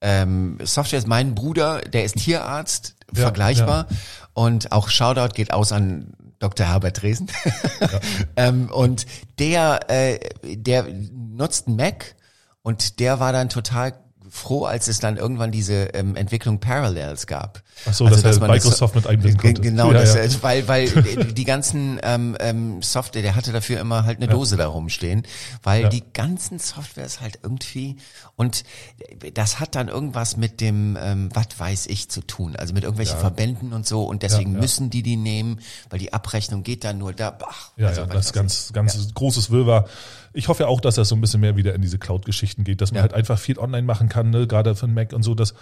ähm, 0.00 0.58
Softwares, 0.62 1.06
mein 1.06 1.34
Bruder, 1.34 1.80
der 1.82 2.04
ist 2.04 2.16
Tierarzt, 2.16 2.96
Ja, 3.14 3.22
vergleichbar. 3.22 3.86
Und 4.34 4.72
auch 4.72 4.88
Shoutout 4.88 5.34
geht 5.34 5.52
aus 5.52 5.70
an 5.72 6.14
Dr. 6.40 6.66
Herbert 6.66 7.00
Dresen. 7.02 7.28
ähm, 8.36 8.68
und 8.72 9.06
der, 9.38 9.88
äh, 9.90 10.18
der 10.56 10.86
nutzt 11.12 11.68
einen 11.68 11.76
Mac 11.76 12.16
und 12.62 12.98
der 12.98 13.20
war 13.20 13.32
dann 13.32 13.48
total 13.48 13.94
froh, 14.32 14.64
als 14.64 14.88
es 14.88 14.98
dann 14.98 15.18
irgendwann 15.18 15.52
diese 15.52 15.90
ähm, 15.92 16.16
Entwicklung 16.16 16.58
Parallels 16.58 17.26
gab. 17.26 17.62
Ach 17.84 17.92
so, 17.92 18.08
dass 18.08 18.22
er 18.22 18.38
man 18.38 18.50
das- 18.50 18.64
Microsoft 18.64 18.94
mit 18.94 19.06
einbinden 19.08 19.40
konnte. 19.40 19.60
Genau, 19.60 19.88
Ja, 19.92 19.98
das, 20.00 20.14
ja. 20.14 20.20
äh, 20.22 20.42
weil 20.42 20.68
weil 20.68 20.88
die 21.34 21.44
ganzen 21.44 21.98
ähm, 22.04 22.36
ähm, 22.38 22.80
Software, 22.82 23.22
der 23.22 23.34
hatte 23.34 23.50
dafür 23.52 23.80
immer 23.80 24.04
halt 24.04 24.18
eine 24.18 24.28
Dose 24.28 24.56
da 24.56 24.68
rumstehen, 24.68 25.22
weil 25.64 25.82
Ja. 25.82 25.88
die 25.88 26.04
ganzen 26.12 26.58
Softwares 26.60 27.20
halt 27.20 27.40
irgendwie 27.42 27.96
und 28.36 28.62
das 29.34 29.58
hat 29.58 29.74
dann 29.74 29.88
irgendwas 29.88 30.36
mit 30.36 30.60
dem 30.60 30.96
ähm, 31.00 31.28
was 31.34 31.46
weiß 31.58 31.86
ich 31.86 32.08
zu 32.08 32.20
tun, 32.20 32.54
also 32.54 32.72
mit 32.72 32.84
irgendwelchen 32.84 33.18
Verbänden 33.18 33.72
und 33.72 33.86
so 33.86 34.04
und 34.04 34.22
deswegen 34.22 34.52
Ja, 34.52 34.56
ja. 34.58 34.62
müssen 34.62 34.90
die 34.90 35.02
die 35.02 35.16
nehmen, 35.16 35.58
weil 35.90 35.98
die 35.98 36.12
Abrechnung 36.12 36.62
geht 36.62 36.84
dann 36.84 36.98
nur 36.98 37.12
da. 37.12 37.36
Ach, 37.44 37.70
Ja, 37.76 37.88
also 37.88 38.02
ja, 38.02 38.06
das 38.06 38.26
ist 38.26 38.32
ganz, 38.32 38.72
ganz 38.72 39.12
großes 39.14 39.50
Wirrwarr. 39.50 39.86
Ich 40.34 40.46
hoffe 40.48 40.62
ja 40.62 40.68
auch, 40.68 40.80
dass 40.80 40.94
das 40.94 41.08
so 41.08 41.16
ein 41.16 41.20
bisschen 41.20 41.40
mehr 41.40 41.56
wieder 41.56 41.74
in 41.74 41.82
diese 41.82 41.98
Cloud-Geschichten 41.98 42.62
geht, 42.64 42.80
dass 42.80 42.92
man 42.92 42.96
Ja. 42.98 43.02
halt 43.02 43.12
einfach 43.14 43.38
viel 43.38 43.58
online 43.58 43.82
machen 43.82 44.08
kann, 44.08 44.30
ne? 44.30 44.46
gerade 44.46 44.74
für 44.76 44.86
den 44.86 44.94
Mac 44.94 45.12
und 45.12 45.22
so. 45.24 45.34
Das, 45.34 45.52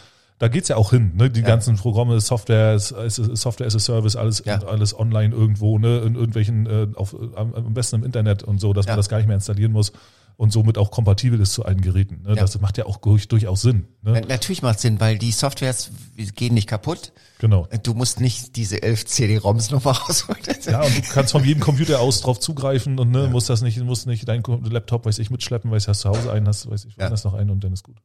da 0.40 0.48
geht's 0.48 0.68
ja 0.68 0.76
auch 0.76 0.90
hin, 0.90 1.12
ne? 1.14 1.30
Die 1.30 1.42
ganzen 1.42 1.76
Programme, 1.76 2.18
Software, 2.20 2.78
Software 2.80 3.66
as 3.66 3.76
a 3.76 3.78
Service, 3.78 4.16
alles, 4.16 4.42
Ja. 4.44 4.58
alles 4.64 4.98
online 4.98 5.34
irgendwo, 5.34 5.78
ne? 5.78 5.98
In 5.98 6.14
irgendwelchen, 6.16 6.66
äh, 6.66 6.88
auf, 6.96 7.14
am, 7.36 7.72
besten 7.74 7.96
im 7.96 8.04
Internet 8.04 8.42
und 8.42 8.58
so, 8.58 8.72
dass 8.72 8.86
Ja. 8.86 8.92
man 8.92 8.96
das 8.98 9.08
gar 9.08 9.18
nicht 9.18 9.26
mehr 9.26 9.36
installieren 9.36 9.70
muss 9.72 9.92
und 10.40 10.52
somit 10.54 10.78
auch 10.78 10.90
kompatibel 10.90 11.38
ist 11.38 11.52
zu 11.52 11.66
allen 11.66 11.82
Geräten. 11.82 12.22
Ne? 12.22 12.30
Ja. 12.30 12.34
Das 12.36 12.58
macht 12.62 12.78
ja 12.78 12.86
auch 12.86 12.96
durch, 12.96 13.28
durchaus 13.28 13.60
Sinn. 13.60 13.86
Ne? 14.00 14.12
Na- 14.12 14.20
Natürlich 14.26 14.62
macht 14.62 14.80
Sinn, 14.80 14.98
weil 14.98 15.18
die 15.18 15.32
Softwares 15.32 15.90
gehen 16.34 16.54
nicht 16.54 16.66
kaputt. 16.66 17.12
Genau. 17.40 17.68
Du 17.82 17.92
musst 17.92 18.20
nicht 18.20 18.56
diese 18.56 18.82
elf 18.82 19.04
CD-ROMs 19.04 19.70
nochmal 19.70 19.92
rausholen. 20.08 20.40
Ja, 20.66 20.80
und 20.82 20.96
du 20.96 21.02
kannst 21.12 21.32
von 21.32 21.44
jedem 21.44 21.60
Computer 21.62 22.00
aus 22.00 22.22
drauf 22.22 22.40
zugreifen 22.40 22.98
und 22.98 23.10
ne, 23.10 23.28
musst 23.28 23.50
das 23.50 23.60
nicht, 23.60 23.78
musst 23.84 24.06
nicht 24.06 24.26
deinen 24.28 24.42
Laptop, 24.64 25.04
weiß 25.04 25.18
ich, 25.18 25.28
mitschleppen, 25.30 25.70
weiß 25.70 25.82
ich, 25.82 25.88
hast 25.88 26.00
zu 26.00 26.08
Hause 26.08 26.32
einen, 26.32 26.48
hast, 26.48 26.70
weiß 26.70 26.86
ich, 26.86 26.92
Ja. 26.94 27.00
woanders 27.02 27.24
noch 27.24 27.34
einen 27.34 27.50
und 27.50 27.62
dann 27.62 27.74
ist 27.74 27.84
gut. 27.84 27.96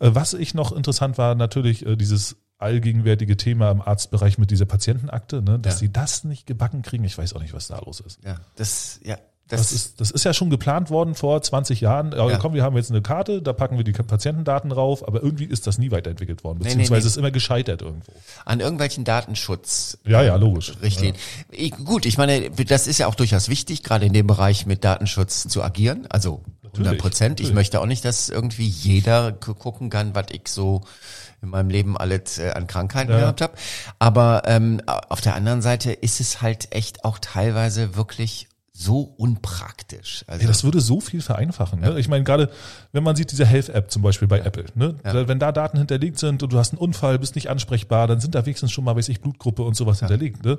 Äh, 0.00 0.10
was 0.14 0.32
ich 0.32 0.54
noch 0.54 0.72
interessant 0.72 1.18
war, 1.18 1.34
natürlich 1.34 1.84
äh, 1.84 1.96
dieses 1.96 2.36
allgegenwärtige 2.56 3.36
Thema 3.36 3.70
im 3.70 3.82
Arztbereich 3.82 4.38
mit 4.38 4.50
dieser 4.50 4.64
Patientenakte, 4.64 5.42
ne, 5.42 5.58
dass 5.58 5.74
Ja. 5.74 5.78
sie 5.80 5.92
das 5.92 6.24
nicht 6.24 6.46
gebacken 6.46 6.80
kriegen. 6.80 7.04
Ich 7.04 7.18
weiß 7.18 7.34
auch 7.34 7.42
nicht, 7.42 7.52
was 7.52 7.68
da 7.68 7.78
los 7.84 8.00
ist. 8.00 8.18
Ja, 8.24 8.36
das, 8.56 8.98
ja, 9.04 9.18
Das, 9.48 9.60
das, 9.60 9.72
ist, 9.72 10.00
das 10.00 10.10
ist 10.10 10.24
ja 10.24 10.32
schon 10.34 10.50
geplant 10.50 10.90
worden 10.90 11.14
vor 11.14 11.40
20 11.40 11.80
Jahren. 11.80 12.10
Ja, 12.12 12.28
Ja. 12.28 12.36
Komm, 12.38 12.54
wir 12.54 12.64
haben 12.64 12.76
jetzt 12.76 12.90
eine 12.90 13.00
Karte, 13.00 13.40
da 13.42 13.52
packen 13.52 13.76
wir 13.76 13.84
die 13.84 13.92
Patientendaten 13.92 14.70
drauf, 14.70 15.06
aber 15.06 15.22
irgendwie 15.22 15.44
ist 15.44 15.66
das 15.68 15.78
nie 15.78 15.92
weiterentwickelt 15.92 16.42
worden, 16.42 16.58
nee, 16.58 16.64
beziehungsweise 16.64 17.06
nee. 17.06 17.10
ist 17.10 17.16
immer 17.16 17.30
gescheitert 17.30 17.82
irgendwo. 17.82 18.10
an 18.44 18.58
irgendwelchen 18.60 19.04
Datenschutz. 19.04 19.98
Ja, 20.04 20.22
ja, 20.22 20.34
logisch. 20.36 20.72
Richtlinien. 20.82 21.16
Ich, 21.50 21.70
gut, 21.72 22.06
ich 22.06 22.18
meine, 22.18 22.50
das 22.50 22.86
ist 22.88 22.98
ja 22.98 23.06
auch 23.06 23.14
durchaus 23.14 23.48
wichtig, 23.48 23.82
gerade 23.82 24.06
in 24.06 24.12
dem 24.12 24.26
Bereich 24.26 24.66
mit 24.66 24.82
Datenschutz 24.84 25.46
zu 25.48 25.62
agieren. 25.62 26.06
Also 26.10 26.42
100 26.72 26.98
Prozent. 26.98 27.40
Ich 27.40 27.52
möchte 27.52 27.80
auch 27.80 27.86
nicht, 27.86 28.04
dass 28.04 28.28
irgendwie 28.28 28.66
jeder 28.66 29.32
gu- 29.32 29.54
gucken 29.54 29.88
kann, 29.90 30.14
was 30.14 30.26
ich 30.32 30.48
so 30.48 30.82
in 31.40 31.50
meinem 31.50 31.70
Leben 31.70 31.96
alles 31.96 32.38
äh, 32.38 32.50
an 32.50 32.66
Krankheiten 32.66 33.12
Ja. 33.12 33.20
gehabt 33.20 33.40
habe. 33.40 33.54
Aber 33.98 34.42
ähm, 34.46 34.82
auf 34.86 35.20
der 35.20 35.34
anderen 35.36 35.62
Seite 35.62 35.92
ist 35.92 36.20
es 36.20 36.42
halt 36.42 36.68
echt 36.74 37.04
auch 37.04 37.18
teilweise 37.18 37.94
wirklich 37.96 38.48
so 38.78 39.00
unpraktisch. 39.00 40.24
Also, 40.26 40.42
Ja, 40.42 40.48
das 40.48 40.62
würde 40.64 40.80
so 40.80 41.00
viel 41.00 41.22
vereinfachen. 41.22 41.80
Ne? 41.80 41.98
Ich 41.98 42.08
meine, 42.08 42.24
gerade 42.24 42.50
wenn 42.92 43.02
man 43.02 43.16
sieht, 43.16 43.32
diese 43.32 43.46
Health-App 43.46 43.90
zum 43.90 44.02
Beispiel 44.02 44.28
bei 44.28 44.40
Apple, 44.40 44.66
ne? 44.74 44.96
Da, 45.02 45.28
wenn 45.28 45.38
da 45.38 45.50
Daten 45.50 45.78
hinterlegt 45.78 46.18
sind 46.18 46.42
und 46.42 46.52
du 46.52 46.58
hast 46.58 46.72
einen 46.72 46.78
Unfall, 46.78 47.18
bist 47.18 47.34
nicht 47.36 47.48
ansprechbar, 47.48 48.06
dann 48.06 48.20
sind 48.20 48.34
da 48.34 48.44
wenigstens 48.44 48.72
schon 48.72 48.84
mal, 48.84 48.94
weiß 48.94 49.08
ich, 49.08 49.20
Blutgruppe 49.22 49.62
und 49.62 49.76
sowas 49.76 50.00
hinterlegt. 50.00 50.44
Ne? 50.44 50.58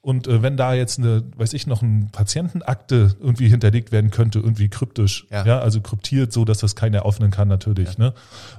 Und 0.00 0.26
äh, 0.26 0.42
wenn 0.42 0.56
da 0.56 0.74
jetzt 0.74 0.98
eine, 0.98 1.22
weiß 1.36 1.52
ich, 1.52 1.68
noch 1.68 1.80
eine 1.82 2.08
Patientenakte 2.10 3.14
irgendwie 3.20 3.48
hinterlegt 3.48 3.92
werden 3.92 4.10
könnte, 4.10 4.40
irgendwie 4.40 4.68
kryptisch, 4.68 5.26
Ja. 5.30 5.46
ja, 5.46 5.58
also 5.60 5.80
kryptiert, 5.80 6.32
so 6.32 6.44
dass 6.44 6.58
das 6.58 6.74
keiner 6.74 7.06
öffnen 7.06 7.30
kann 7.30 7.46
natürlich, 7.46 7.98
ne? 7.98 8.12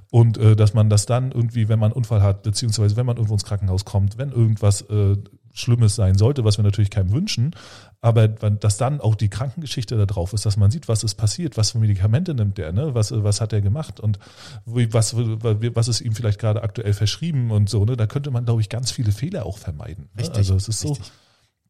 Und 0.09 0.37
äh, 0.37 0.55
dass 0.55 0.73
man 0.73 0.89
das 0.89 1.05
dann 1.05 1.33
irgendwie, 1.33 1.67
wenn 1.67 1.79
man 1.79 1.87
einen 1.91 1.97
Unfall 1.97 2.21
hat, 2.21 2.43
beziehungsweise 2.43 2.95
wenn 2.95 3.05
man 3.05 3.17
irgendwo 3.17 3.33
ins 3.33 3.43
Krankenhaus 3.43 3.83
kommt, 3.83 4.17
wenn 4.17 4.31
irgendwas 4.31 4.83
äh, 4.83 5.17
Schlimmes 5.53 5.95
sein 5.95 6.15
sollte, 6.17 6.43
was 6.43 6.57
wir 6.57 6.63
natürlich 6.63 6.89
keinem 6.89 7.11
wünschen, 7.11 7.55
aber 8.01 8.41
wenn- 8.41 8.59
dass 8.59 8.77
dann 8.77 8.99
auch 8.99 9.15
die 9.15 9.29
Krankengeschichte 9.29 9.95
da 9.95 10.05
drauf 10.05 10.33
ist, 10.33 10.45
dass 10.45 10.57
man 10.57 10.71
sieht, 10.71 10.87
was 10.87 11.03
ist 11.03 11.15
passiert, 11.15 11.57
was 11.57 11.71
für 11.71 11.77
Medikamente 11.79 12.33
nimmt 12.33 12.57
der, 12.57 12.71
ne? 12.71 12.95
was, 12.95 13.11
was 13.23 13.39
hat 13.39 13.53
er 13.53 13.61
gemacht 13.61 13.99
und 13.99 14.17
was, 14.65 15.15
was 15.15 15.87
ist 15.87 16.01
ihm 16.01 16.13
vielleicht 16.15 16.39
gerade 16.39 16.63
aktuell 16.63 16.93
verschrieben 16.93 17.51
und 17.51 17.69
so, 17.69 17.85
ne? 17.85 17.95
da 17.95 18.07
könnte 18.07 18.31
man, 18.31 18.45
glaube 18.45 18.61
ich, 18.61 18.69
ganz 18.69 18.91
viele 18.91 19.11
Fehler 19.11 19.45
auch 19.45 19.57
vermeiden. 19.59 20.09
Ne? 20.15 20.21
Richtig, 20.21 20.37
Also 20.37 20.55
es 20.55 20.67
ist 20.67 20.79
so, 20.79 20.89
richtig. 20.89 21.11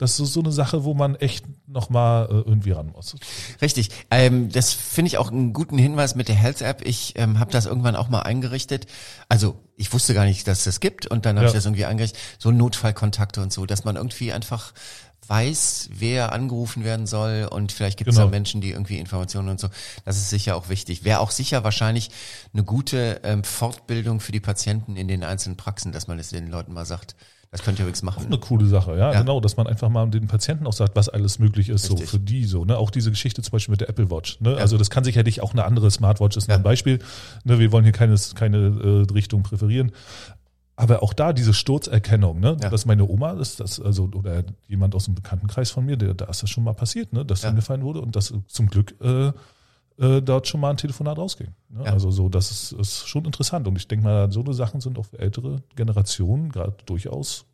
Das 0.03 0.19
ist 0.19 0.33
so 0.33 0.39
eine 0.41 0.51
Sache, 0.51 0.83
wo 0.83 0.93
man 0.93 1.15
echt 1.15 1.45
nochmal 1.67 2.25
äh, 2.25 2.33
irgendwie 2.33 2.71
ran 2.71 2.91
muss. 2.91 3.15
Richtig. 3.61 3.89
Ähm, 4.11 4.49
das 4.49 4.71
finde 4.73 5.07
ich 5.07 5.17
auch 5.17 5.31
einen 5.31 5.53
guten 5.53 5.77
Hinweis 5.77 6.13
mit 6.15 6.27
der 6.27 6.35
Health 6.35 6.61
App. 6.61 6.81
Ich 6.85 7.13
ähm, 7.17 7.39
habe 7.39 7.51
das 7.51 7.65
irgendwann 7.65 7.95
auch 7.95 8.09
mal 8.09 8.21
eingerichtet. 8.21 8.85
Also 9.29 9.57
ich 9.75 9.91
wusste 9.93 10.13
gar 10.13 10.25
nicht, 10.25 10.47
dass 10.47 10.59
es 10.59 10.63
das 10.65 10.79
gibt 10.79 11.07
und 11.07 11.25
dann 11.25 11.37
habe 11.37 11.45
Ja. 11.45 11.49
ich 11.49 11.55
das 11.55 11.65
irgendwie 11.65 11.85
eingerichtet. 11.85 12.19
So 12.37 12.51
Notfallkontakte 12.51 13.41
und 13.41 13.51
so, 13.51 13.65
dass 13.65 13.83
man 13.85 13.95
irgendwie 13.95 14.31
einfach 14.31 14.73
weiß, 15.27 15.89
wer 15.93 16.33
angerufen 16.33 16.83
werden 16.83 17.07
soll 17.07 17.47
und 17.49 17.71
vielleicht 17.71 17.97
gibt 17.97 18.09
es 18.09 18.15
Genau. 18.17 18.27
da 18.27 18.31
Menschen, 18.31 18.59
die 18.59 18.71
irgendwie 18.71 18.99
Informationen 18.99 19.47
und 19.49 19.59
so. 19.59 19.69
Das 20.03 20.17
ist 20.17 20.29
sicher 20.29 20.55
auch 20.57 20.67
wichtig. 20.69 21.05
Wäre 21.05 21.21
auch 21.21 21.31
sicher 21.31 21.63
wahrscheinlich 21.63 22.11
eine 22.53 22.63
gute 22.63 23.21
ähm, 23.23 23.43
Fortbildung 23.45 24.19
für 24.19 24.33
die 24.33 24.41
Patienten 24.41 24.97
in 24.97 25.07
den 25.07 25.23
einzelnen 25.23 25.55
Praxen, 25.55 25.93
dass 25.93 26.07
man 26.07 26.19
es 26.19 26.29
den 26.29 26.47
Leuten 26.47 26.73
mal 26.73 26.85
sagt. 26.85 27.15
Das 27.53 27.63
könnt 27.63 27.79
ihr 27.79 27.83
übrigens 27.85 28.01
machen. 28.03 28.25
eine 28.25 28.37
coole 28.39 28.65
Sache, 28.65 28.97
ja, 28.97 29.13
Ja. 29.13 29.21
genau, 29.21 29.39
dass 29.39 29.55
man 29.57 29.67
einfach 29.67 29.87
mal 29.87 30.09
den 30.09 30.27
Patienten 30.27 30.67
auch 30.67 30.73
sagt, 30.73 30.95
was 30.97 31.07
alles 31.07 31.39
möglich 31.39 31.69
ist, 31.69 31.89
Richtig. 31.89 32.09
so 32.09 32.17
für 32.17 32.19
die 32.19 32.43
so, 32.43 32.65
ne, 32.65 32.77
auch 32.77 32.89
diese 32.89 33.09
Geschichte 33.11 33.41
zum 33.41 33.51
Beispiel 33.53 33.71
mit 33.73 33.79
der 33.81 33.89
Apple 33.89 34.11
Watch, 34.11 34.41
ne, 34.41 34.57
also 34.57 34.77
das 34.77 34.89
kann 34.89 35.05
sicherlich 35.05 35.39
auch 35.41 35.53
eine 35.53 35.63
andere 35.63 35.89
Smartwatch 35.89 36.35
ist 36.35 36.49
Ja. 36.49 36.55
ein 36.55 36.63
Beispiel, 36.63 36.99
ne, 37.45 37.59
wir 37.59 37.71
wollen 37.71 37.83
hier 37.85 37.93
keine, 37.93 38.15
keine 38.35 38.57
äh, 39.07 39.13
Richtung 39.13 39.43
präferieren, 39.43 39.91
aber 40.75 41.03
auch 41.03 41.13
da 41.13 41.33
diese 41.33 41.53
Sturzerkennung, 41.53 42.39
ne, 42.39 42.57
Ja. 42.61 42.69
dass 42.69 42.85
meine 42.87 43.07
Oma 43.07 43.33
ist 43.33 43.59
das, 43.59 43.79
also, 43.79 44.09
oder 44.15 44.43
jemand 44.67 44.95
aus 44.95 45.05
dem 45.05 45.13
Bekanntenkreis 45.15 45.69
von 45.69 45.85
mir, 45.85 45.95
der, 45.97 46.15
da 46.15 46.25
ist 46.25 46.41
das 46.41 46.49
schon 46.49 46.63
mal 46.63 46.73
passiert, 46.73 47.13
ne, 47.13 47.23
dass 47.23 47.43
Ja. 47.43 47.49
angefallen 47.49 47.83
wurde 47.83 48.01
und 48.01 48.15
dass 48.15 48.33
zum 48.47 48.67
Glück, 48.67 48.95
äh, 48.99 49.31
äh, 49.99 50.21
dort 50.21 50.47
schon 50.47 50.59
mal 50.61 50.69
ein 50.71 50.77
Telefonat 50.77 51.17
rausging. 51.17 51.49
Ne? 51.69 51.83
Ja. 51.85 51.93
Also 51.93 52.11
so, 52.11 52.29
das 52.29 52.51
ist, 52.51 52.71
ist 52.73 53.07
schon 53.07 53.25
interessant. 53.25 53.67
Und 53.67 53.75
ich 53.77 53.87
denke 53.87 54.03
mal, 54.05 54.31
so 54.31 54.41
eine 54.41 54.53
Sachen 54.53 54.81
sind 54.81 54.97
auch 54.97 55.05
für 55.05 55.19
ältere 55.19 55.61
Generationen 55.75 56.51
gerade 56.51 56.75
durchaus 56.85 57.45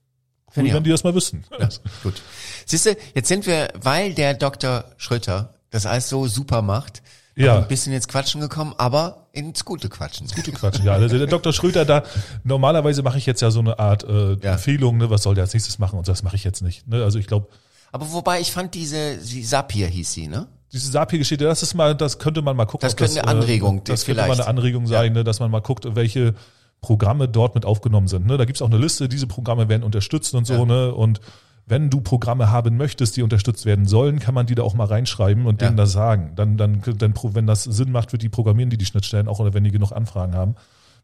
cool, 0.58 0.72
wenn 0.74 0.84
die 0.84 0.90
das 0.90 1.04
mal 1.04 1.14
wüssten. 1.14 1.44
Ja, 1.60 1.70
gut. 2.04 2.22
Siehst 2.66 2.86
du, 2.86 2.96
jetzt 3.14 3.28
sind 3.28 3.46
wir, 3.46 3.70
weil 3.82 4.14
der 4.14 4.34
Dr. 4.34 4.86
Schröter 4.98 5.54
das 5.70 5.86
alles 5.86 6.10
so 6.10 6.28
super 6.28 6.62
macht, 6.64 7.04
Ja. 7.36 7.60
ein 7.60 7.68
bisschen 7.68 7.94
ins 7.94 8.08
Quatschen 8.08 8.42
gekommen, 8.42 8.74
aber 8.78 9.28
ins 9.32 9.64
gute 9.64 9.90
Quatschen. 9.90 10.28
Gute 10.36 10.52
Quatsch. 10.52 10.80
Ja, 10.84 10.94
also 10.94 11.18
der 11.18 11.28
Dr. 11.28 11.54
Schröter 11.54 11.86
da, 11.86 12.04
normalerweise 12.44 13.04
mache 13.04 13.18
ich 13.20 13.26
jetzt 13.28 13.42
ja 13.42 13.52
so 13.52 13.60
eine 13.60 13.78
Art 13.78 14.04
äh, 14.06 14.34
Ja. 14.42 14.54
Empfehlung, 14.54 14.98
ne, 14.98 15.10
was 15.12 15.22
soll 15.24 15.36
der 15.36 15.44
als 15.44 15.54
nächstes 15.54 15.78
machen 15.78 16.00
und 16.00 16.08
das 16.08 16.24
mache 16.24 16.36
ich 16.36 16.44
jetzt 16.44 16.62
nicht. 16.64 16.88
Ne? 16.88 17.04
Also 17.04 17.20
ich 17.20 17.28
glaube, 17.28 17.48
Aber 17.92 18.12
wobei 18.12 18.40
ich 18.42 18.52
fand 18.52 18.74
diese, 18.74 19.18
die 19.18 19.44
Sapir 19.44 19.88
hieß 19.88 20.12
sie, 20.14 20.28
ne? 20.28 20.48
Diese 20.72 20.92
Sapir-Geschichte, 20.92 21.44
das 21.46 21.64
ist 21.64 21.74
mal, 21.74 21.96
das 21.96 22.20
könnte 22.20 22.42
man 22.42 22.56
mal 22.56 22.66
gucken. 22.66 22.86
Das 22.86 22.96
könnte 22.96 23.22
eine 23.24 23.28
Anregung, 23.40 23.80
äh, 23.80 23.82
das 23.86 24.02
die 24.02 24.06
könnte 24.08 24.22
mal 24.22 24.26
vielleicht. 24.26 24.42
eine 24.42 24.50
Anregung 24.50 24.88
sein, 24.88 25.14
ne, 25.14 25.24
dass 25.24 25.40
man 25.40 25.50
mal 25.52 25.62
guckt, 25.62 25.88
welche 25.96 26.36
Programme 26.82 27.28
dort 27.28 27.56
mit 27.56 27.66
aufgenommen 27.66 28.08
sind. 28.08 28.26
Ne? 28.26 28.38
Da 28.38 28.46
gibt's 28.46 28.62
auch 28.62 28.68
eine 28.70 28.78
Liste, 28.78 29.10
diese 29.10 29.28
Programme 29.28 29.68
werden 29.68 29.84
unterstützt 29.84 30.34
und 30.36 30.46
so, 30.48 30.54
Ja. 30.54 30.66
ne? 30.66 30.94
Und 30.94 31.20
wenn 31.66 31.90
du 31.90 32.02
Programme 32.02 32.50
haben 32.52 32.78
möchtest, 32.78 33.18
die 33.18 33.22
unterstützt 33.22 33.66
werden 33.66 33.86
sollen, 33.86 34.20
kann 34.20 34.34
man 34.34 34.46
die 34.48 34.56
da 34.56 34.64
auch 34.64 34.74
mal 34.74 34.86
reinschreiben 34.88 35.46
und 35.46 35.62
Ja. 35.62 35.68
denen 35.68 35.78
das 35.78 35.92
sagen. 35.92 36.32
Dann, 36.36 36.58
dann, 36.58 36.82
dann, 36.98 37.14
wenn 37.34 37.46
das 37.48 37.64
Sinn 37.64 37.92
macht, 37.92 38.12
wird 38.12 38.22
die 38.24 38.30
programmieren 38.30 38.70
die 38.70 38.78
die 38.78 38.86
Schnittstellen 38.86 39.28
auch 39.28 39.40
oder 39.40 39.54
wenn 39.54 39.64
die 39.64 39.72
genug 39.72 39.92
Anfragen 39.92 40.34
haben. 40.36 40.56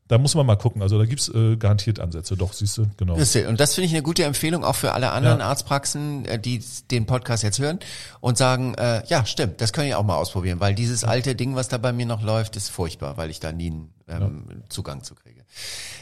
Da 0.08 0.20
muss 0.20 0.36
man 0.36 0.46
mal 0.46 0.56
gucken. 0.56 0.84
Also 0.84 1.00
da 1.00 1.06
gibt's 1.06 1.30
äh, 1.30 1.56
garantiert 1.56 2.00
Ansätze. 2.00 2.38
Doch, 2.38 2.54
siehst 2.54 2.78
du, 2.78 2.86
genau. 2.96 3.16
Und 3.16 3.60
das 3.60 3.74
finde 3.74 3.88
ich 3.88 3.94
eine 3.94 4.04
gute 4.04 4.24
Empfehlung 4.24 4.64
auch 4.64 4.76
für 4.76 4.94
alle 4.94 5.12
anderen 5.12 5.40
Ja. 5.40 5.48
Arztpraxen, 5.48 6.26
äh, 6.26 6.40
die 6.40 6.64
den 6.92 7.08
Podcast 7.08 7.42
jetzt 7.42 7.58
hören 7.58 7.80
und 8.20 8.38
sagen, 8.38 8.76
äh, 8.76 9.02
ja, 9.08 9.26
stimmt, 9.26 9.62
das 9.62 9.74
können 9.74 9.88
ich 9.88 9.96
auch 9.96 10.04
mal 10.04 10.18
ausprobieren, 10.18 10.60
weil 10.60 10.76
dieses 10.76 11.04
alte 11.04 11.34
Ding, 11.36 11.56
was 11.56 11.70
da 11.70 11.80
bei 11.80 11.92
mir 11.92 12.06
noch 12.06 12.22
läuft, 12.22 12.56
ist 12.56 12.70
furchtbar, 12.70 13.18
weil 13.18 13.32
ich 13.32 13.40
da 13.40 13.52
nie 13.52 13.72
einen 13.72 13.90
ähm, 14.08 14.64
Zugang 14.70 15.04
zu 15.04 15.16
kriege. 15.16 15.44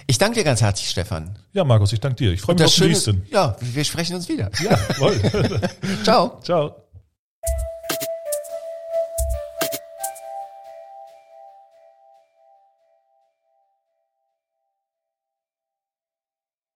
Ich 0.08 0.18
danke 0.18 0.40
dir 0.40 0.44
ganz 0.44 0.62
herzlich, 0.62 0.90
Stefan. 0.90 1.40
Ja, 1.54 1.64
Markus, 1.64 1.94
ich 1.94 2.02
danke 2.02 2.18
dir. 2.18 2.34
Ich 2.34 2.42
freue 2.42 2.56
mich 2.56 2.66
auf 2.66 2.76
den 2.76 2.88
nächsten. 2.90 3.26
ja, 3.32 3.56
wir 3.62 3.84
sprechen 3.86 4.16
uns 4.16 4.28
wieder. 4.28 4.52
Ja, 4.62 4.76
voll. 4.76 5.18
Ciao. 6.04 6.42
Ciao. 6.44 6.83